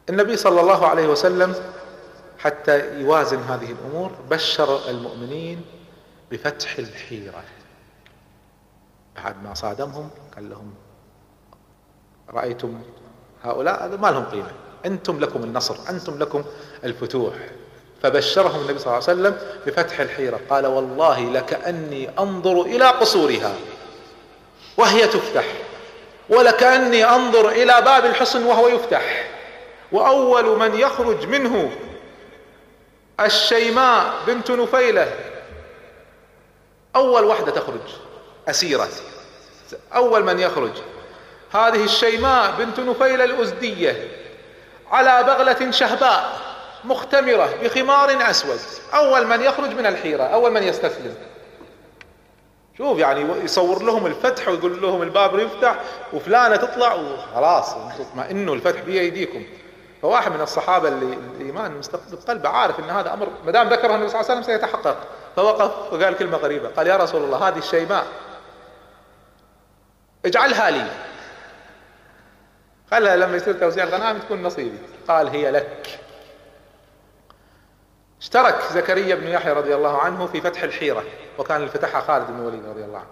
النبي 0.09 0.37
صلى 0.37 0.61
الله 0.61 0.87
عليه 0.87 1.07
وسلم 1.07 1.55
حتى 2.39 3.01
يوازن 3.01 3.39
هذه 3.39 3.71
الأمور 3.71 4.11
بشر 4.29 4.89
المؤمنين 4.89 5.65
بفتح 6.31 6.77
الحيرة. 6.77 7.43
بعد 9.15 9.43
ما 9.43 9.53
صادمهم 9.53 10.09
قال 10.35 10.49
لهم 10.49 10.73
رأيتم 12.29 12.81
هؤلاء؟ 13.43 13.97
ما 13.97 14.07
لهم 14.07 14.25
قيمة. 14.25 14.51
أنتم 14.85 15.19
لكم 15.19 15.43
النصر 15.43 15.75
أنتم 15.89 16.19
لكم 16.19 16.43
الفتوح. 16.83 17.33
فبشرهم 18.01 18.61
النبي 18.61 18.79
صلى 18.79 18.97
الله 18.97 19.09
عليه 19.09 19.21
وسلم 19.21 19.37
بفتح 19.65 19.99
الحيرة. 19.99 20.39
قال 20.49 20.65
والله 20.65 21.19
لكأني 21.19 22.19
أنظر 22.19 22.61
إلى 22.61 22.85
قصورها. 22.85 23.55
وهي 24.81 25.07
تفتح. 25.07 25.43
ولكأني 26.29 27.05
أنظر 27.05 27.49
إلى 27.49 27.81
باب 27.81 28.05
الحصن 28.05 28.43
وهو 28.43 28.67
يفتح. 28.67 29.29
وأول 29.91 30.59
من 30.59 30.79
يخرج 30.79 31.27
منه 31.27 31.71
الشيماء 33.19 34.13
بنت 34.27 34.51
نفيلة. 34.51 35.15
أول 36.95 37.23
وحدة 37.23 37.51
تخرج 37.51 37.81
أسيرة. 38.49 38.89
أول 39.95 40.23
من 40.23 40.39
يخرج. 40.39 40.73
هذه 41.53 41.83
الشيماء 41.83 42.51
بنت 42.51 42.79
نفيلة 42.79 43.23
الأزدية 43.23 44.07
على 44.91 45.23
بغلة 45.23 45.71
شهباء 45.71 46.39
مختمرة 46.83 47.49
بخمار 47.63 48.29
أسود. 48.29 48.59
أول 48.93 49.27
من 49.27 49.41
يخرج 49.41 49.69
من 49.69 49.85
الحيرة 49.85 50.23
أول 50.23 50.51
من 50.51 50.63
يستسلم. 50.63 51.15
شوف 52.81 52.99
يعني 52.99 53.43
يصور 53.43 53.83
لهم 53.83 54.05
الفتح 54.05 54.47
ويقول 54.47 54.81
لهم 54.81 55.01
الباب 55.01 55.39
يفتح 55.39 55.75
وفلانة 56.13 56.55
تطلع 56.55 56.93
وخلاص 56.93 57.75
اطمئنوا 57.99 58.55
الفتح 58.55 58.81
بايديكم 58.81 59.43
فواحد 60.01 60.31
من 60.31 60.41
الصحابة 60.41 60.87
اللي 60.87 61.17
الإيمان 61.37 61.77
مستقبل 61.77 62.17
قلبه 62.27 62.49
عارف 62.49 62.79
إن 62.79 62.89
هذا 62.89 63.13
أمر 63.13 63.27
ما 63.45 63.51
دام 63.51 63.69
ذكره 63.69 63.95
النبي 63.95 64.09
صلى 64.09 64.21
الله 64.21 64.31
عليه 64.31 64.41
وسلم 64.41 64.55
سيتحقق. 64.55 64.97
فوقف 65.35 65.93
وقال 65.93 66.17
كلمة 66.17 66.37
غريبة 66.37 66.69
قال 66.69 66.87
يا 66.87 66.97
رسول 66.97 67.23
الله 67.23 67.47
هذه 67.47 67.57
الشيماء 67.57 68.05
اجعلها 70.25 70.69
لي. 70.69 70.87
خلها 72.91 73.15
لما 73.15 73.37
يصير 73.37 73.53
توزيع 73.53 73.83
الغنائم 73.83 74.17
تكون 74.17 74.43
نصيبي. 74.43 74.77
قال 75.07 75.27
هي 75.27 75.51
لك. 75.51 75.99
اشترك 78.21 78.61
زكريا 78.71 79.15
بن 79.15 79.27
يحيى 79.27 79.53
رضي 79.53 79.75
الله 79.75 79.97
عنه 79.97 80.27
في 80.27 80.41
فتح 80.41 80.63
الحيرة 80.63 81.03
وكان 81.37 81.57
اللي 81.57 81.69
فتحها 81.69 82.01
خالد 82.01 82.27
بن 82.27 82.39
الوليد 82.39 82.65
رضي 82.65 82.83
الله 82.83 82.97
عنه. 82.97 83.07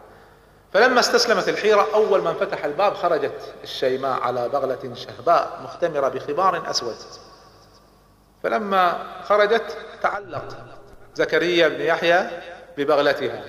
فلما 0.74 1.00
استسلمت 1.00 1.50
الحيرة 1.50 1.88
أول 1.94 2.22
من 2.22 2.34
فتح 2.34 2.66
الباب 2.66 2.94
خرجت 2.94 3.54
الشيماء 3.64 4.22
على 4.22 4.50
بغلة 4.50 4.94
شهباء 4.96 5.60
مختمرة 5.64 6.10
بخمار 6.10 6.70
أسود. 6.70 6.96
فلما 8.44 9.06
خرجت 9.24 9.78
تعلق 10.02 10.58
زكريا 11.16 11.68
بن 11.68 11.82
يحيى 11.82 12.30
ببغلتها. 12.78 13.44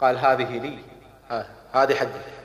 قال 0.00 0.18
هذه 0.18 0.58
لي. 0.58 0.78
هذه 1.72 1.94
حقي. 1.94 2.36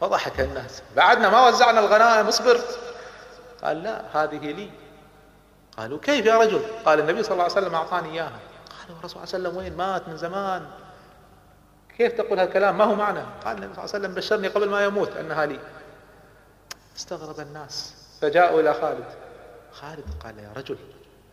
فضحك 0.00 0.40
الناس. 0.40 0.82
بعدنا 0.96 1.28
ما 1.28 1.48
وزعنا 1.48 1.80
الغنائم 1.80 2.26
اصبر. 2.26 2.60
قال 3.64 3.82
لا 3.82 4.02
هذه 4.12 4.52
لي. 4.52 4.70
قالوا 5.76 5.98
كيف 5.98 6.26
يا 6.26 6.38
رجل؟ 6.38 6.60
قال 6.84 7.00
النبي 7.00 7.22
صلى 7.22 7.32
الله 7.32 7.44
عليه 7.44 7.52
وسلم 7.52 7.74
أعطاني 7.74 8.12
إياها. 8.12 8.40
قالوا 8.80 8.98
الرسول 8.98 9.28
صلى 9.28 9.38
الله 9.38 9.48
عليه 9.48 9.48
وسلم 9.48 9.56
وين؟ 9.56 9.76
مات 9.76 10.08
من 10.08 10.16
زمان. 10.16 10.66
كيف 11.98 12.12
تقول 12.12 12.38
هالكلام؟ 12.38 12.78
ما 12.78 12.84
هو 12.84 12.94
معنى؟ 12.94 13.20
قال 13.44 13.56
النبي 13.56 13.74
صلى 13.74 13.84
الله 13.84 13.94
عليه 13.94 14.04
وسلم 14.04 14.14
بشرني 14.14 14.48
قبل 14.48 14.68
ما 14.68 14.84
يموت 14.84 15.16
أنها 15.16 15.46
لي. 15.46 15.58
استغرب 16.96 17.40
الناس. 17.40 17.94
فجاءوا 18.20 18.60
إلى 18.60 18.74
خالد. 18.74 19.04
خالد 19.72 20.04
قال 20.24 20.38
يا 20.38 20.52
رجل 20.56 20.76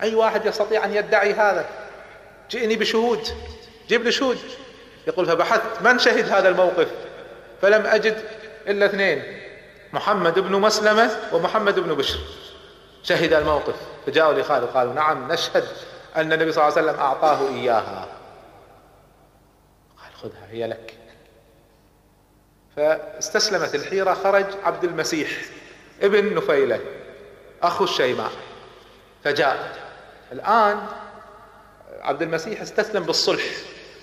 أي 0.01 0.15
واحد 0.15 0.45
يستطيع 0.45 0.85
أن 0.85 0.93
يدعي 0.93 1.33
هذا؟ 1.33 1.65
جئني 2.49 2.75
بشهود. 2.75 3.27
جيب 3.87 4.03
لي 4.03 4.11
شهود. 4.11 4.37
يقول 5.07 5.25
فبحثت 5.25 5.81
من 5.81 5.99
شهد 5.99 6.29
هذا 6.29 6.49
الموقف؟ 6.49 6.87
فلم 7.61 7.85
أجد 7.85 8.17
إلا 8.67 8.85
اثنين 8.85 9.23
محمد 9.93 10.39
بن 10.39 10.51
مسلمة 10.51 11.11
ومحمد 11.33 11.79
بن 11.79 11.93
بشر. 11.93 12.19
شهد 13.03 13.33
الموقف. 13.33 13.75
فجاءوا 14.05 14.33
لخالد 14.33 14.65
قالوا 14.65 14.93
نعم 14.93 15.31
نشهد 15.31 15.67
أن 16.15 16.33
النبي 16.33 16.51
صلى 16.51 16.67
الله 16.67 16.77
عليه 16.77 16.87
وسلم 16.87 16.99
أعطاه 16.99 17.47
إياها. 17.47 18.07
قال 19.97 20.13
خذها 20.21 20.47
هي 20.51 20.67
لك. 20.67 20.93
فاستسلمت 22.75 23.75
الحيرة 23.75 24.13
خرج 24.13 24.45
عبد 24.63 24.83
المسيح 24.83 25.29
ابن 26.01 26.35
نفيلة 26.35 26.79
أخو 27.63 27.83
الشيماء. 27.83 28.31
فجاء. 29.23 29.77
الآن 30.31 30.85
عبد 32.01 32.21
المسيح 32.21 32.61
استسلم 32.61 33.03
بالصلح. 33.03 33.43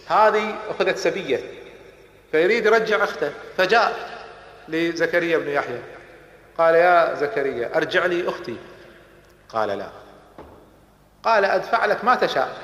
هذه 0.06 0.54
أخذت 0.68 0.98
سبية 0.98 1.40
فيريد 2.32 2.66
يرجع 2.66 3.04
أخته. 3.04 3.32
فجاء 3.56 4.18
لزكريا 4.68 5.38
بن 5.38 5.48
يحيى. 5.48 5.82
قال 6.58 6.74
يا 6.74 7.14
زكريا 7.14 7.76
أرجع 7.76 8.06
لي 8.06 8.28
أختي. 8.28 8.56
قال 9.48 9.68
لا. 9.68 9.88
قال 11.22 11.44
أدفع 11.44 11.86
لك 11.86 12.04
ما 12.04 12.14
تشاء. 12.14 12.56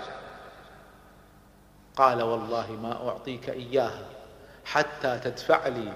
قال 1.97 2.22
والله 2.22 2.72
ما 2.72 3.09
أعطيك 3.09 3.51
إياها 3.51 4.07
حتى 4.64 5.18
تدفع 5.18 5.68
لي 5.68 5.93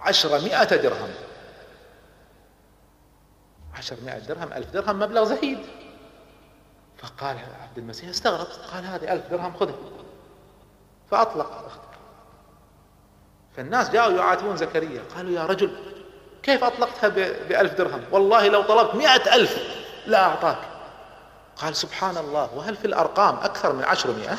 عشرمائة 0.00 0.76
درهم. 0.76 1.10
عشرمائة 3.74 4.18
درهم 4.18 4.52
ألف 4.52 4.70
درهم 4.70 4.98
مبلغ 4.98 5.24
زهيد. 5.24 5.58
فقال 6.98 7.38
عبد 7.62 7.78
المسيح 7.78 8.08
استغرب 8.08 8.46
قال 8.72 8.84
هذه 8.84 9.12
ألف 9.12 9.26
درهم 9.30 9.56
خذها. 9.56 9.74
فأطلق 11.10 11.52
أخته 11.66 11.98
فالناس 13.56 13.90
جاءوا 13.90 14.16
يعاتبون 14.16 14.56
زكريا 14.56 15.02
قالوا 15.16 15.32
يا 15.32 15.46
رجل 15.46 15.70
كيف 16.42 16.64
أطلقتها 16.64 17.08
بألف 17.48 17.74
درهم؟ 17.74 18.04
والله 18.10 18.48
لو 18.48 18.62
طلبت 18.62 18.94
مئة 18.94 19.34
ألف 19.34 19.77
لا 20.08 20.24
أعطاك. 20.24 20.58
قال 21.56 21.76
سبحان 21.76 22.16
الله 22.16 22.50
وهل 22.54 22.76
في 22.76 22.84
الأرقام 22.84 23.36
أكثر 23.36 23.72
من 23.72 23.84
عشرمائة 23.84 24.36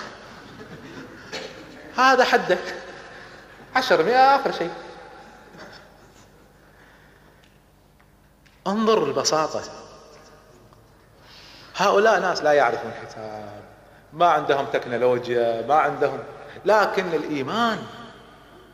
هذا 1.97 2.23
حدك 2.23 2.75
عشرمائة 3.75 4.35
آخر 4.35 4.51
شيء. 4.51 4.71
انظر 8.67 9.03
البساطة. 9.03 9.61
هؤلاء 11.75 12.19
ناس 12.19 12.43
لا 12.43 12.53
يعرفون 12.53 12.91
حساب 12.91 13.63
ما 14.13 14.27
عندهم 14.27 14.65
تكنولوجيا 14.65 15.65
ما 15.67 15.75
عندهم. 15.75 16.19
لكن 16.65 17.13
الإيمان 17.13 17.83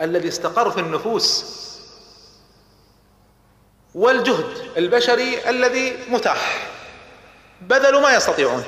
الذي 0.02 0.28
استقر 0.28 0.72
في 0.72 0.80
النفوس 0.80 1.56
والجهد 3.96 4.78
البشري 4.78 5.50
الذي 5.50 5.98
متاح. 6.10 6.75
بذلوا 7.62 8.02
ما 8.02 8.16
يستطيعون. 8.16 8.64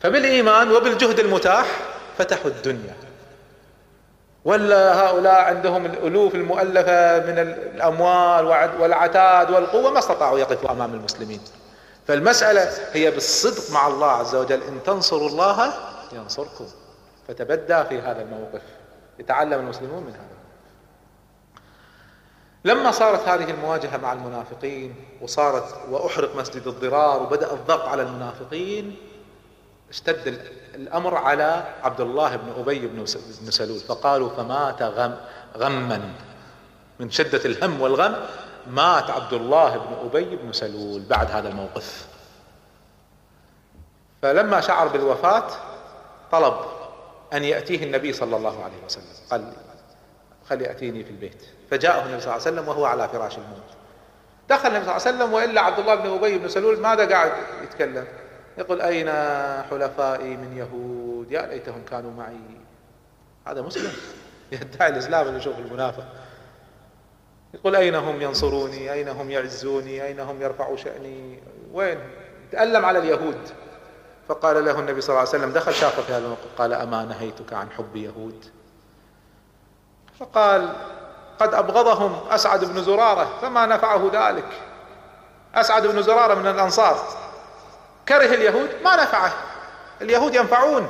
فبالإيمان 0.00 0.72
وبالجهد 0.72 1.18
المتاح 1.18 1.66
فتحوا 2.18 2.50
الدنيا. 2.50 2.96
ولا 4.44 4.94
هؤلاء 5.00 5.40
عندهم 5.40 5.86
الألوف 5.86 6.34
المؤلفة 6.34 7.18
من 7.18 7.38
الأموال 7.38 8.46
والعتاد 8.80 9.50
والقوة 9.50 9.90
ما 9.90 9.98
استطاعوا 9.98 10.38
يقفوا 10.38 10.70
أمام 10.70 10.94
المسلمين. 10.94 11.40
فالمسألة 12.06 12.70
هي 12.92 13.10
بالصدق 13.10 13.74
مع 13.74 13.86
الله 13.86 14.10
عز 14.10 14.34
وجل 14.34 14.62
إن 14.62 14.82
تنصروا 14.86 15.28
الله 15.28 15.72
ينصركم. 16.12 16.66
فتبدى 17.28 17.84
في 17.84 18.00
هذا 18.00 18.22
الموقف. 18.22 18.62
يتعلم 19.18 19.60
المسلمون 19.60 20.02
من 20.02 20.12
هذا 20.12 20.27
لما 22.68 22.90
صارت 22.90 23.28
هذه 23.28 23.50
المواجهة 23.50 23.96
مع 23.96 24.12
المنافقين 24.12 24.94
وصارت 25.20 25.74
وأحرق 25.90 26.36
مسجد 26.36 26.66
الضرار 26.66 27.22
وبدأ 27.22 27.52
الضغط 27.52 27.88
على 27.88 28.02
المنافقين 28.02 28.96
اشتد 29.90 30.40
الأمر 30.74 31.14
على 31.14 31.64
عبد 31.82 32.00
الله 32.00 32.36
بن 32.36 32.52
أبي 32.60 32.86
بن 32.86 33.06
سلول. 33.50 33.78
فقالوا 33.78 34.28
فمات 34.28 34.82
غم 34.82 35.16
غما. 35.56 36.14
من 37.00 37.10
شدة 37.10 37.44
الهم 37.44 37.80
والغم 37.80 38.16
مات 38.66 39.10
عبد 39.10 39.32
الله 39.32 39.76
بن 39.76 40.06
أبي 40.06 40.36
بن 40.36 40.52
سلول 40.52 41.02
بعد 41.02 41.30
هذا 41.30 41.48
الموقف. 41.48 42.06
فلما 44.22 44.60
شعر 44.60 44.88
بالوفاة 44.88 45.44
طلب 46.32 46.54
أن 47.32 47.44
يأتيه 47.44 47.84
النبي 47.84 48.12
صلى 48.12 48.36
الله 48.36 48.64
عليه 48.64 48.84
وسلم. 48.86 49.04
قال 49.30 49.52
خلي 50.48 50.64
يأتيني 50.64 51.04
في 51.04 51.10
البيت. 51.10 51.42
فجاءه 51.70 52.06
النبي 52.06 52.20
صلى 52.20 52.36
الله 52.36 52.46
عليه 52.46 52.52
وسلم 52.56 52.68
وهو 52.68 52.84
على 52.84 53.08
فراش 53.08 53.38
الموت 53.38 53.78
دخل 54.48 54.68
النبي 54.68 54.84
صلى 54.84 54.96
الله 54.96 55.06
عليه 55.06 55.16
وسلم 55.16 55.32
وإلا 55.32 55.60
عبد 55.60 55.78
الله 55.78 55.94
بن 55.94 56.10
أبي 56.10 56.38
بن 56.38 56.48
سلول 56.48 56.80
ماذا 56.80 57.08
قاعد 57.08 57.32
يتكلم؟ 57.62 58.06
يقول 58.58 58.80
أين 58.80 59.08
حلفائي 59.70 60.36
من 60.36 60.56
يهود؟ 60.56 61.32
يا 61.32 61.46
ليتهم 61.46 61.82
كانوا 61.90 62.10
معي. 62.10 62.36
هذا 63.46 63.62
مسلم. 63.62 63.92
يدعي 64.52 64.88
الإسلام 64.88 65.26
اللي 65.26 65.38
يشوف 65.38 65.58
المنافق. 65.58 66.04
يقول 67.54 67.76
أين 67.76 67.94
هم 67.94 68.22
ينصروني؟ 68.22 68.92
أين 68.92 69.08
هم 69.08 69.30
يعزوني؟ 69.30 70.04
أين 70.04 70.20
هم 70.20 70.42
يرفعوا 70.42 70.76
شأني؟ 70.76 71.38
وين؟ 71.72 71.98
تألم 72.52 72.84
على 72.84 72.98
اليهود. 72.98 73.40
فقال 74.28 74.64
له 74.64 74.80
النبي 74.80 75.00
صلى 75.00 75.08
الله 75.08 75.20
عليه 75.20 75.30
وسلم 75.30 75.52
دخل 75.52 75.74
شافه 75.74 76.02
في 76.02 76.12
هذا 76.12 76.24
الموقف 76.24 76.58
قال 76.58 76.72
أما 76.72 77.04
نهيتك 77.04 77.52
عن 77.52 77.70
حب 77.70 77.96
يهود؟ 77.96 78.44
فقال 80.20 80.72
قد 81.38 81.54
أبغضهم 81.54 82.28
أسعد 82.30 82.64
بن 82.64 82.82
زرارة 82.82 83.38
فما 83.42 83.66
نفعه 83.66 84.10
ذلك؟ 84.12 84.62
أسعد 85.54 85.86
بن 85.86 86.02
زرارة 86.02 86.34
من 86.34 86.46
الأنصار. 86.46 86.98
كره 88.08 88.34
اليهود؟ 88.34 88.70
ما 88.84 88.96
نفعه. 88.96 89.32
اليهود 90.02 90.34
ينفعون. 90.34 90.88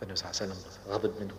فالنبي 0.00 0.16
صلى 0.16 0.30
الله 0.30 0.40
عليه 0.40 0.52
وسلم 0.52 0.56
غضب 0.88 1.20
منه 1.20 1.34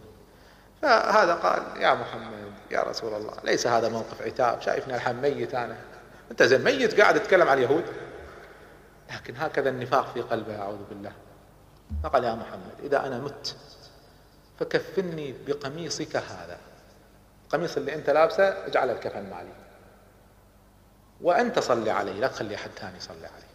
فهذا 0.81 1.33
قال 1.33 1.81
يا 1.81 1.93
محمد 1.93 2.53
يا 2.71 2.81
رسول 2.81 3.13
الله 3.13 3.33
ليس 3.43 3.67
هذا 3.67 3.89
موقف 3.89 4.21
عتاب. 4.21 4.61
شايفني 4.61 4.95
الحين 4.95 5.15
ميت 5.15 5.55
أنا. 5.55 5.77
أنت 6.31 6.43
زين 6.43 6.63
ميت 6.63 7.01
قاعد 7.01 7.19
تتكلم 7.19 7.49
عن 7.49 7.57
اليهود. 7.57 7.85
لكن 9.13 9.35
هكذا 9.37 9.69
النفاق 9.69 10.07
في 10.13 10.21
قلبه 10.21 10.61
أعوذ 10.61 10.79
بالله. 10.89 11.11
فقال 12.03 12.23
يا 12.23 12.35
محمد 12.35 12.73
إذا 12.83 13.05
أنا 13.07 13.19
مت 13.19 13.55
فكفني 14.59 15.35
بقميصك 15.47 16.15
هذا. 16.15 16.59
القميص 17.45 17.77
اللي 17.77 17.95
أنت 17.95 18.09
لابسه 18.09 18.43
اجعل 18.43 18.89
الكفن 18.89 19.29
مالي. 19.29 19.53
وأنت 21.21 21.59
صلي 21.59 21.91
علي 21.91 22.13
لا 22.13 22.27
تخلي 22.27 22.55
أحد 22.55 22.69
ثاني 22.69 22.97
يصلي 22.97 23.27
علي 23.27 23.45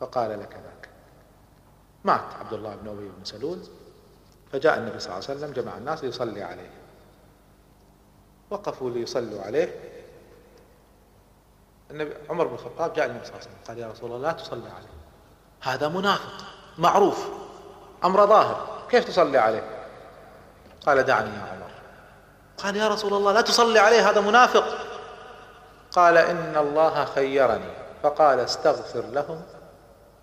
فقال 0.00 0.40
لك 0.40 0.52
ذاك. 0.52 0.88
مات 2.04 2.34
عبد 2.40 2.52
الله 2.52 2.76
بن 2.76 2.88
أبي 2.88 3.08
بن 3.08 3.24
سلول. 3.24 3.58
فجاء 4.52 4.78
النبي 4.78 5.00
صلى 5.00 5.12
الله 5.12 5.28
عليه 5.28 5.38
وسلم 5.38 5.52
جمع 5.52 5.76
الناس 5.76 6.04
ليصلي 6.04 6.42
عليه. 6.42 6.70
وقفوا 8.50 8.90
ليصلوا 8.90 9.42
عليه. 9.42 9.80
النبي 11.90 12.14
عمر 12.30 12.46
بن 12.46 12.54
الخطاب 12.54 12.92
جاء 12.92 13.06
النبي 13.06 13.24
صلى 13.24 13.34
الله 13.34 13.46
عليه 13.46 13.50
وسلم 13.50 13.64
قال 13.68 13.78
يا 13.78 13.88
رسول 13.88 14.12
الله 14.12 14.28
لا 14.28 14.32
تصلي 14.32 14.70
عليه. 14.70 14.88
هذا 15.60 15.88
منافق 15.88 16.44
معروف 16.78 17.28
أمر 18.04 18.26
ظاهر. 18.26 18.77
كيف 18.90 19.04
تصلي 19.04 19.38
عليه؟ 19.38 19.62
قال 20.86 21.02
دعني 21.02 21.30
يا 21.30 21.40
عمر. 21.40 21.70
قال 22.58 22.76
يا 22.76 22.88
رسول 22.88 23.14
الله 23.14 23.32
لا 23.32 23.40
تصلي 23.40 23.78
عليه 23.78 24.10
هذا 24.10 24.20
منافق. 24.20 24.64
قال 25.92 26.18
إن 26.18 26.56
الله 26.56 27.04
خيرني. 27.04 27.72
فقال 28.02 28.40
استغفر 28.40 29.00
لهم 29.00 29.42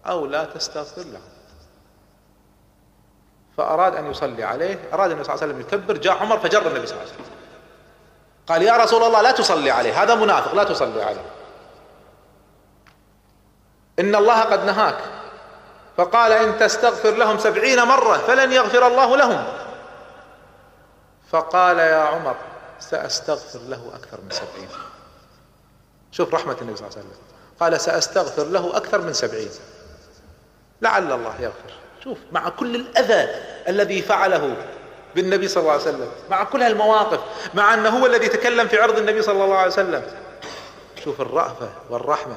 أو 0.05 0.26
لا 0.26 0.43
تستغفر 0.43 1.01
لهم. 1.01 1.30
فأراد 3.57 3.95
أن 3.95 4.11
يصلي 4.11 4.43
عليه 4.43 4.80
أراد 4.93 5.11
النبي 5.11 5.24
صلى 5.24 5.34
الله 5.34 5.43
عليه 5.43 5.53
وسلم 5.53 5.68
يكبر 5.68 5.97
جاء 5.97 6.18
عمر 6.18 6.39
فجر 6.39 6.68
النبي 6.68 6.88
صلى 6.88 6.97
الله 6.97 7.11
عليه 7.11 7.22
وسلم. 7.24 7.36
قال 8.47 8.61
يا 8.61 8.78
رسول 8.78 9.03
الله 9.03 9.22
لا 9.22 9.32
تصلي 9.32 9.72
عليه 9.72 10.03
هذا 10.03 10.16
منافق 10.16 10.55
لا 10.55 10.63
تصلي 10.63 11.03
عليه. 11.03 11.26
إن 13.99 14.16
الله 14.16 14.41
قد 14.41 14.66
نهاك. 14.66 14.97
فقال 15.98 16.32
إن 16.32 16.58
تستغفر 16.58 17.12
لهم 17.12 17.39
سبعين 17.39 17.84
مرة 17.84 18.18
فلن 18.18 18.52
يغفر 18.52 18.88
الله 18.88 19.18
لهم. 19.18 19.43
فقال 21.32 21.80
يا 21.80 22.02
عمر 22.02 22.36
سأستغفر 22.80 23.60
له 23.60 23.91
أكثر 23.96 24.22
من 24.22 24.32
سبعين. 24.32 24.70
شوف 26.12 26.34
رحمة 26.34 26.58
النبي 26.62 26.78
صلى 26.78 26.88
الله 26.88 26.98
عليه 26.98 27.08
وسلم. 27.10 27.22
قال 27.60 27.82
سأستغفر 27.82 28.43
له 28.43 28.78
أكثر 28.78 29.02
من 29.02 29.14
سبعين. 29.14 29.50
لعل 30.82 31.12
الله 31.12 31.36
يغفر. 31.39 31.74
شوف 32.04 32.18
مع 32.32 32.50
كل 32.50 32.76
الأذى 32.76 33.30
الذي 33.68 34.02
فعله 34.02 34.56
بالنبي 35.16 35.48
صلى 35.48 35.62
الله 35.62 35.72
عليه 35.72 35.82
وسلم 35.82 36.12
مع 36.30 36.43
كل 36.43 36.62
هالمواقف 36.62 37.20
مع 37.54 37.74
أنه 37.74 37.89
هو 37.89 38.06
الذي 38.06 38.28
تكلم 38.28 38.68
في 38.68 38.82
عرض 38.82 38.98
النبي 38.98 39.22
صلى 39.22 39.43
الله 39.43 39.58
عليه 39.58 39.72
وسلم. 39.72 40.04
شوف 41.04 41.22
الرأفة 41.22 41.70
والرحمة. 41.89 42.36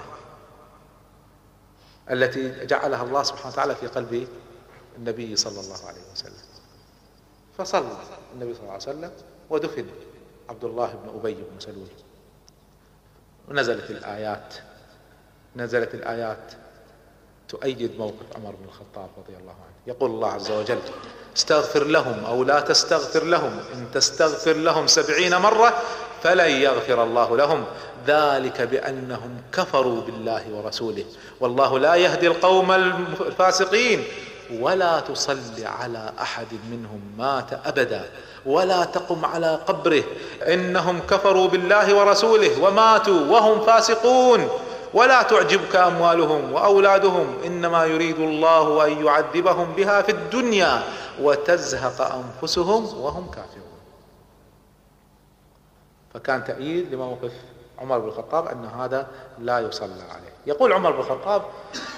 التي 2.11 2.67
جعلها 2.67 3.03
الله 3.03 3.23
سبحانه 3.23 3.53
وتعالى 3.53 3.75
في 3.75 3.87
قلب 3.87 4.29
النبي 4.99 5.37
صلى 5.37 5.61
الله 5.61 5.87
عليه 5.87 6.01
وسلم. 6.13 6.49
فصلى 7.59 7.97
النبي 8.35 8.55
صلى 8.55 8.63
الله 8.63 8.73
عليه 8.73 8.83
وسلم 8.83 9.13
ودفن 9.51 9.87
عبد 10.49 10.65
الله 10.65 10.87
بن 10.87 11.19
أبي 11.19 11.35
بن 11.35 11.61
سلول 11.61 11.89
ونزلت 13.49 13.91
الآيات 13.91 14.55
نزلت 15.57 15.95
الآيات 15.95 16.53
تؤيد 17.49 17.99
موقف 17.99 18.37
عمر 18.37 18.51
بن 18.51 18.65
الخطاب 18.65 19.09
رضي 19.19 19.37
الله 19.37 19.53
عنه. 19.53 19.75
يقول 19.87 20.11
الله 20.11 20.33
عز 20.33 20.51
وجل 20.51 20.81
استغفر 21.37 21.85
لهم 21.85 22.25
أو 22.25 22.45
لا 22.45 22.61
تستغفر 22.61 23.25
لهم 23.25 23.59
إن 23.75 23.91
تستغفر 23.95 24.53
لهم 24.53 24.87
سبعين 24.87 25.37
مرة 25.37 25.83
فلن 26.23 26.51
يغفر 26.51 27.03
الله 27.05 27.37
لهم. 27.37 27.65
ذلك 28.07 28.61
بأنهم 28.63 29.43
كفروا 29.53 30.01
بالله 30.01 30.43
ورسوله. 30.53 31.05
والله 31.41 31.79
لا 31.79 31.95
يهدي 31.95 32.27
القوم 32.27 32.73
الفاسقين. 32.73 34.05
ولا 34.61 35.01
تصل 35.01 35.65
على 35.65 36.13
أحد 36.21 36.47
منهم 36.71 37.01
مات 37.19 37.53
أبدا. 37.67 38.05
ولا 38.47 38.85
تقم 38.85 39.25
على 39.25 39.59
قبره. 39.67 40.03
إنهم 40.43 41.01
كفروا 41.11 41.49
بالله 41.49 41.95
ورسوله 41.95 42.63
وماتوا 42.63 43.21
وهم 43.21 43.61
فاسقون. 43.61 44.49
ولا 44.95 45.23
تعجبك 45.23 45.77
أموالهم 45.77 46.53
وأولادهم. 46.53 47.27
إنما 47.47 47.85
يريد 47.85 48.19
الله 48.19 48.87
أن 48.87 49.07
يعذبهم 49.07 49.73
بها 49.73 50.03
في 50.03 50.13
الدنيا 50.13 50.83
وتزهق 51.23 52.01
أنفسهم 52.01 52.85
وهم 53.01 53.27
كافرون. 53.31 53.68
فكان 56.19 56.45
تأييد 56.45 56.95
لموقف 56.95 57.33
عمر 57.79 57.99
بن 57.99 58.09
الخطاب 58.09 58.47
أن 58.47 58.65
هذا 58.65 59.07
لا 59.39 59.59
يصلى 59.59 60.03
عليه. 60.11 60.33
يقول 60.47 60.73
عمر 60.73 60.91
بن 60.91 60.99
الخطاب 60.99 61.43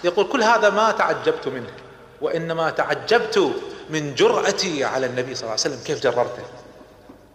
يقول 0.04 0.28
كل 0.28 0.42
هذا 0.42 0.70
ما 0.70 0.92
تعجبت 0.92 1.48
منه 1.48 1.72
وإنما 2.20 2.70
تعجبت 2.70 3.52
من 3.90 4.14
جرأتي 4.14 4.84
على 4.84 5.06
النبي 5.06 5.34
صلى 5.34 5.42
الله 5.42 5.50
عليه 5.50 5.60
وسلم. 5.60 5.84
كيف 5.84 6.02
جررته؟ 6.02 6.42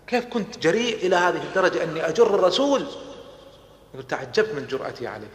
كيف 0.08 0.26
كنت 0.26 0.58
جريء 0.58 0.96
إلى 0.96 1.16
هذه 1.16 1.44
الدرجة 1.44 1.84
أني 1.84 2.08
أجر 2.08 2.36
الرسول؟ 2.36 2.86
يقول 3.94 4.08
تعجبت 4.08 4.50
من 4.56 4.68
جرأتي 4.68 5.08
عليه. 5.08 5.28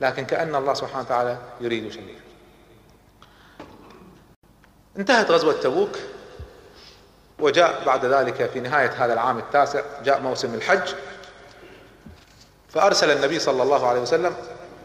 لكن 0.00 0.24
كأن 0.24 0.54
الله 0.54 0.74
سبحانه 0.74 1.00
وتعالى 1.00 1.38
يريد 1.60 1.92
شيئا. 1.92 2.20
انتهت 4.98 5.30
غزوة 5.30 5.52
تبوك. 5.52 5.98
وجاء 7.42 7.82
بعد 7.86 8.04
ذلك 8.04 8.50
في 8.50 8.60
نهاية 8.60 9.04
هذا 9.04 9.12
العام 9.12 9.38
التاسع 9.38 9.80
جاء 10.04 10.20
موسم 10.20 10.54
الحج. 10.54 10.94
فأرسل 12.68 13.10
النبي 13.10 13.38
صلى 13.38 13.62
الله 13.62 13.86
عليه 13.86 14.00
وسلم 14.00 14.34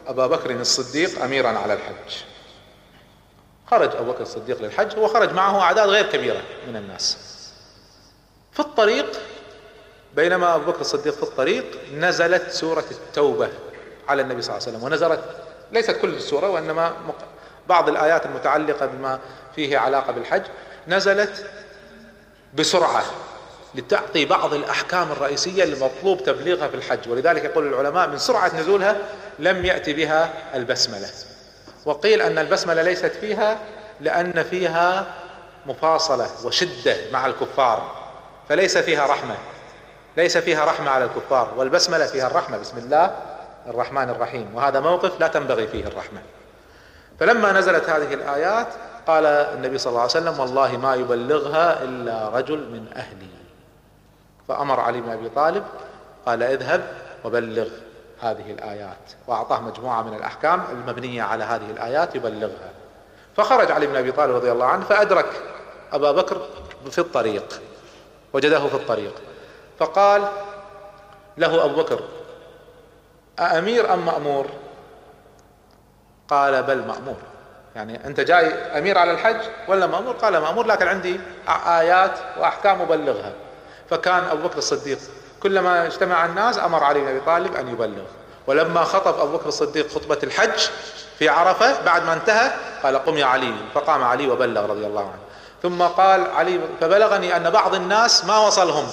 أبا 0.08 0.28
بكر 0.28 0.52
الصديق 0.52 1.24
أميرا 1.24 1.48
على 1.48 1.74
الحج. 1.74 2.24
خرج 3.68 3.96
أبو 3.96 4.12
بكر 4.12 4.22
الصديق 4.22 4.62
للحج 4.62 4.98
وخرج 4.98 5.34
معه 5.34 5.62
أعداد 5.62 5.90
غير 5.90 6.06
كبيرة 6.12 6.42
من 6.68 6.76
الناس. 6.76 7.18
في 8.54 8.60
الطريق 8.60 9.20
بينما 10.16 10.56
أبو 10.56 10.72
بكر 10.72 10.82
الصديق 10.82 11.14
في 11.14 11.24
الطريق 11.24 11.66
نزلت 11.94 12.52
سورة 12.52 12.86
التوبة 12.92 13.50
على 14.08 14.22
النبي 14.22 14.42
صلى 14.42 14.56
الله 14.56 14.68
عليه 14.68 14.78
وسلم 14.78 14.84
ونزلت 14.84 15.24
ليست 15.72 15.92
كل 15.92 16.10
السورة 16.14 16.50
وإنما 16.50 16.94
بعض 17.68 17.90
الآيات 17.90 18.26
المتعلقة 18.26 18.86
بما 18.86 19.20
فيه 19.56 19.78
علاقة 19.78 20.14
بالحج. 20.14 20.44
نزلت 20.88 21.46
بسرعة 22.54 23.04
لتعطي 23.76 24.26
بعض 24.26 24.54
الأحكام 24.54 25.12
الرئيسية 25.12 25.64
المطلوب 25.64 26.24
تبليغها 26.24 26.68
في 26.68 26.76
الحج. 26.76 27.10
ولذلك 27.10 27.44
يقول 27.44 27.68
العلماء 27.68 28.08
من 28.08 28.18
سرعة 28.18 28.52
نزولها 28.56 28.98
لم 29.40 29.66
يأتي 29.66 29.94
بها 29.94 30.30
البسملة. 30.54 31.10
وقيل 31.86 32.22
أن 32.22 32.38
البسملة 32.38 32.82
ليست 32.82 33.12
فيها 33.22 33.58
لأن 34.00 34.44
فيها 34.44 35.06
مفاصلة 35.66 36.30
وشدة 36.44 36.96
مع 37.12 37.26
الكفار 37.26 37.96
فليس 38.50 38.78
فيها 38.78 39.06
رحمة. 39.06 39.36
ليس 40.18 40.38
فيها 40.38 40.66
رحمة 40.66 40.92
على 40.92 41.06
الكفار 41.06 41.54
والبسملة 41.58 42.06
فيها 42.06 42.28
الرحمة. 42.28 42.58
بسم 42.58 42.78
الله 42.78 43.16
الرحمن 43.68 44.10
الرحيم. 44.10 44.56
وهذا 44.56 44.80
موقف 44.80 45.20
لا 45.20 45.28
تنبغي 45.28 45.68
فيه 45.68 45.88
الرحمة. 45.88 46.22
فلما 47.20 47.52
نزلت 47.52 47.90
هذه 47.90 48.14
الآيات 48.14 48.68
قال 49.08 49.26
النبي 49.26 49.78
صلى 49.78 49.92
الله 49.92 50.02
عليه 50.02 50.12
وسلم 50.12 50.40
والله 50.40 50.78
ما 50.78 50.96
يبلغها 50.96 51.84
إلا 51.84 52.30
رجل 52.30 52.58
من 52.58 52.88
أهلي. 52.96 53.28
فأمر 54.48 54.80
علي 54.80 55.02
بن 55.02 55.10
أبي 55.10 55.30
طالب 55.30 55.64
قال 56.26 56.44
اذهب 56.44 56.94
وبلغ 57.24 57.68
هذه 58.20 58.52
الآيات. 58.52 58.98
وأعطاه 59.28 59.62
مجموعة 59.62 60.02
من 60.02 60.14
الأحكام 60.14 60.64
المبنية 60.72 61.24
على 61.24 61.44
هذه 61.44 61.72
الآيات 61.72 62.16
يبلغها. 62.16 62.72
فخرج 63.36 63.72
علي 63.72 63.88
بن 63.88 63.96
أبي 63.96 64.12
طالب 64.12 64.36
رضي 64.36 64.52
الله 64.52 64.66
عنه 64.66 64.86
فأدرك 64.86 65.42
أبا 65.94 66.12
بكر 66.12 66.42
في 66.92 67.00
الطريق 67.00 67.62
وجده 68.34 68.68
في 68.68 68.76
الطريق. 68.76 69.14
فقال 69.80 70.28
له 71.38 71.66
أبو 71.66 71.82
بكر 71.82 72.00
أأمير 73.40 73.94
أم 73.94 74.06
مأمور؟ 74.06 74.48
قال 76.28 76.64
بل 76.64 76.88
مأمور. 76.88 77.18
يعني 77.78 78.08
أنت 78.08 78.20
جاي 78.20 78.54
أمير 78.54 78.98
على 78.98 79.12
الحج 79.12 79.40
ولا 79.68 79.88
مأمور؟ 79.88 80.14
قال 80.14 80.38
مأمور 80.38 80.66
لكن 80.66 80.88
عندي 80.88 81.20
آيات 81.68 82.12
وأحكام 82.40 82.82
أبلغها. 82.82 83.32
فكان 83.90 84.24
أبو 84.24 84.48
بكر 84.48 84.58
الصديق 84.58 84.98
كلما 85.44 85.86
اجتمع 85.86 86.26
الناس 86.26 86.60
أمر 86.60 86.84
علي 86.84 87.00
بن 87.00 87.08
أبي 87.08 87.20
طالب 87.20 87.56
أن 87.56 87.68
يبلغ. 87.68 88.04
ولما 88.48 88.84
خطب 88.84 89.20
أبو 89.20 89.38
بكر 89.38 89.48
الصديق 89.48 89.90
خطبة 89.90 90.18
الحج 90.24 90.70
في 91.20 91.30
عرفة 91.30 91.82
بعد 91.86 92.06
ما 92.06 92.14
انتهى 92.14 92.52
قال 92.84 93.06
قم 93.06 93.18
يا 93.18 93.26
علي. 93.26 93.54
فقام 93.74 94.04
علي 94.04 94.28
وبلغ 94.28 94.66
رضي 94.66 94.86
الله 94.86 95.02
عنه. 95.02 95.22
ثم 95.64 95.82
قال 95.82 96.28
علي 96.32 96.60
فبلغني 96.82 97.38
أن 97.38 97.50
بعض 97.50 97.76
الناس 97.76 98.26
ما 98.26 98.38
وصلهم. 98.38 98.88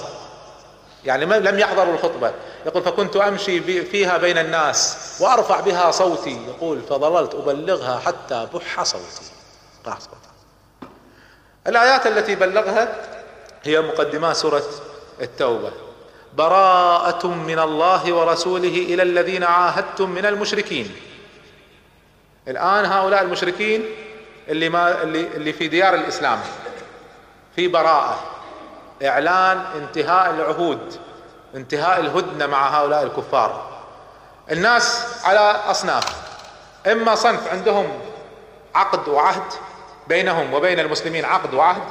يعني 1.05 1.25
لم 1.25 1.59
يحضروا 1.59 1.93
الخطبة. 1.93 2.31
يقول 2.65 2.83
فكنت 2.83 3.15
أمشي 3.15 3.83
فيها 3.83 4.17
بين 4.17 4.37
الناس 4.37 4.97
وأرفع 5.19 5.59
بها 5.59 5.91
صوتي. 5.91 6.45
يقول 6.47 6.81
فظللت 6.81 7.35
أبلغها 7.35 7.99
حتى 7.99 8.47
بح 8.53 8.83
صوتي. 8.83 9.31
الآيات 11.67 12.07
التي 12.07 12.35
بلغها 12.35 12.95
هي 13.63 13.81
مقدمات 13.81 14.35
سورة 14.35 14.63
التوبة. 15.21 15.71
براءة 16.33 17.27
من 17.27 17.59
الله 17.59 18.13
ورسوله 18.13 18.67
إلى 18.67 19.03
الذين 19.03 19.43
عاهدتم 19.43 20.09
من 20.09 20.25
المشركين. 20.25 20.95
الآن 22.47 22.85
هؤلاء 22.85 23.21
المشركين 23.21 23.85
اللي 24.47 24.69
ما 24.69 25.03
اللي 25.03 25.27
اللي 25.27 25.53
في 25.53 25.67
ديار 25.67 25.93
الإسلام. 25.93 26.39
في 27.55 27.67
براءة. 27.67 28.19
إعلان 29.03 29.65
انتهاء 29.75 30.29
العهود. 30.29 30.99
انتهاء 31.55 31.99
الهدنة 31.99 32.45
مع 32.47 32.79
هؤلاء 32.79 33.03
الكفار. 33.03 33.69
الناس 34.51 35.05
على 35.23 35.39
أصناف 35.39 36.05
إما 36.87 37.15
صنف 37.15 37.47
عندهم 37.47 37.99
عقد 38.75 39.07
وعهد 39.07 39.53
بينهم 40.07 40.53
وبين 40.53 40.79
المسلمين 40.79 41.25
عقد 41.25 41.53
وعهد 41.53 41.83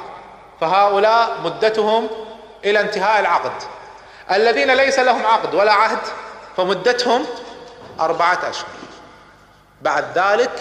فهؤلاء 0.61 1.41
مدتهم 1.43 2.09
إلى 2.65 2.81
انتهاء 2.81 3.19
العقد. 3.19 3.51
الذين 4.31 4.71
ليس 4.71 4.99
لهم 4.99 5.25
عقد 5.25 5.55
ولا 5.55 5.73
عهد 5.73 5.99
فمدتهم 6.57 7.25
أربعة 7.99 8.39
أشهر. 8.49 8.67
بعد 9.81 10.17
ذلك 10.17 10.51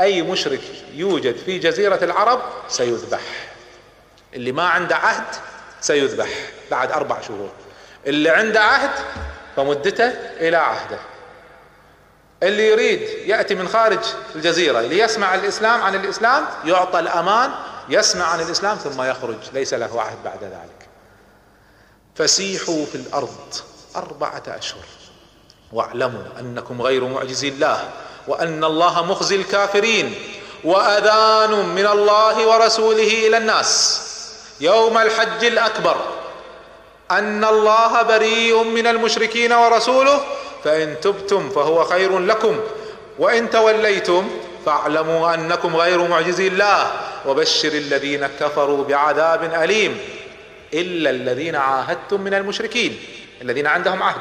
أي 0.00 0.22
مشرك 0.22 0.60
يوجد 0.92 1.36
في 1.36 1.58
جزيرة 1.58 1.98
العرب 2.04 2.40
سيذبح 2.68 3.20
اللي 4.34 4.52
ما 4.52 4.68
عنده 4.68 4.96
عهد 4.96 5.24
سيذبح 5.80 6.28
بعد 6.70 6.92
أربع 6.92 7.20
شهور. 7.20 7.50
اللي 8.06 8.30
عنده 8.30 8.60
عهد 8.60 8.90
فمدته 9.56 10.08
إلى 10.40 10.56
عهده. 10.56 10.98
اللي 12.42 12.68
يريد 12.68 13.00
يأتي 13.28 13.54
من 13.54 13.68
خارج 13.68 14.04
الجزيرة 14.34 14.80
ليسمع 14.80 15.34
الإسلام 15.34 15.82
عن 15.82 15.94
الإسلام 15.94 16.46
يعطى 16.64 16.98
الأمان 16.98 17.50
يسمع 17.88 18.24
عن 18.24 18.40
الإسلام 18.40 18.76
ثم 18.76 19.02
يخرج. 19.02 19.36
ليس 19.52 19.74
له 19.74 20.00
عهد 20.00 20.18
بعد 20.24 20.44
ذلك. 20.44 20.88
فسيحوا 22.14 22.86
في 22.86 22.94
الأرض 22.94 23.54
أربعة 23.96 24.42
أشهر. 24.48 24.84
واعلموا 25.72 26.22
أنكم 26.40 26.82
غير 26.82 27.04
معجزي 27.04 27.48
الله 27.48 27.90
وأن 28.28 28.64
الله 28.64 29.04
مخزي 29.04 29.36
الكافرين 29.36 30.14
وأذان 30.64 31.50
من 31.68 31.86
الله 31.86 32.46
ورسوله 32.46 33.26
إلى 33.26 33.36
الناس. 33.36 34.02
يوم 34.60 34.98
الحج 34.98 35.44
الأكبر. 35.44 35.96
أن 37.10 37.44
الله 37.44 38.02
بريء 38.02 38.62
من 38.64 38.86
المشركين 38.86 39.52
ورسوله 39.52 40.20
فإن 40.64 41.00
تبتم 41.02 41.50
فهو 41.50 41.84
خير 41.84 42.18
لكم 42.18 42.60
وإن 43.18 43.50
توليتم 43.50 44.30
فاعلموا 44.66 45.34
أنكم 45.34 45.76
غير 45.76 46.08
معجزي 46.08 46.48
الله 46.48 46.90
وبشر 47.26 47.68
الذين 47.68 48.26
كفروا 48.26 48.84
بعذاب 48.84 49.54
أليم 49.54 49.98
إلا 50.74 51.10
الذين 51.10 51.56
عاهدتم 51.56 52.20
من 52.20 52.34
المشركين 52.34 52.98
الذين 53.42 53.66
عندهم 53.66 54.02
عهد. 54.02 54.20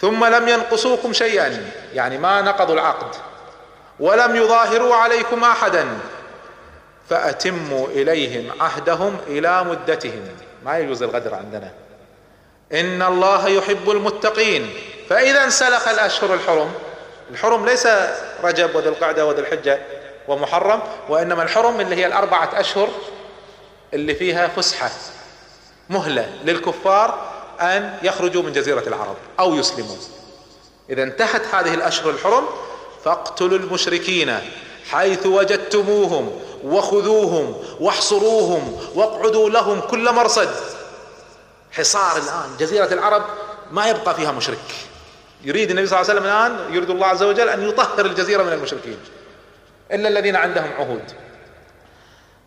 ثم 0.00 0.24
لم 0.24 0.48
ينقصوكم 0.48 1.12
شيئا 1.12 1.70
يعني 1.94 2.18
ما 2.18 2.42
نقضوا 2.42 2.74
العقد 2.74 3.16
ولم 4.00 4.36
يظاهروا 4.36 4.94
عليكم 4.94 5.44
احدا 5.44 5.86
فأتموا 7.10 7.88
إليهم 7.88 8.60
عهدهم 8.60 9.18
إلى 9.26 9.64
مدتهم. 9.64 10.28
ما 10.66 10.78
يجوز 10.78 11.02
الغدر 11.02 11.34
عندنا. 11.34 11.72
إن 12.72 13.02
الله 13.02 13.48
يحب 13.48 13.90
المتقين. 13.90 14.70
فإذا 15.08 15.44
انسلخ 15.44 15.88
الأشهر 15.88 16.34
الحرم. 16.34 16.72
الحرم 17.30 17.66
ليس 17.66 17.88
رجب 18.42 18.74
وذي 18.74 18.88
القعده 18.88 19.26
وذي 19.26 19.40
الحجه 19.40 19.80
ومحرم 20.28 20.80
وإنما 21.08 21.42
الحرم 21.42 21.80
اللي 21.80 21.96
هي 21.96 22.06
الأربعة 22.06 22.50
أشهر 22.60 22.88
اللي 23.94 24.14
فيها 24.14 24.48
فسحة 24.48 24.90
مهلة 25.90 26.30
للكفار 26.44 27.32
أن 27.60 27.98
يخرجوا 28.02 28.42
من 28.42 28.52
جزيرة 28.52 28.82
العرب 28.86 29.16
أو 29.40 29.54
يسلموا. 29.54 29.96
إذا 30.90 31.02
انتهت 31.02 31.42
هذه 31.54 31.74
الأشهر 31.74 32.10
الحرم 32.10 32.44
فاقتلوا 33.04 33.58
المشركين 33.58 34.38
حيث 34.90 35.26
وجدتموهم. 35.26 36.40
وخذوهم 36.64 37.54
واحصروهم 37.80 38.80
واقعدوا 38.94 39.50
لهم 39.50 39.80
كل 39.80 40.12
مرصد. 40.12 40.48
حصار 41.72 42.16
الآن 42.16 42.56
جزيرة 42.58 42.92
العرب 42.92 43.22
ما 43.70 43.88
يبقى 43.88 44.14
فيها 44.14 44.32
مشرك. 44.32 44.74
يريد 45.44 45.70
النبي 45.70 45.86
صلى 45.86 46.00
الله 46.00 46.10
عليه 46.10 46.20
وسلم 46.20 46.32
الآن 46.32 46.74
يريد 46.74 46.90
الله 46.90 47.06
عز 47.06 47.22
وجل 47.22 47.48
أن 47.48 47.68
يطهر 47.68 48.06
الجزيرة 48.06 48.42
من 48.42 48.52
المشركين. 48.52 48.98
إلا 49.92 50.08
الذين 50.08 50.36
عندهم 50.36 50.72
عهود. 50.72 51.12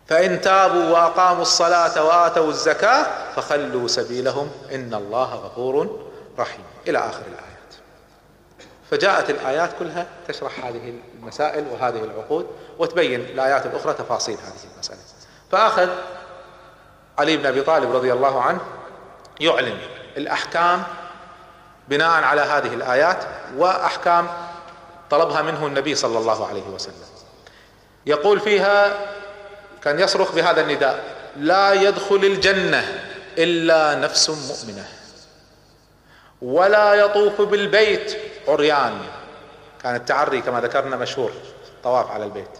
فإن 0.08 0.40
تابوا 0.40 0.90
وأقاموا 0.90 1.42
الصلاة 1.42 2.04
وآتوا 2.04 2.48
الزكاة 2.48 3.06
فخلوا 3.36 3.88
سبيلهم. 3.88 4.50
إن 4.74 4.94
الله 4.94 5.34
غفور 5.34 6.00
رحيم. 6.38 6.64
إلى 6.88 6.98
آخر 6.98 7.22
الآية. 7.32 7.49
فجاءت 8.90 9.30
الآيات 9.30 9.70
كلها 9.78 10.06
تشرح 10.28 10.64
هذه 10.64 10.94
المسائل 11.22 11.66
وهذه 11.68 12.04
العقود 12.04 12.46
وتبين 12.78 13.20
الآيات 13.20 13.66
الأخرى 13.66 13.94
تفاصيل 13.94 14.34
هذه 14.34 14.72
المسألة. 14.74 14.98
فأخذ 15.52 15.88
علي 17.18 17.36
بن 17.36 17.46
أبي 17.46 17.62
طالب 17.62 17.96
رضي 17.96 18.12
الله 18.12 18.42
عنه 18.42 18.60
يعلن 19.40 19.78
الأحكام 20.16 20.82
بناء 21.88 22.22
على 22.22 22.40
هذه 22.40 22.74
الآيات 22.74 23.24
وأحكام 23.56 24.28
طلبها 25.10 25.42
منه 25.42 25.66
النبي 25.66 25.94
صلى 25.94 26.18
الله 26.18 26.46
عليه 26.46 26.62
وسلم. 26.68 26.94
يقول 28.06 28.40
فيها 28.40 28.92
كان 29.82 30.00
يصرخ 30.00 30.32
بهذا 30.32 30.60
النداء 30.60 31.04
لا 31.36 31.72
يدخل 31.72 32.16
الجنة 32.16 33.02
إلا 33.38 33.94
نفس 33.94 34.30
مؤمنة 34.30 34.88
ولا 36.42 36.94
يطوف 36.94 37.40
بالبيت 37.40 38.29
عريان 38.48 38.98
كان 39.82 39.94
التعري 39.94 40.40
كما 40.40 40.60
ذكرنا 40.60 40.96
مشهور 40.96 41.32
طواف 41.84 42.10
على 42.10 42.24
البيت. 42.24 42.50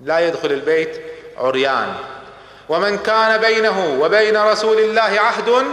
لا 0.00 0.18
يدخل 0.18 0.52
البيت 0.52 1.02
عريان. 1.36 1.94
ومن 2.68 2.98
كان 2.98 3.40
بينه 3.40 4.00
وبين 4.00 4.36
رسول 4.36 4.78
الله 4.78 5.20
عهد 5.20 5.64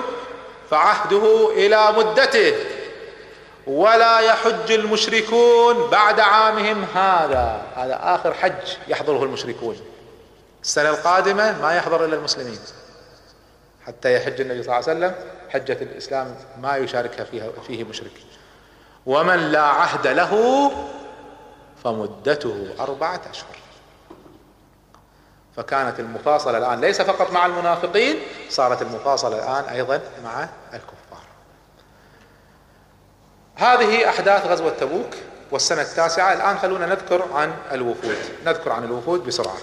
فعهده 0.70 1.52
إلى 1.52 1.92
مدته. 1.92 2.54
ولا 3.68 4.20
يحج 4.20 4.72
المشركون 4.72 5.90
بعد 5.90 6.20
عامهم 6.20 6.86
هذا. 6.96 7.62
هذا 7.76 8.00
آخر 8.02 8.34
حج 8.34 8.78
يحضره 8.88 9.24
المشركون. 9.24 9.80
السنة 10.64 10.90
القادمة 10.90 11.62
ما 11.62 11.76
يحضر 11.76 12.06
إلا 12.06 12.16
المسلمين. 12.16 12.60
حتى 13.88 14.16
يحج 14.16 14.42
النبي 14.42 14.64
صلى 14.64 14.80
الله 14.80 14.90
عليه 14.90 15.00
وسلم 15.00 15.16
حجة 15.50 15.78
الإسلام 15.82 16.36
ما 16.62 16.78
يشاركها 16.78 17.24
فيها 17.24 17.52
فيه 17.68 17.84
مشرك. 17.84 18.12
ومن 19.06 19.36
لا 19.36 19.62
عهد 19.62 20.08
له 20.08 20.72
فمدته 21.84 22.76
أربعة 22.80 23.22
أشهر. 23.32 23.56
فكانت 25.58 26.00
المفاصلة 26.00 26.58
الآن 26.58 26.82
ليس 26.82 27.02
فقط 27.02 27.32
مع 27.32 27.46
المنافقين 27.46 28.20
صارت 28.50 28.82
المفاصلة 28.82 29.36
الآن 29.36 29.74
أيضا 29.74 30.02
مع 30.24 30.50
الكفار. 30.74 31.26
هذه 33.56 34.10
أحداث 34.10 34.48
غزوة 34.48 34.70
تبوك 34.70 35.14
والسنة 35.52 35.82
التاسعة. 35.82 36.34
الآن 36.34 36.58
خلونا 36.58 36.86
نذكر 36.86 37.34
عن 37.34 37.54
الوفود 37.72 38.18
نذكر 38.46 38.72
عن 38.72 38.84
الوفود 38.84 39.26
بسرعة 39.26 39.58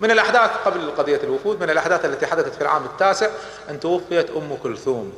من 0.00 0.10
الأحداث 0.10 0.50
قبل 0.64 0.90
قضية 0.90 1.20
الوفود 1.22 1.60
من 1.60 1.70
الأحداث 1.70 2.04
التي 2.04 2.26
حدثت 2.26 2.54
في 2.54 2.60
العام 2.60 2.84
التاسع 2.84 3.28
أن 3.70 3.80
توفيت 3.80 4.30
أم 4.30 4.56
كلثوم. 4.62 5.12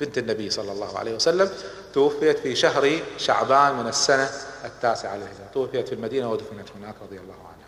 بنت 0.00 0.18
النبي 0.18 0.50
صلى 0.50 0.72
الله 0.72 0.98
عليه 0.98 1.14
وسلم 1.14 1.50
توفيت 1.94 2.38
في 2.38 2.56
شهر 2.56 2.98
شعبان 3.18 3.74
من 3.74 3.88
السنة 3.88 4.30
التاسعة 4.64 5.16
للهجرة 5.16 5.50
توفيت 5.54 5.88
في 5.88 5.94
المدينة 5.94 6.30
ودفنت 6.30 6.68
هناك 6.76 6.94
رضي 7.02 7.18
الله 7.18 7.34
عنها. 7.34 7.66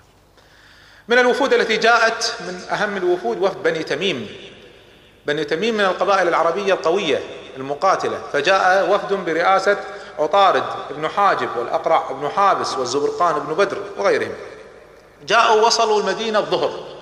من 1.09 1.19
الوفود 1.19 1.53
التي 1.55 1.77
جاءت 1.77 2.35
من 2.41 2.61
أهم 2.71 2.97
الوفود 2.97 3.43
وفد 3.43 3.63
بني 3.63 3.83
تميم. 3.83 4.29
بني 5.27 5.45
تميم 5.45 5.75
من 5.75 5.85
القبائل 5.85 6.29
العربية 6.29 6.73
القوية 6.73 7.21
المقاتلة. 7.57 8.23
فجاء 8.33 8.91
وفد 8.91 9.13
برئاسة 9.13 9.77
عطارد 10.19 10.65
بن 10.91 11.09
حاجب 11.09 11.49
والأقرع 11.57 12.13
بن 12.13 12.29
حابس 12.29 12.75
والزبرقان 12.75 13.39
بن 13.39 13.55
بدر 13.55 13.83
وغيرهم. 13.99 14.33
جاءوا 15.27 15.67
وصلوا 15.67 16.01
المدينة 16.01 16.39
الظهر. 16.39 16.98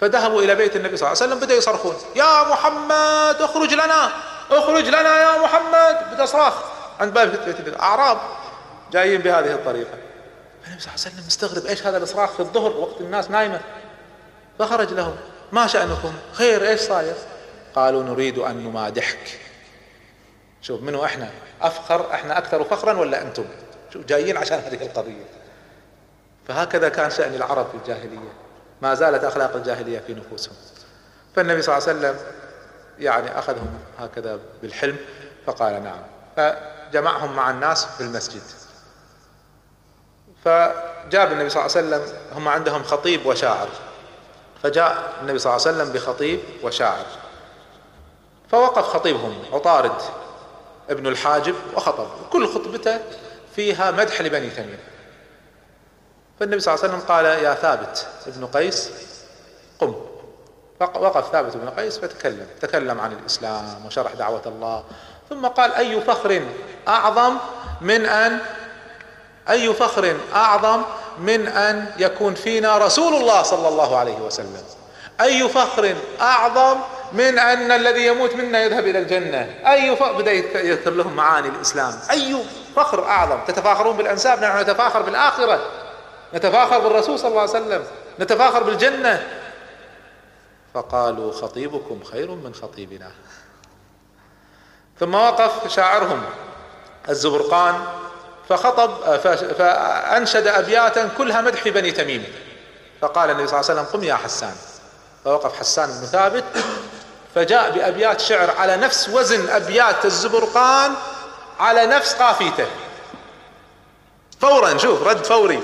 فذهبوا 0.00 0.42
إلى 0.42 0.54
بيت 0.54 0.76
النبي 0.76 0.96
صلى 0.96 1.08
الله 1.08 1.22
عليه 1.22 1.32
وسلم 1.32 1.46
بدأوا 1.46 1.58
يصرخون 1.58 1.96
يا 2.16 2.42
محمد 2.48 3.42
اخرج 3.42 3.74
لنا 3.74 4.10
اخرج 4.50 4.88
لنا 4.88 5.22
يا 5.22 5.38
محمد. 5.38 6.14
بدأ 6.14 6.26
صراخ 6.26 6.54
عند 7.00 7.14
باب 7.14 7.30
بيت 7.44 7.60
النبي 7.60 7.80
أعراب 7.80 8.18
جايين 8.92 9.20
بهذه 9.20 9.54
الطريقة. 9.54 9.94
النبي 10.66 10.80
صلى 10.80 10.92
الله 10.94 11.04
عليه 11.04 11.14
وسلم 11.14 11.26
مستغرب 11.26 11.66
إيش 11.66 11.86
هذا 11.86 11.96
الإصراخ 11.96 12.32
في 12.32 12.40
الظهر 12.40 12.76
وقت 12.76 13.00
الناس 13.00 13.30
نايمة؟ 13.30 13.60
فخرج 14.58 14.92
لهم 14.92 15.16
ما 15.52 15.66
شأنكم؟ 15.66 16.12
خير 16.32 16.68
إيش 16.68 16.80
صاير؟ 16.80 17.14
قالوا 17.74 18.02
نريد 18.02 18.38
أن 18.38 18.64
نمادحك. 18.64 19.40
شوف 20.62 20.82
منو 20.82 21.04
إحنا؟ 21.04 21.30
أفخر 21.62 22.14
إحنا 22.14 22.38
أكثر 22.38 22.64
فخرا 22.64 22.92
ولا 22.92 23.22
أنتم؟ 23.22 23.44
شوف 23.92 24.04
جايين 24.04 24.36
عشان 24.36 24.58
هذه 24.58 24.82
القضية. 24.82 25.24
فهكذا 26.48 26.88
كان 26.88 27.10
شأن 27.10 27.34
العرب 27.34 27.66
في 27.70 27.76
الجاهلية. 27.76 28.43
ما 28.84 28.94
زالت 28.94 29.24
أخلاق 29.24 29.56
الجاهلية 29.56 29.98
في 30.06 30.14
نفوسهم. 30.14 30.54
فالنبي 31.36 31.62
صلى 31.62 31.78
الله 31.78 31.88
عليه 31.88 31.98
وسلم 31.98 32.26
يعني 32.98 33.38
أخذهم 33.38 33.78
هكذا 33.98 34.38
بالحلم 34.62 34.96
فقال 35.46 35.84
نعم. 35.84 36.02
فجمعهم 36.36 37.36
مع 37.36 37.50
الناس 37.50 37.84
في 37.84 38.00
المسجد. 38.00 38.42
فجاب 40.44 41.32
النبي 41.32 41.50
صلى 41.50 41.66
الله 41.66 41.76
عليه 41.76 41.86
وسلم 41.86 42.16
هم 42.34 42.48
عندهم 42.48 42.82
خطيب 42.82 43.26
وشاعر. 43.26 43.68
فجاء 44.62 45.12
النبي 45.22 45.38
صلى 45.38 45.56
الله 45.56 45.66
عليه 45.66 45.76
وسلم 45.76 45.92
بخطيب 45.92 46.40
وشاعر. 46.62 47.06
فوقف 48.50 48.84
خطيبهم 48.84 49.42
عطارد 49.52 50.02
ابن 50.90 51.06
الحاجب 51.06 51.54
وخطب. 51.76 52.08
كل 52.30 52.54
خطبته 52.54 53.00
فيها 53.56 53.90
مدح 53.90 54.20
لبني 54.20 54.50
تميم 54.50 54.78
فالنبي 56.40 56.60
صلى 56.60 56.74
الله 56.74 56.84
عليه 56.84 56.94
وسلم 56.94 57.08
قال 57.08 57.24
يا 57.24 57.54
ثابت 57.54 58.06
ابن 58.26 58.46
قيس 58.46 58.90
قم. 59.80 59.94
وقف 60.80 61.32
ثابت 61.32 61.56
بن 61.56 61.70
قيس 61.70 61.98
فتكلم 61.98 62.46
تكلم 62.60 63.00
عن 63.00 63.12
الإسلام 63.12 63.86
وشرح 63.86 64.12
دعوة 64.12 64.42
الله. 64.46 64.84
ثم 65.30 65.46
قال 65.46 65.74
أي 65.74 66.00
فخر 66.00 66.42
أعظم 66.88 67.36
من 67.80 68.06
أن 68.06 68.38
أي 69.50 69.74
فخر 69.74 70.16
أعظم 70.34 70.82
من 71.18 71.46
أن 71.46 71.86
يكون 71.98 72.34
فينا 72.34 72.78
رسول 72.78 73.14
الله 73.14 73.42
صلى 73.42 73.68
الله 73.68 73.98
عليه 73.98 74.18
وسلم؟ 74.18 74.62
أي 75.20 75.48
فخر 75.48 75.94
أعظم 76.20 76.80
من 77.12 77.38
أن 77.38 77.72
الذي 77.72 78.06
يموت 78.06 78.34
منا 78.34 78.62
يذهب 78.62 78.86
إلى 78.86 78.98
الجنة؟ 78.98 79.54
أي 79.66 79.96
فخر 79.96 80.12
بدأ 80.12 80.32
يذكر 80.60 80.90
لهم 80.90 81.16
معاني 81.16 81.48
الإسلام. 81.48 81.94
أي 82.10 82.36
فخر 82.76 83.04
أعظم؟ 83.04 83.38
تتفاخرون 83.46 83.96
بالأنساب؟ 83.96 84.42
نحن 84.44 84.60
نتفاخر 84.60 85.02
بالآخرة. 85.02 85.60
نتفاخر 86.34 86.78
بالرسول 86.78 87.18
صلى 87.18 87.28
الله 87.28 87.40
عليه 87.40 87.50
وسلم 87.50 87.84
نتفاخر 88.20 88.62
بالجنة. 88.62 89.26
فقالوا 90.74 91.32
خطيبكم 91.32 92.04
خير 92.12 92.30
من 92.30 92.54
خطيبنا. 92.54 93.10
ثم 95.00 95.14
وقف 95.14 95.72
شاعرهم 95.72 96.22
الزبرقان 97.08 97.84
فخطب 98.48 99.16
فأنشد 99.58 100.46
أبياتا 100.46 101.08
كلها 101.18 101.40
مدح 101.40 101.68
بني 101.68 101.90
تميم. 101.90 102.24
فقال 103.00 103.30
النبي 103.30 103.46
صلى 103.46 103.60
الله 103.60 103.70
عليه 103.70 103.80
وسلم 103.80 104.00
قم 104.00 104.04
يا 104.04 104.14
حسان. 104.14 104.54
فوقف 105.24 105.58
حسان 105.58 105.86
بن 105.86 106.06
ثابت 106.06 106.44
فجاء 107.34 107.70
بأبيات 107.70 108.20
شعر 108.20 108.50
على 108.50 108.76
نفس 108.76 109.08
وزن 109.08 109.50
أبيات 109.50 110.04
الزبرقان 110.04 110.94
على 111.60 111.86
نفس 111.86 112.14
قافيته. 112.14 112.66
فورا 114.40 114.78
شوف 114.78 115.02
رد 115.02 115.24
فوري. 115.24 115.62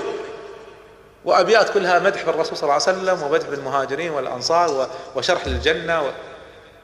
وأبيات 1.25 1.73
كلها 1.73 1.99
مدح 1.99 2.25
بالرسول 2.25 2.57
صلى 2.57 2.63
الله 2.63 2.73
عليه 2.73 2.83
وسلم 2.83 3.23
ومدح 3.23 3.49
بالمهاجرين 3.49 4.11
والأنصار 4.11 4.89
وشرح 5.15 5.47
للجنة 5.47 6.11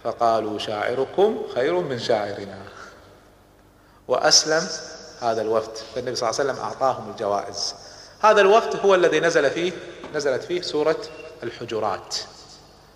فقالوا 0.03 0.59
شاعركم 0.59 1.41
خير 1.55 1.73
من 1.73 1.99
شاعرنا. 1.99 2.57
وأسلم 4.07 4.67
هذا 5.21 5.41
الوفد. 5.41 5.71
فالنبي 5.95 6.15
صلى 6.15 6.29
الله 6.29 6.39
عليه 6.39 6.51
وسلم 6.51 6.63
أعطاهم 6.65 7.11
الجوائز. 7.11 7.75
هذا 8.21 8.41
الوفد 8.41 8.79
هو 8.85 8.95
الذي 8.95 9.19
نزل 9.19 9.49
فيه 9.49 9.71
نزلت 10.15 10.43
فيه 10.43 10.61
سورة 10.61 10.97
الحجرات. 11.43 12.15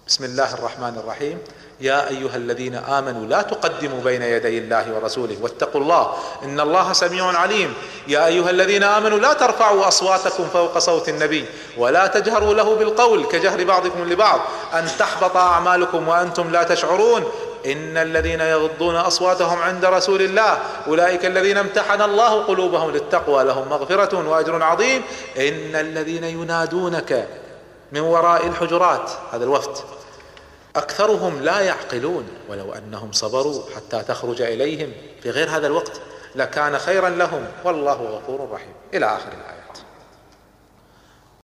بسم 0.07 0.23
الله 0.23 0.53
الرحمن 0.53 0.97
الرحيم. 0.97 1.39
يا 1.81 2.09
أيها 2.09 2.35
الذين 2.35 2.75
آمنوا 2.75 3.25
لا 3.25 3.41
تقدموا 3.41 4.01
بين 4.03 4.21
يدي 4.21 4.57
الله 4.57 4.93
ورسوله 4.95 5.37
واتقوا 5.41 5.81
الله 5.81 6.13
إن 6.43 6.59
الله 6.59 6.93
سميع 6.93 7.25
عليم. 7.25 7.73
يا 8.07 8.25
أيها 8.25 8.49
الذين 8.49 8.83
آمنوا 8.83 9.19
لا 9.19 9.33
ترفعوا 9.33 9.87
أصواتكم 9.87 10.47
فوق 10.53 10.77
صوت 10.77 11.09
النبي 11.09 11.45
ولا 11.77 12.07
تجهروا 12.07 12.53
له 12.53 12.75
بالقول 12.75 13.25
كجهر 13.25 13.63
بعضكم 13.63 14.09
لبعض 14.09 14.39
أن 14.73 14.87
تحبط 14.99 15.37
أعمالكم 15.37 16.07
وأنتم 16.07 16.51
لا 16.51 16.63
تشعرون. 16.63 17.23
إن 17.65 17.97
الذين 17.97 18.41
يغضون 18.41 18.95
أصواتهم 18.95 19.59
عند 19.59 19.85
رسول 19.85 20.21
الله 20.21 20.57
أولئك 20.87 21.25
الذين 21.25 21.57
امتحن 21.57 22.01
الله 22.01 22.43
قلوبهم 22.43 22.91
للتقوى 22.91 23.43
لهم 23.43 23.69
مغفرة 23.69 24.29
وأجر 24.29 24.63
عظيم. 24.63 25.01
إن 25.37 25.75
الذين 25.75 26.23
ينادونك 26.23 27.27
من 27.91 27.99
وراء 27.99 28.47
الحجرات 28.47 29.11
هذا 29.33 29.43
الوفد. 29.43 30.00
أكثرهم 30.75 31.41
لا 31.41 31.59
يعقلون 31.59 32.27
ولو 32.49 32.73
أنهم 32.73 33.11
صبروا 33.11 33.63
حتى 33.75 34.03
تخرج 34.03 34.41
إليهم 34.41 34.91
في 35.23 35.29
غير 35.29 35.49
هذا 35.49 35.67
الوقت 35.67 36.01
لكان 36.35 36.77
خيرا 36.77 37.09
لهم. 37.09 37.45
والله 37.63 37.93
غفور 37.93 38.49
رحيم. 38.51 38.73
إلى 38.93 39.05
آخر 39.05 39.27
الآية. 39.27 39.60